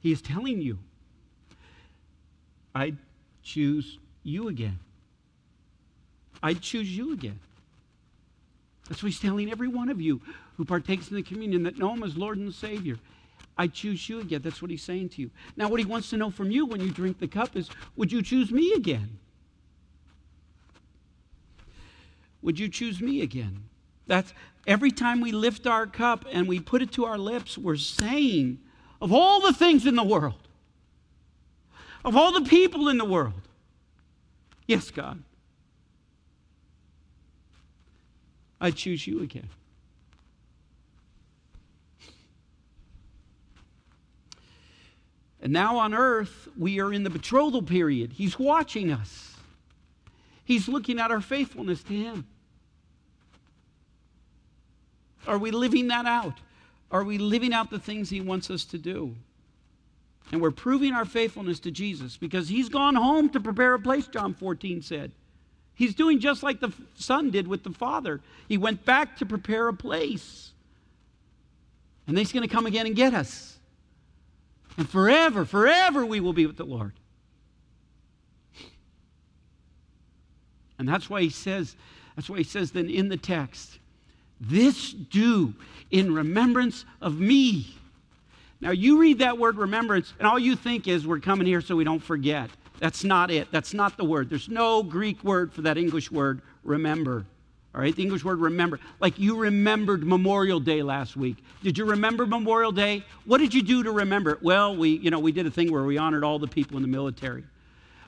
He 0.00 0.12
is 0.12 0.20
telling 0.20 0.60
you. 0.60 0.78
I 2.74 2.92
choose 3.42 3.98
you 4.22 4.48
again. 4.48 4.78
I 6.42 6.52
choose 6.52 6.94
you 6.94 7.14
again. 7.14 7.40
That's 8.86 9.02
what 9.02 9.12
he's 9.12 9.20
telling 9.20 9.50
every 9.50 9.68
one 9.68 9.88
of 9.88 9.98
you 9.98 10.20
who 10.58 10.66
partakes 10.66 11.08
in 11.08 11.16
the 11.16 11.22
communion 11.22 11.62
that 11.62 11.78
know 11.78 11.94
him 11.94 12.02
as 12.02 12.14
Lord 12.14 12.36
and 12.36 12.52
Savior. 12.52 12.98
I 13.56 13.66
choose 13.66 14.06
you 14.10 14.20
again. 14.20 14.42
That's 14.44 14.60
what 14.60 14.70
he's 14.70 14.82
saying 14.82 15.08
to 15.10 15.22
you. 15.22 15.30
Now, 15.56 15.70
what 15.70 15.80
he 15.80 15.86
wants 15.86 16.10
to 16.10 16.18
know 16.18 16.30
from 16.30 16.50
you 16.50 16.66
when 16.66 16.82
you 16.82 16.90
drink 16.90 17.18
the 17.18 17.28
cup 17.28 17.56
is 17.56 17.70
would 17.96 18.12
you 18.12 18.20
choose 18.20 18.50
me 18.50 18.74
again? 18.74 19.20
Would 22.42 22.58
you 22.58 22.68
choose 22.68 23.00
me 23.00 23.22
again? 23.22 23.62
That's 24.06 24.32
every 24.66 24.90
time 24.90 25.20
we 25.20 25.32
lift 25.32 25.66
our 25.66 25.86
cup 25.86 26.24
and 26.30 26.46
we 26.48 26.60
put 26.60 26.82
it 26.82 26.92
to 26.92 27.04
our 27.04 27.18
lips, 27.18 27.56
we're 27.56 27.76
saying, 27.76 28.58
of 29.00 29.12
all 29.12 29.40
the 29.40 29.52
things 29.52 29.86
in 29.86 29.96
the 29.96 30.04
world, 30.04 30.48
of 32.04 32.16
all 32.16 32.32
the 32.32 32.48
people 32.48 32.88
in 32.88 32.98
the 32.98 33.04
world, 33.04 33.40
yes, 34.66 34.90
God, 34.90 35.22
I 38.60 38.70
choose 38.70 39.06
you 39.06 39.22
again. 39.22 39.48
And 45.40 45.52
now 45.52 45.78
on 45.78 45.92
earth, 45.92 46.46
we 46.56 46.78
are 46.78 46.92
in 46.92 47.02
the 47.02 47.10
betrothal 47.10 47.62
period. 47.62 48.12
He's 48.12 48.38
watching 48.38 48.92
us, 48.92 49.36
He's 50.44 50.68
looking 50.68 51.00
at 51.00 51.10
our 51.10 51.20
faithfulness 51.20 51.82
to 51.84 51.94
Him. 51.94 52.26
Are 55.26 55.38
we 55.38 55.50
living 55.50 55.88
that 55.88 56.06
out? 56.06 56.38
Are 56.90 57.04
we 57.04 57.18
living 57.18 57.52
out 57.52 57.70
the 57.70 57.78
things 57.78 58.10
He 58.10 58.20
wants 58.20 58.50
us 58.50 58.64
to 58.66 58.78
do? 58.78 59.14
And 60.30 60.40
we're 60.40 60.50
proving 60.50 60.92
our 60.92 61.04
faithfulness 61.04 61.60
to 61.60 61.70
Jesus 61.70 62.16
because 62.16 62.48
He's 62.48 62.68
gone 62.68 62.94
home 62.94 63.28
to 63.30 63.40
prepare 63.40 63.74
a 63.74 63.78
place, 63.78 64.06
John 64.06 64.34
14 64.34 64.82
said. 64.82 65.12
He's 65.74 65.94
doing 65.94 66.20
just 66.20 66.42
like 66.42 66.60
the 66.60 66.72
Son 66.94 67.30
did 67.30 67.48
with 67.48 67.64
the 67.64 67.72
Father. 67.72 68.20
He 68.48 68.58
went 68.58 68.84
back 68.84 69.16
to 69.18 69.26
prepare 69.26 69.68
a 69.68 69.74
place. 69.74 70.52
And 72.06 72.18
He's 72.18 72.32
going 72.32 72.46
to 72.46 72.54
come 72.54 72.66
again 72.66 72.86
and 72.86 72.96
get 72.96 73.14
us. 73.14 73.58
And 74.76 74.88
forever, 74.88 75.44
forever 75.44 76.06
we 76.06 76.20
will 76.20 76.32
be 76.32 76.46
with 76.46 76.56
the 76.56 76.64
Lord. 76.64 76.92
And 80.78 80.88
that's 80.88 81.08
why 81.08 81.20
he 81.20 81.30
says, 81.30 81.76
that's 82.16 82.28
why 82.28 82.38
he 82.38 82.44
says 82.44 82.72
then 82.72 82.88
in 82.88 83.08
the 83.08 83.16
text, 83.16 83.78
this 84.42 84.92
do 84.92 85.54
in 85.90 86.12
remembrance 86.12 86.84
of 87.00 87.18
me. 87.18 87.74
Now, 88.60 88.70
you 88.70 88.98
read 88.98 89.18
that 89.20 89.38
word 89.38 89.56
remembrance, 89.56 90.12
and 90.18 90.26
all 90.26 90.38
you 90.38 90.56
think 90.56 90.86
is 90.86 91.06
we're 91.06 91.20
coming 91.20 91.46
here 91.46 91.60
so 91.60 91.74
we 91.76 91.84
don't 91.84 92.02
forget. 92.02 92.50
That's 92.78 93.04
not 93.04 93.30
it. 93.30 93.48
That's 93.50 93.74
not 93.74 93.96
the 93.96 94.04
word. 94.04 94.28
There's 94.28 94.48
no 94.48 94.82
Greek 94.82 95.22
word 95.22 95.52
for 95.52 95.62
that 95.62 95.78
English 95.78 96.10
word, 96.10 96.42
remember. 96.64 97.24
All 97.74 97.80
right, 97.80 97.94
the 97.94 98.02
English 98.02 98.22
word 98.22 98.38
remember. 98.38 98.80
Like 99.00 99.18
you 99.18 99.36
remembered 99.36 100.04
Memorial 100.04 100.60
Day 100.60 100.82
last 100.82 101.16
week. 101.16 101.36
Did 101.62 101.78
you 101.78 101.86
remember 101.86 102.26
Memorial 102.26 102.70
Day? 102.70 103.04
What 103.24 103.38
did 103.38 103.54
you 103.54 103.62
do 103.62 103.82
to 103.82 103.90
remember 103.90 104.32
it? 104.32 104.42
Well, 104.42 104.76
we, 104.76 104.90
you 104.90 105.10
know, 105.10 105.20
we 105.20 105.32
did 105.32 105.46
a 105.46 105.50
thing 105.50 105.72
where 105.72 105.84
we 105.84 105.96
honored 105.96 106.22
all 106.22 106.38
the 106.38 106.48
people 106.48 106.76
in 106.76 106.82
the 106.82 106.88
military. 106.88 107.44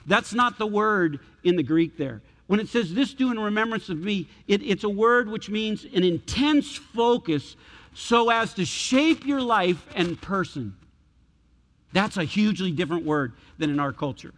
That's 0.07 0.35
not 0.35 0.59
the 0.59 0.67
word 0.67 1.19
in 1.45 1.57
the 1.57 1.63
Greek 1.63 1.97
there. 1.97 2.21
When 2.47 2.61
it 2.61 2.69
says 2.69 2.93
this 2.93 3.15
do 3.15 3.31
in 3.31 3.39
remembrance 3.39 3.89
of 3.89 3.99
me, 3.99 4.29
it, 4.47 4.63
it's 4.63 4.85
a 4.85 4.89
word 4.89 5.29
which 5.29 5.49
means 5.49 5.85
an 5.85 6.05
intense 6.05 6.77
focus 6.77 7.57
so 7.95 8.31
as 8.31 8.55
to 8.55 8.65
shape 8.65 9.25
your 9.25 9.41
life 9.41 9.87
and 9.95 10.21
person. 10.21 10.77
That's 11.93 12.17
a 12.17 12.25
hugely 12.25 12.73
different 12.73 13.05
word 13.05 13.33
than 13.59 13.71
in 13.71 13.81
our 13.81 13.93
culture. 13.93 14.35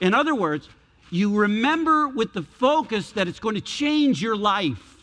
In 0.00 0.12
other 0.12 0.34
words, 0.34 0.68
you 1.10 1.34
remember 1.34 2.08
with 2.08 2.32
the 2.32 2.42
focus 2.42 3.12
that 3.12 3.28
it's 3.28 3.38
going 3.38 3.54
to 3.54 3.60
change 3.60 4.20
your 4.20 4.36
life. 4.36 4.96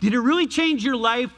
Did 0.00 0.14
it 0.14 0.20
really 0.20 0.46
change 0.46 0.84
your 0.84 0.96
life 0.96 1.30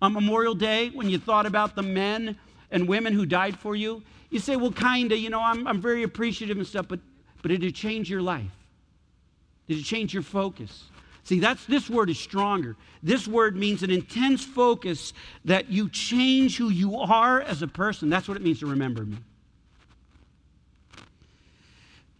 on 0.00 0.12
Memorial 0.12 0.54
Day 0.54 0.90
when 0.90 1.08
you 1.08 1.18
thought 1.18 1.46
about 1.46 1.74
the 1.74 1.82
men 1.82 2.38
and 2.70 2.88
women 2.88 3.12
who 3.12 3.26
died 3.26 3.58
for 3.58 3.76
you? 3.76 4.02
You 4.30 4.40
say, 4.40 4.56
well, 4.56 4.72
kind 4.72 5.12
of, 5.12 5.18
you 5.18 5.30
know, 5.30 5.40
I'm, 5.40 5.66
I'm 5.66 5.80
very 5.80 6.02
appreciative 6.02 6.56
and 6.56 6.66
stuff, 6.66 6.86
but, 6.88 7.00
but 7.42 7.48
did 7.48 7.62
it 7.62 7.74
change 7.74 8.10
your 8.10 8.22
life? 8.22 8.50
Did 9.68 9.78
it 9.78 9.84
change 9.84 10.12
your 10.12 10.22
focus? 10.22 10.84
See, 11.24 11.40
that's 11.40 11.64
this 11.64 11.88
word 11.88 12.10
is 12.10 12.18
stronger. 12.18 12.76
This 13.02 13.26
word 13.26 13.56
means 13.56 13.82
an 13.82 13.90
intense 13.90 14.44
focus 14.44 15.14
that 15.44 15.70
you 15.70 15.88
change 15.88 16.58
who 16.58 16.68
you 16.68 16.98
are 16.98 17.40
as 17.40 17.62
a 17.62 17.66
person. 17.66 18.10
That's 18.10 18.28
what 18.28 18.36
it 18.36 18.42
means 18.42 18.60
to 18.60 18.66
remember 18.66 19.04
me. 19.04 19.16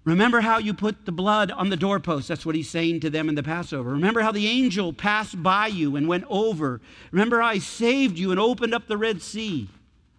Remember 0.04 0.42
how 0.42 0.58
you 0.58 0.74
put 0.74 1.06
the 1.06 1.12
blood 1.12 1.50
on 1.50 1.70
the 1.70 1.76
doorpost. 1.76 2.28
That's 2.28 2.44
what 2.44 2.54
he's 2.54 2.68
saying 2.68 3.00
to 3.00 3.10
them 3.10 3.28
in 3.28 3.34
the 3.34 3.42
Passover. 3.42 3.90
Remember 3.90 4.20
how 4.20 4.32
the 4.32 4.46
angel 4.46 4.92
passed 4.92 5.42
by 5.42 5.66
you 5.66 5.96
and 5.96 6.06
went 6.06 6.24
over. 6.28 6.80
Remember 7.10 7.40
how 7.40 7.48
I 7.48 7.58
saved 7.58 8.18
you 8.18 8.30
and 8.30 8.38
opened 8.38 8.74
up 8.74 8.86
the 8.86 8.98
Red 8.98 9.22
Sea. 9.22 9.68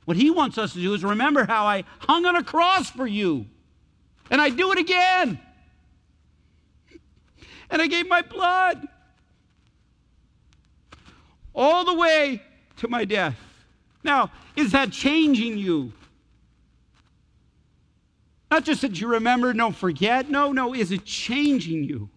What 0.06 0.18
he 0.18 0.32
wants 0.32 0.58
us 0.58 0.74
to 0.74 0.82
do 0.82 0.94
is 0.94 1.04
remember 1.04 1.46
how 1.46 1.66
I 1.66 1.84
hung 2.00 2.26
on 2.26 2.36
a 2.36 2.44
cross 2.44 2.90
for 2.90 3.06
you. 3.06 3.46
And 4.32 4.42
I 4.42 4.50
do 4.50 4.72
it 4.72 4.80
again. 4.80 5.40
And 7.70 7.82
I 7.82 7.88
gave 7.88 8.08
my 8.08 8.22
blood 8.22 8.88
all 11.54 11.86
the 11.86 11.96
way 11.96 12.42
to 12.78 12.88
my 12.88 13.06
death. 13.06 13.38
Now, 14.04 14.32
is 14.56 14.72
that 14.74 14.92
changing 14.92 15.58
you? 15.58 15.92
Not 18.52 18.64
just 18.64 18.82
that 18.82 19.02
you 19.02 19.08
remember, 19.08 19.52
don't 19.54 19.76
forget. 19.76 20.30
No, 20.30 20.52
no, 20.52 20.74
is 20.74 20.92
it 20.92 21.04
changing 21.06 21.84
you? 21.84 22.10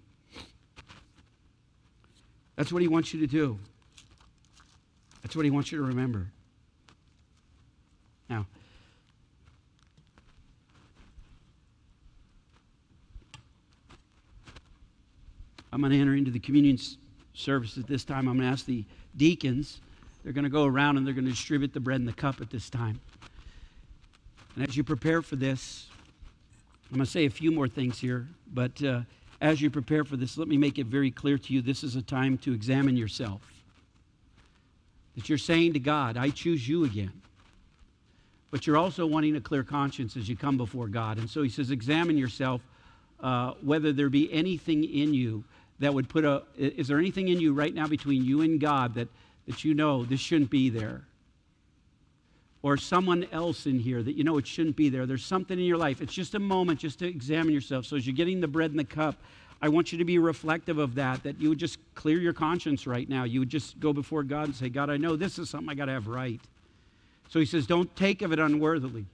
That's 2.56 2.72
what 2.72 2.82
he 2.82 2.88
wants 2.88 3.14
you 3.14 3.20
to 3.20 3.26
do. 3.26 3.58
That's 5.22 5.34
what 5.34 5.44
he 5.44 5.50
wants 5.50 5.72
you 5.72 5.78
to 5.78 5.84
remember. 5.84 6.26
Now, 8.28 8.46
I'm 15.78 15.82
going 15.82 15.92
to 15.92 16.00
enter 16.00 16.16
into 16.16 16.32
the 16.32 16.40
communion 16.40 16.76
service 17.34 17.78
at 17.78 17.86
this 17.86 18.02
time. 18.02 18.26
I'm 18.26 18.36
going 18.36 18.48
to 18.48 18.52
ask 18.52 18.66
the 18.66 18.84
deacons, 19.16 19.80
they're 20.24 20.32
going 20.32 20.42
to 20.42 20.50
go 20.50 20.64
around 20.64 20.96
and 20.96 21.06
they're 21.06 21.14
going 21.14 21.26
to 21.26 21.30
distribute 21.30 21.72
the 21.72 21.78
bread 21.78 22.00
and 22.00 22.08
the 22.08 22.12
cup 22.12 22.40
at 22.40 22.50
this 22.50 22.68
time. 22.68 22.98
And 24.56 24.66
as 24.66 24.76
you 24.76 24.82
prepare 24.82 25.22
for 25.22 25.36
this, 25.36 25.86
I'm 26.90 26.96
going 26.96 27.04
to 27.04 27.10
say 27.10 27.26
a 27.26 27.30
few 27.30 27.52
more 27.52 27.68
things 27.68 27.96
here, 27.96 28.26
but 28.52 28.82
uh, 28.82 29.02
as 29.40 29.60
you 29.60 29.70
prepare 29.70 30.02
for 30.02 30.16
this, 30.16 30.36
let 30.36 30.48
me 30.48 30.56
make 30.56 30.80
it 30.80 30.86
very 30.86 31.12
clear 31.12 31.38
to 31.38 31.52
you 31.52 31.62
this 31.62 31.84
is 31.84 31.94
a 31.94 32.02
time 32.02 32.38
to 32.38 32.52
examine 32.52 32.96
yourself. 32.96 33.40
That 35.14 35.28
you're 35.28 35.38
saying 35.38 35.74
to 35.74 35.78
God, 35.78 36.16
I 36.16 36.30
choose 36.30 36.68
you 36.68 36.86
again. 36.86 37.12
But 38.50 38.66
you're 38.66 38.78
also 38.78 39.06
wanting 39.06 39.36
a 39.36 39.40
clear 39.40 39.62
conscience 39.62 40.16
as 40.16 40.28
you 40.28 40.34
come 40.34 40.56
before 40.56 40.88
God. 40.88 41.18
And 41.18 41.30
so 41.30 41.44
he 41.44 41.48
says, 41.48 41.70
examine 41.70 42.18
yourself 42.18 42.62
uh, 43.20 43.52
whether 43.62 43.92
there 43.92 44.08
be 44.08 44.32
anything 44.32 44.82
in 44.82 45.14
you 45.14 45.44
that 45.78 45.94
would 45.94 46.08
put 46.08 46.24
a, 46.24 46.42
is 46.56 46.88
there 46.88 46.98
anything 46.98 47.28
in 47.28 47.40
you 47.40 47.52
right 47.52 47.74
now 47.74 47.86
between 47.86 48.24
you 48.24 48.42
and 48.42 48.60
God 48.60 48.94
that, 48.94 49.08
that 49.46 49.64
you 49.64 49.74
know 49.74 50.04
this 50.04 50.20
shouldn't 50.20 50.50
be 50.50 50.70
there? 50.70 51.02
or 52.62 52.76
someone 52.76 53.26
else 53.32 53.66
in 53.66 53.78
here 53.78 54.02
that 54.02 54.16
you 54.16 54.24
know 54.24 54.36
it 54.36 54.46
shouldn't 54.46 54.76
be 54.76 54.88
there. 54.88 55.06
There's 55.06 55.24
something 55.24 55.58
in 55.58 55.64
your 55.64 55.76
life. 55.76 56.00
It's 56.00 56.12
just 56.12 56.34
a 56.34 56.38
moment 56.38 56.80
just 56.80 56.98
to 56.98 57.06
examine 57.06 57.54
yourself. 57.54 57.86
So 57.86 57.96
as 57.96 58.06
you're 58.06 58.16
getting 58.16 58.40
the 58.40 58.48
bread 58.48 58.70
and 58.70 58.78
the 58.78 58.84
cup, 58.84 59.16
I 59.60 59.68
want 59.68 59.92
you 59.92 59.98
to 59.98 60.04
be 60.04 60.18
reflective 60.18 60.78
of 60.78 60.94
that, 60.96 61.22
that 61.24 61.40
you 61.40 61.48
would 61.48 61.58
just 61.58 61.78
clear 61.94 62.18
your 62.18 62.32
conscience 62.32 62.86
right 62.86 63.08
now. 63.08 63.24
You 63.24 63.40
would 63.40 63.48
just 63.48 63.78
go 63.80 63.92
before 63.92 64.22
God 64.22 64.46
and 64.46 64.54
say, 64.54 64.68
God, 64.68 64.90
I 64.90 64.96
know 64.96 65.16
this 65.16 65.38
is 65.38 65.50
something 65.50 65.68
I 65.68 65.74
got 65.74 65.86
to 65.86 65.92
have 65.92 66.06
right. 66.06 66.40
So 67.28 67.38
he 67.38 67.46
says, 67.46 67.66
don't 67.66 67.94
take 67.96 68.22
of 68.22 68.32
it 68.32 68.38
unworthily. 68.38 69.04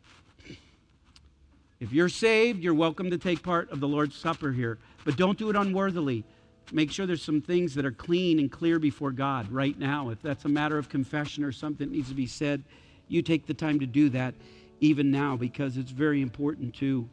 If 1.80 1.92
you're 1.92 2.08
saved, 2.08 2.62
you're 2.62 2.74
welcome 2.74 3.10
to 3.10 3.18
take 3.18 3.42
part 3.42 3.70
of 3.70 3.80
the 3.80 3.88
Lord's 3.88 4.16
Supper 4.16 4.52
here, 4.52 4.78
but 5.04 5.16
don't 5.16 5.38
do 5.38 5.50
it 5.50 5.56
unworthily. 5.56 6.24
Make 6.72 6.90
sure 6.90 7.06
there's 7.06 7.22
some 7.22 7.40
things 7.40 7.74
that 7.74 7.84
are 7.84 7.92
clean 7.92 8.38
and 8.38 8.50
clear 8.50 8.78
before 8.78 9.12
God 9.12 9.50
right 9.50 9.78
now. 9.78 10.08
If 10.08 10.22
that's 10.22 10.44
a 10.44 10.48
matter 10.48 10.78
of 10.78 10.88
confession 10.88 11.44
or 11.44 11.52
something 11.52 11.88
that 11.88 11.94
needs 11.94 12.08
to 12.08 12.14
be 12.14 12.26
said, 12.26 12.64
you 13.08 13.22
take 13.22 13.46
the 13.46 13.54
time 13.54 13.80
to 13.80 13.86
do 13.86 14.08
that 14.10 14.34
even 14.80 15.10
now 15.10 15.36
because 15.36 15.76
it's 15.76 15.90
very 15.90 16.22
important 16.22 16.74
to 16.76 17.08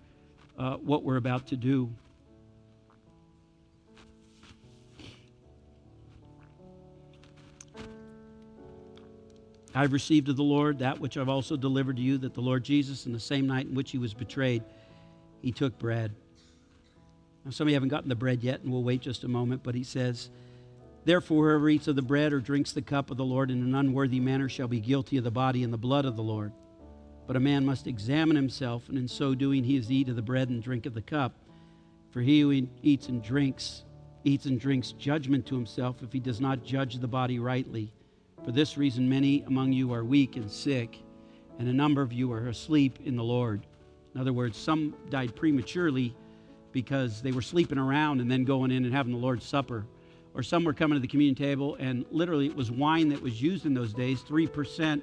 uh, 0.58 0.76
what 0.78 1.04
we're 1.04 1.18
about 1.18 1.48
to 1.48 1.58
do. 1.58 1.90
I've 9.74 9.94
received 9.94 10.28
of 10.28 10.36
the 10.36 10.44
Lord 10.44 10.80
that 10.80 11.00
which 11.00 11.18
I've 11.18 11.30
also 11.30 11.56
delivered 11.56 11.96
to 11.96 12.02
you, 12.02 12.18
that 12.20 12.34
the 12.34 12.42
Lord 12.42 12.64
Jesus, 12.64 13.06
in 13.06 13.14
the 13.14 13.20
same 13.20 13.48
night 13.48 13.68
in 13.68 13.74
which 13.74 13.92
he 13.92 13.98
was 13.98 14.14
betrayed, 14.14 14.64
he 15.42 15.52
took 15.52 15.78
bread. 15.80 16.14
Now, 17.44 17.52
some 17.52 17.68
of 17.68 17.70
you 17.70 17.76
haven't 17.76 17.90
gotten 17.90 18.10
the 18.10 18.16
bread 18.16 18.44
yet, 18.44 18.62
and 18.62 18.72
we'll 18.72 18.84
wait 18.84 19.02
just 19.02 19.24
a 19.24 19.28
moment, 19.28 19.64
but 19.64 19.76
he 19.76 19.84
says, 19.84 20.30
Therefore, 21.04 21.50
whoever 21.50 21.70
eats 21.70 21.88
of 21.88 21.96
the 21.96 22.04
bread 22.04 22.32
or 22.32 22.40
drinks 22.40 22.72
the 22.72 22.82
cup 22.82 23.10
of 23.10 23.18
the 23.18 23.26
Lord 23.26 23.50
in 23.50 23.64
an 23.64 23.74
unworthy 23.74 24.20
manner 24.20 24.48
shall 24.48 24.68
be 24.68 24.80
guilty 24.80 25.18
of 25.18 25.24
the 25.24 25.32
body 25.32 25.64
and 25.64 25.74
the 25.74 25.78
blood 25.78 26.06
of 26.06 26.16
the 26.16 26.22
Lord. 26.22 26.52
But 27.26 27.36
a 27.36 27.40
man 27.40 27.66
must 27.66 27.88
examine 27.88 28.36
himself, 28.36 28.88
and 28.90 28.98
in 28.98 29.08
so 29.08 29.34
doing 29.34 29.64
he 29.64 29.78
is 29.78 29.88
to 29.88 29.96
eat 29.96 30.10
of 30.10 30.16
the 30.16 30.22
bread 30.22 30.50
and 30.50 30.62
drink 30.62 30.86
of 30.86 30.94
the 30.94 31.02
cup. 31.02 31.34
For 32.12 32.22
he 32.22 32.42
who 32.42 32.68
eats 32.84 33.08
and 33.08 33.24
drinks, 33.24 33.84
eats 34.24 34.46
and 34.46 34.60
drinks 34.60 34.92
judgment 34.92 35.48
to 35.48 35.56
himself 35.56 36.04
if 36.04 36.14
he 36.14 36.20
does 36.20 36.42
not 36.42 36.64
judge 36.64 37.00
the 37.00 37.08
body 37.08 37.40
rightly. 37.40 37.92
For 38.46 38.52
this 38.52 38.78
reason, 38.78 39.10
many 39.10 39.44
among 39.48 39.72
you 39.74 39.94
are 39.94 40.04
weak 40.04 40.36
and 40.36 40.52
sick, 40.52 41.02
and 41.58 41.68
a 41.68 41.74
number 41.74 42.02
of 42.02 42.14
you 42.14 42.32
are 42.34 42.48
asleep 42.48 43.00
in 43.06 43.16
the 43.16 43.24
Lord. 43.24 43.66
In 44.14 44.22
other 44.22 44.34
words, 44.34 44.58
some 44.58 44.94
died 45.10 45.36
prematurely 45.36 46.16
because 46.72 47.22
they 47.22 47.32
were 47.32 47.42
sleeping 47.42 47.78
around 47.78 48.22
and 48.22 48.32
then 48.32 48.44
going 48.44 48.72
in 48.72 48.86
and 48.86 48.94
having 48.94 49.14
the 49.14 49.20
Lord's 49.20 49.46
Supper 49.46 49.86
or 50.34 50.44
some 50.44 50.64
were 50.64 50.74
coming 50.74 50.96
to 50.96 51.02
the 51.02 51.08
communion 51.08 51.36
table, 51.36 51.76
and 51.80 52.06
literally 52.10 52.46
it 52.46 52.56
was 52.56 52.72
wine 52.72 53.10
that 53.10 53.22
was 53.22 53.42
used 53.42 53.66
in 53.66 53.74
those 53.74 53.94
days, 53.94 54.22
3% 54.22 55.02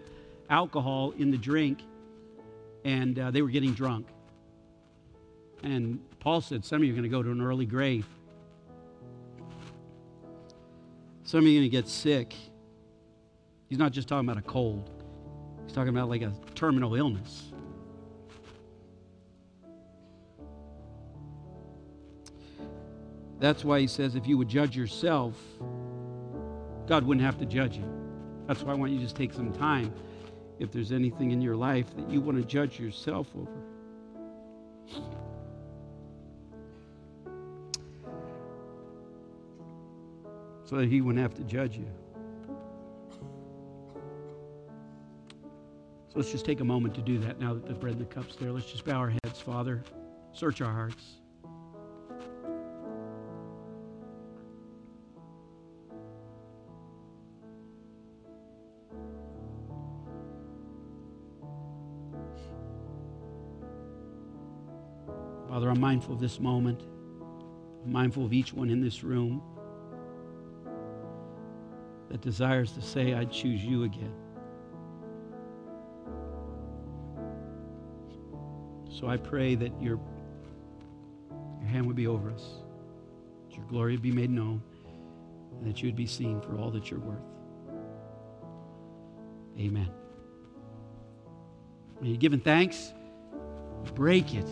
alcohol 0.49 1.13
in 1.19 1.31
the 1.31 1.37
drink, 1.37 1.81
and 2.85 3.19
uh, 3.19 3.31
they 3.31 3.43
were 3.43 3.51
getting 3.51 3.73
drunk. 3.73 4.07
And 5.63 6.01
Paul 6.21 6.41
said, 6.41 6.65
Some 6.65 6.77
of 6.77 6.85
you 6.85 6.93
are 6.93 6.97
going 6.97 7.03
to 7.03 7.09
go 7.09 7.23
to 7.23 7.31
an 7.31 7.43
early 7.43 7.67
grave. 7.67 8.07
Some 11.25 11.41
of 11.41 11.47
you 11.47 11.59
are 11.59 11.61
going 11.61 11.71
to 11.71 11.77
get 11.77 11.89
sick. 11.89 12.35
He's 13.69 13.79
not 13.79 13.93
just 13.93 14.09
talking 14.09 14.27
about 14.27 14.39
a 14.39 14.47
cold, 14.47 14.89
he's 15.65 15.75
talking 15.75 15.91
about 15.91 16.09
like 16.09 16.23
a 16.23 16.33
terminal 16.55 16.95
illness. 16.95 17.53
That's 23.39 23.65
why 23.65 23.81
he 23.81 23.87
says, 23.87 24.17
if 24.17 24.27
you 24.27 24.37
would 24.39 24.49
judge 24.49 24.77
yourself, 24.77 25.35
God 26.87 27.05
wouldn't 27.05 27.25
have 27.25 27.39
to 27.39 27.47
judge 27.47 27.77
you. 27.77 27.85
That's 28.47 28.63
why 28.63 28.73
I 28.73 28.75
want 28.75 28.93
you 28.93 28.99
to 28.99 29.05
just 29.05 29.17
take 29.17 29.33
some 29.33 29.53
time 29.53 29.93
if 30.59 30.73
there's 30.73 30.91
anything 30.91 31.31
in 31.31 31.41
your 31.41 31.55
life 31.55 31.95
that 31.97 32.11
you 32.11 32.21
want 32.21 32.39
to 32.39 32.45
judge 32.45 32.81
yourself 32.81 33.29
over. 33.37 33.51
So 40.65 40.77
that 40.77 40.89
He 40.89 41.01
wouldn't 41.01 41.23
have 41.23 41.35
to 41.35 41.45
judge 41.45 41.77
you. 41.77 41.89
So 46.09 46.15
let's 46.17 46.33
just 46.33 46.45
take 46.45 46.61
a 46.61 46.65
moment 46.65 46.95
to 46.95 47.03
do 47.03 47.19
that 47.19 47.39
now 47.39 47.55
that 47.55 47.67
the 47.67 47.75
bread 47.75 47.93
and 47.93 48.01
the 48.01 48.07
cup's 48.07 48.35
there. 48.37 48.51
Let's 48.51 48.71
just 48.71 48.85
bow 48.85 48.97
our 48.97 49.11
heads, 49.11 49.41
Father. 49.41 49.83
Search 50.33 50.61
our 50.61 50.73
hearts. 50.73 51.18
I'm 65.79 65.83
mindful 65.83 66.15
of 66.15 66.21
this 66.21 66.41
moment. 66.41 66.83
I'm 67.85 67.93
mindful 67.93 68.25
of 68.25 68.33
each 68.33 68.53
one 68.53 68.69
in 68.69 68.81
this 68.81 69.05
room 69.05 69.41
that 72.11 72.21
desires 72.21 72.73
to 72.73 72.83
say, 72.83 73.15
I'd 73.15 73.31
choose 73.31 73.65
you 73.65 73.85
again. 73.85 74.13
So 78.91 79.07
I 79.07 79.19
pray 79.19 79.55
that 79.55 79.71
your, 79.81 80.01
your 81.61 81.69
hand 81.69 81.87
would 81.87 81.95
be 81.95 82.09
over 82.09 82.29
us, 82.29 82.43
that 83.49 83.57
your 83.57 83.65
glory 83.67 83.93
would 83.93 84.03
be 84.03 84.11
made 84.11 84.31
known, 84.31 84.61
and 85.61 85.65
that 85.65 85.81
you 85.81 85.87
would 85.87 85.95
be 85.95 86.07
seen 86.07 86.41
for 86.41 86.59
all 86.59 86.73
that 86.73 86.91
you're 86.91 86.99
worth. 86.99 87.23
Amen. 89.57 89.91
When 91.99 92.11
you're 92.11 92.19
giving 92.19 92.41
thanks, 92.41 92.93
break 93.95 94.35
it. 94.35 94.49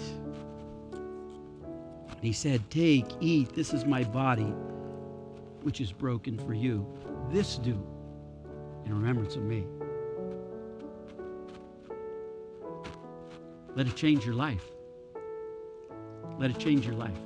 He 2.26 2.32
said, 2.32 2.68
Take, 2.70 3.06
eat, 3.20 3.54
this 3.54 3.72
is 3.72 3.84
my 3.84 4.02
body, 4.02 4.52
which 5.62 5.80
is 5.80 5.92
broken 5.92 6.36
for 6.36 6.54
you. 6.54 6.84
This 7.30 7.56
do 7.56 7.80
in 8.84 8.92
remembrance 8.92 9.36
of 9.36 9.42
me. 9.42 9.64
Let 13.76 13.86
it 13.86 13.94
change 13.94 14.26
your 14.26 14.34
life. 14.34 14.64
Let 16.36 16.50
it 16.50 16.58
change 16.58 16.84
your 16.84 16.96
life. 16.96 17.16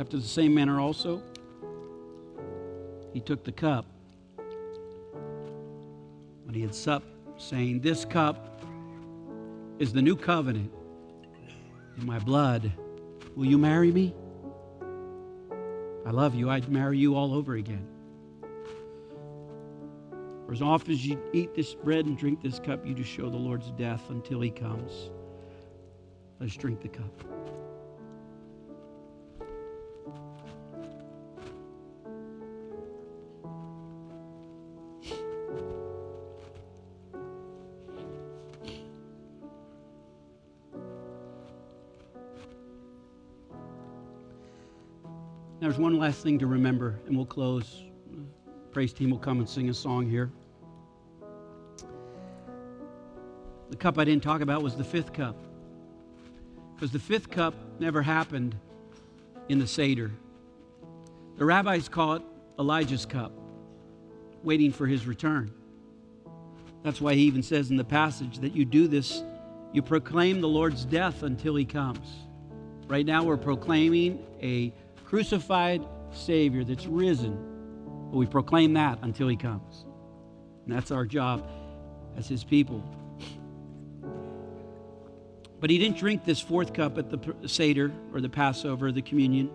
After 0.00 0.16
the 0.16 0.26
same 0.26 0.54
manner, 0.54 0.80
also, 0.80 1.20
he 3.12 3.20
took 3.20 3.44
the 3.44 3.52
cup 3.52 3.84
when 6.46 6.54
he 6.54 6.62
had 6.62 6.74
supped, 6.74 7.17
saying, 7.38 7.80
This 7.80 8.04
cup 8.04 8.62
is 9.78 9.92
the 9.92 10.02
new 10.02 10.16
covenant 10.16 10.70
in 11.96 12.06
my 12.06 12.18
blood. 12.18 12.70
Will 13.36 13.46
you 13.46 13.58
marry 13.58 13.92
me? 13.92 14.14
I 16.04 16.10
love 16.10 16.34
you. 16.34 16.50
I'd 16.50 16.68
marry 16.68 16.98
you 16.98 17.14
all 17.14 17.34
over 17.34 17.54
again. 17.54 17.86
For 20.46 20.52
as 20.52 20.62
often 20.62 20.92
as 20.92 21.06
you 21.06 21.20
eat 21.32 21.54
this 21.54 21.74
bread 21.74 22.06
and 22.06 22.16
drink 22.16 22.42
this 22.42 22.58
cup, 22.58 22.86
you 22.86 22.94
just 22.94 23.10
show 23.10 23.28
the 23.28 23.36
Lord's 23.36 23.70
death 23.72 24.08
until 24.08 24.40
he 24.40 24.50
comes. 24.50 25.10
Let's 26.40 26.56
drink 26.56 26.80
the 26.80 26.88
cup. 26.88 27.37
Last 45.98 46.22
thing 46.22 46.38
to 46.38 46.46
remember, 46.46 46.98
and 47.06 47.16
we'll 47.16 47.26
close. 47.26 47.84
Praise 48.72 48.92
team 48.92 49.10
will 49.10 49.18
come 49.18 49.38
and 49.38 49.48
sing 49.48 49.68
a 49.68 49.74
song 49.74 50.08
here. 50.08 50.30
The 53.70 53.76
cup 53.76 53.98
I 53.98 54.04
didn't 54.04 54.22
talk 54.22 54.40
about 54.40 54.62
was 54.62 54.76
the 54.76 54.84
fifth 54.84 55.12
cup. 55.12 55.36
Because 56.74 56.92
the 56.92 56.98
fifth 56.98 57.30
cup 57.30 57.54
never 57.80 58.02
happened 58.02 58.54
in 59.48 59.58
the 59.58 59.66
Seder. 59.66 60.10
The 61.36 61.44
rabbis 61.44 61.88
call 61.88 62.14
it 62.14 62.22
Elijah's 62.58 63.04
cup, 63.04 63.32
waiting 64.42 64.72
for 64.72 64.86
his 64.86 65.06
return. 65.06 65.52
That's 66.82 67.00
why 67.00 67.14
he 67.14 67.22
even 67.22 67.42
says 67.42 67.70
in 67.70 67.76
the 67.76 67.84
passage 67.84 68.38
that 68.38 68.54
you 68.54 68.64
do 68.64 68.88
this, 68.88 69.22
you 69.72 69.82
proclaim 69.82 70.40
the 70.40 70.48
Lord's 70.48 70.84
death 70.84 71.22
until 71.22 71.54
he 71.56 71.64
comes. 71.64 72.06
Right 72.86 73.04
now, 73.04 73.22
we're 73.24 73.36
proclaiming 73.36 74.24
a 74.40 74.72
crucified 75.08 75.82
Savior 76.12 76.64
that's 76.64 76.84
risen, 76.84 77.34
but 78.10 78.18
we 78.18 78.26
proclaim 78.26 78.74
that 78.74 78.98
until 79.00 79.26
he 79.26 79.36
comes. 79.36 79.86
And 80.66 80.76
that's 80.76 80.90
our 80.90 81.06
job 81.06 81.48
as 82.18 82.28
his 82.28 82.44
people. 82.44 82.84
But 85.60 85.70
he 85.70 85.78
didn't 85.78 85.96
drink 85.96 86.26
this 86.26 86.40
fourth 86.40 86.74
cup 86.74 86.98
at 86.98 87.08
the 87.08 87.48
Seder 87.48 87.90
or 88.12 88.20
the 88.20 88.28
Passover, 88.28 88.92
the 88.92 89.00
communion. 89.00 89.50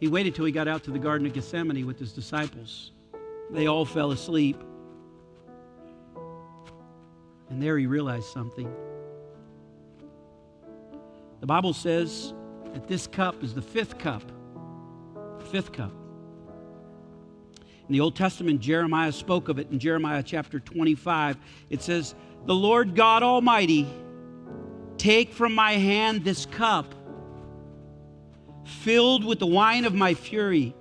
He 0.00 0.08
waited 0.08 0.34
till 0.34 0.46
he 0.46 0.52
got 0.52 0.66
out 0.66 0.82
to 0.84 0.90
the 0.90 0.98
Garden 0.98 1.26
of 1.26 1.34
Gethsemane 1.34 1.86
with 1.86 1.98
his 1.98 2.12
disciples. 2.12 2.92
They 3.50 3.66
all 3.66 3.84
fell 3.84 4.12
asleep. 4.12 4.56
And 7.50 7.62
there 7.62 7.76
he 7.76 7.86
realized 7.86 8.28
something. 8.28 8.72
The 11.40 11.46
Bible 11.46 11.74
says 11.74 12.32
that 12.72 12.86
this 12.86 13.06
cup 13.06 13.42
is 13.42 13.54
the 13.54 13.62
fifth 13.62 13.98
cup. 13.98 14.22
Fifth 15.50 15.72
cup. 15.72 15.92
In 17.88 17.92
the 17.92 18.00
Old 18.00 18.14
Testament, 18.14 18.60
Jeremiah 18.60 19.10
spoke 19.10 19.48
of 19.48 19.58
it 19.58 19.68
in 19.70 19.78
Jeremiah 19.80 20.22
chapter 20.22 20.60
25. 20.60 21.36
It 21.70 21.82
says, 21.82 22.14
The 22.44 22.54
Lord 22.54 22.94
God 22.94 23.24
Almighty, 23.24 23.88
take 24.96 25.32
from 25.32 25.54
my 25.54 25.72
hand 25.72 26.22
this 26.24 26.46
cup 26.46 26.94
filled 28.64 29.24
with 29.24 29.40
the 29.40 29.46
wine 29.46 29.84
of 29.84 29.94
my 29.94 30.14
fury 30.14 30.74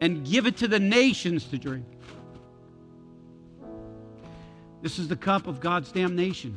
and 0.00 0.24
give 0.24 0.46
it 0.46 0.58
to 0.58 0.68
the 0.68 0.78
nations 0.78 1.44
to 1.46 1.58
drink. 1.58 1.86
This 4.80 4.98
is 4.98 5.08
the 5.08 5.16
cup 5.16 5.48
of 5.48 5.58
God's 5.58 5.90
damnation, 5.90 6.56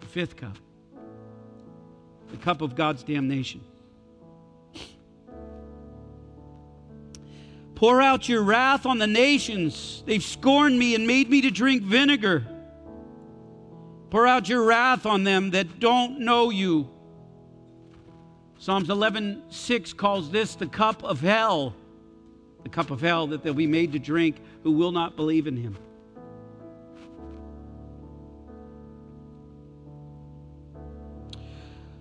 the 0.00 0.06
fifth 0.06 0.36
cup. 0.36 0.58
The 2.30 2.36
cup 2.36 2.60
of 2.60 2.74
God's 2.74 3.02
damnation. 3.02 3.62
Pour 7.76 8.00
out 8.00 8.26
your 8.26 8.42
wrath 8.42 8.86
on 8.86 8.96
the 8.98 9.06
nations. 9.06 10.02
They've 10.06 10.24
scorned 10.24 10.78
me 10.78 10.94
and 10.94 11.06
made 11.06 11.28
me 11.28 11.42
to 11.42 11.50
drink 11.50 11.82
vinegar. 11.82 12.46
Pour 14.08 14.26
out 14.26 14.48
your 14.48 14.64
wrath 14.64 15.04
on 15.04 15.24
them 15.24 15.50
that 15.50 15.78
don't 15.78 16.20
know 16.20 16.48
you. 16.48 16.88
Psalms 18.58 18.88
11:6 18.88 19.92
calls 19.92 20.30
this 20.30 20.54
the 20.54 20.66
cup 20.66 21.04
of 21.04 21.20
hell, 21.20 21.74
the 22.62 22.70
cup 22.70 22.90
of 22.90 23.02
hell 23.02 23.26
that 23.26 23.42
they'll 23.42 23.52
be 23.52 23.66
made 23.66 23.92
to 23.92 23.98
drink 23.98 24.40
who 24.62 24.72
will 24.72 24.92
not 24.92 25.14
believe 25.14 25.46
in 25.46 25.56
him. 25.58 25.76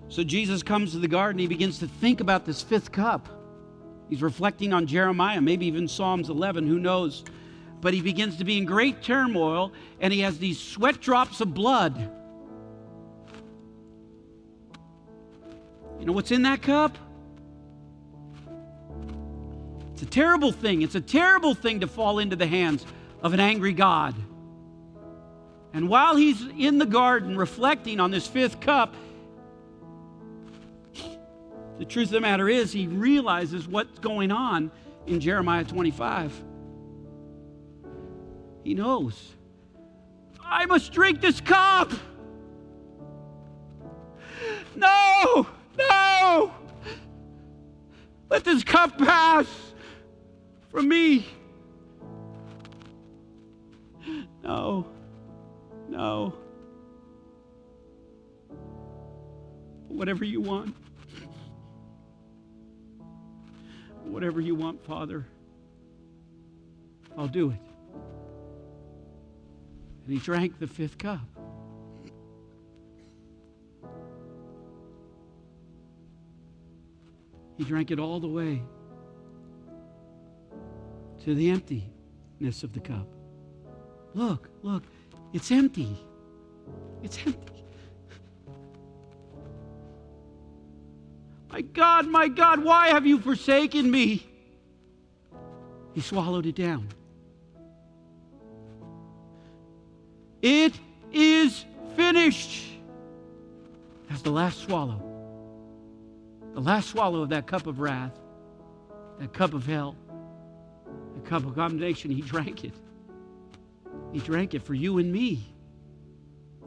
So 0.07 0.23
Jesus 0.23 0.63
comes 0.63 0.93
to 0.93 0.99
the 0.99 1.09
garden, 1.09 1.39
he 1.39 1.47
begins 1.47 1.79
to 1.79 1.87
think 1.87 2.21
about 2.21 2.45
this 2.45 2.61
fifth 2.61 2.93
cup. 2.93 3.27
He's 4.09 4.21
reflecting 4.21 4.73
on 4.73 4.87
Jeremiah, 4.87 5.41
maybe 5.41 5.65
even 5.65 5.87
Psalms 5.87 6.29
11, 6.29 6.67
who 6.67 6.79
knows. 6.79 7.23
But 7.81 7.93
he 7.93 8.01
begins 8.01 8.37
to 8.37 8.43
be 8.43 8.57
in 8.57 8.65
great 8.65 9.01
turmoil, 9.01 9.71
and 9.99 10.13
he 10.13 10.21
has 10.21 10.37
these 10.37 10.59
sweat 10.59 11.01
drops 11.01 11.41
of 11.41 11.53
blood. 11.53 11.97
You 15.99 16.05
know 16.05 16.13
what's 16.13 16.31
in 16.31 16.43
that 16.43 16.61
cup? 16.61 16.97
It's 19.93 20.01
a 20.01 20.05
terrible 20.05 20.51
thing. 20.51 20.81
It's 20.81 20.95
a 20.95 21.01
terrible 21.01 21.53
thing 21.53 21.79
to 21.79 21.87
fall 21.87 22.19
into 22.19 22.35
the 22.35 22.47
hands 22.47 22.85
of 23.23 23.33
an 23.33 23.39
angry 23.39 23.73
God. 23.73 24.13
And 25.73 25.89
while 25.89 26.15
he's 26.15 26.41
in 26.57 26.77
the 26.77 26.85
garden 26.85 27.37
reflecting 27.37 27.99
on 27.99 28.11
this 28.11 28.27
fifth 28.27 28.59
cup, 28.59 28.93
the 31.77 31.85
truth 31.85 32.07
of 32.07 32.13
the 32.13 32.21
matter 32.21 32.47
is, 32.47 32.71
he 32.71 32.87
realizes 32.87 33.67
what's 33.67 33.99
going 33.99 34.31
on 34.31 34.71
in 35.07 35.19
Jeremiah 35.19 35.63
25. 35.63 36.43
He 38.63 38.73
knows. 38.73 39.33
I 40.43 40.65
must 40.65 40.91
drink 40.91 41.21
this 41.21 41.41
cup. 41.41 41.91
No, 44.75 45.47
no! 45.77 46.53
Let 48.29 48.43
this 48.43 48.63
cup 48.63 48.97
pass 48.97 49.47
from 50.69 50.87
me. 50.87 51.25
No, 54.43 54.85
no. 55.89 56.33
Whatever 59.87 60.25
you 60.25 60.41
want. 60.41 60.75
Whatever 64.07 64.39
you 64.39 64.55
want, 64.55 64.83
Father, 64.85 65.25
I'll 67.17 67.27
do 67.27 67.51
it. 67.51 67.59
And 70.05 70.13
he 70.13 70.19
drank 70.19 70.59
the 70.59 70.67
fifth 70.67 70.97
cup. 70.97 71.19
He 77.57 77.63
drank 77.63 77.91
it 77.91 77.99
all 77.99 78.19
the 78.19 78.27
way 78.27 78.61
to 81.23 81.33
the 81.33 81.49
emptiness 81.49 82.63
of 82.63 82.73
the 82.73 82.79
cup. 82.79 83.07
Look, 84.13 84.49
look, 84.61 84.83
it's 85.33 85.51
empty. 85.51 85.97
It's 87.01 87.17
empty. 87.25 87.54
My 91.55 91.61
God, 91.61 92.07
my 92.07 92.27
God, 92.27 92.65
why 92.65 92.89
have 92.89 93.05
you 93.05 93.17
forsaken 93.17 93.89
me? 93.89 94.27
He 95.93 96.01
swallowed 96.01 96.45
it 96.45 96.55
down. 96.55 96.89
It 100.41 100.73
is 101.13 101.63
finished. 101.95 102.61
That's 104.09 104.21
the 104.21 104.31
last 104.31 104.63
swallow. 104.63 105.01
The 106.55 106.59
last 106.59 106.89
swallow 106.89 107.21
of 107.21 107.29
that 107.29 107.47
cup 107.47 107.67
of 107.67 107.79
wrath, 107.79 108.19
that 109.19 109.31
cup 109.31 109.53
of 109.53 109.65
hell, 109.65 109.95
the 111.13 111.21
cup 111.21 111.45
of 111.45 111.55
condemnation. 111.55 112.11
He 112.11 112.19
drank 112.19 112.65
it. 112.65 112.73
He 114.11 114.19
drank 114.19 114.55
it 114.55 114.61
for 114.61 114.73
you 114.73 114.97
and 114.97 115.09
me. 115.09 115.55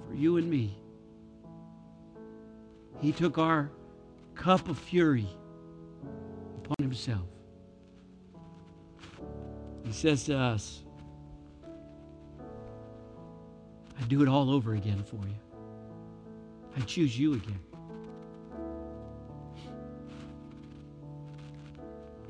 For 0.09 0.14
you 0.14 0.39
and 0.39 0.49
me. 0.49 0.78
He 3.03 3.12
took 3.12 3.36
our 3.36 3.70
cup 4.39 4.68
of 4.68 4.78
fury 4.78 5.26
upon 6.59 6.76
himself. 6.80 7.26
He 9.84 9.93
says 9.93 10.24
to 10.24 10.39
us, 10.39 10.84
I 14.01 14.05
do 14.05 14.22
it 14.22 14.28
all 14.28 14.51
over 14.51 14.74
again 14.74 15.03
for 15.03 15.16
you. 15.16 15.34
I 16.76 16.80
choose 16.82 17.18
you 17.18 17.34
again. 17.34 17.59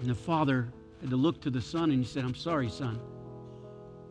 And 0.01 0.09
the 0.09 0.15
father 0.15 0.73
had 1.03 1.11
to 1.11 1.17
look 1.17 1.43
to 1.43 1.51
the 1.51 1.61
son 1.61 1.91
and 1.91 2.03
he 2.03 2.07
said, 2.11 2.25
I'm 2.25 2.35
sorry, 2.35 2.71
son. 2.71 2.99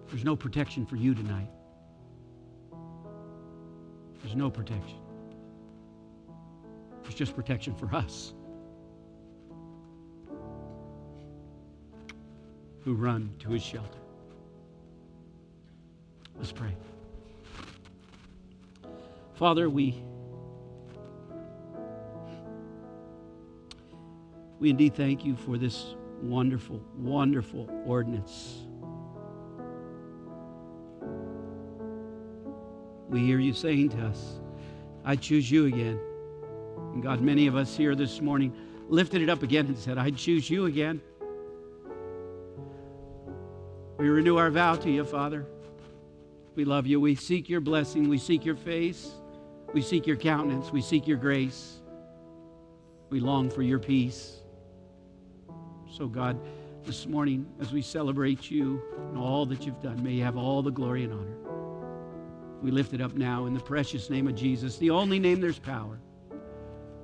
There's 0.10 0.24
no 0.24 0.36
protection 0.36 0.86
for 0.86 0.98
you 0.98 1.16
tonight. 1.16 1.50
There's 4.22 4.36
no 4.36 4.52
protection. 4.52 5.00
Just 7.18 7.36
protection 7.36 7.74
for 7.74 7.92
us 7.96 8.36
who 12.84 12.94
run 12.94 13.34
to 13.40 13.50
his 13.50 13.64
shelter. 13.64 13.98
Let's 16.38 16.52
pray. 16.52 16.76
Father, 19.34 19.68
we 19.68 20.04
we 24.60 24.70
indeed 24.70 24.94
thank 24.94 25.26
you 25.26 25.36
for 25.36 25.58
this 25.58 25.96
wonderful, 26.22 26.80
wonderful 26.96 27.68
ordinance. 27.88 28.68
We 33.10 33.22
hear 33.22 33.40
you 33.40 33.54
saying 33.54 33.90
to 33.90 34.06
us, 34.06 34.40
I 35.04 35.16
choose 35.16 35.50
you 35.50 35.66
again. 35.66 36.00
And 36.98 37.04
God, 37.04 37.22
many 37.22 37.46
of 37.46 37.56
us 37.56 37.78
here 37.78 37.94
this 37.94 38.22
morning 38.22 38.52
lifted 38.90 39.22
it 39.22 39.30
up 39.30 39.44
again 39.44 39.68
and 39.68 39.78
said, 39.78 40.00
I 40.00 40.10
choose 40.10 40.50
you 40.50 40.66
again. 40.66 41.00
We 44.00 44.10
renew 44.10 44.38
our 44.38 44.50
vow 44.50 44.74
to 44.78 44.90
you, 44.90 45.04
Father. 45.04 45.46
We 46.56 46.66
love 46.66 46.88
you. 46.88 47.00
We 47.00 47.14
seek 47.14 47.50
your 47.50 47.62
blessing. 47.62 48.10
We 48.10 48.18
seek 48.18 48.44
your 48.44 48.56
face. 48.56 49.12
We 49.76 49.84
seek 49.84 50.08
your 50.08 50.16
countenance. 50.16 50.72
We 50.72 50.82
seek 50.82 51.08
your 51.08 51.18
grace. 51.18 51.82
We 53.12 53.20
long 53.20 53.52
for 53.52 53.62
your 53.62 53.78
peace. 53.78 54.38
So, 55.92 56.08
God, 56.08 56.40
this 56.84 57.06
morning, 57.06 57.46
as 57.62 57.72
we 57.72 57.84
celebrate 57.84 58.50
you 58.50 58.82
and 59.10 59.20
all 59.20 59.46
that 59.46 59.68
you've 59.68 59.84
done, 59.84 60.02
may 60.02 60.14
you 60.14 60.24
have 60.24 60.36
all 60.36 60.64
the 60.64 60.72
glory 60.72 61.04
and 61.04 61.14
honor. 61.14 61.38
We 62.64 62.72
lift 62.72 62.96
it 62.96 63.02
up 63.02 63.14
now 63.14 63.46
in 63.46 63.54
the 63.54 63.60
precious 63.60 64.10
name 64.10 64.28
of 64.28 64.34
Jesus, 64.34 64.80
the 64.80 64.90
only 64.90 65.20
name 65.20 65.40
there's 65.40 65.60
power. 65.60 66.00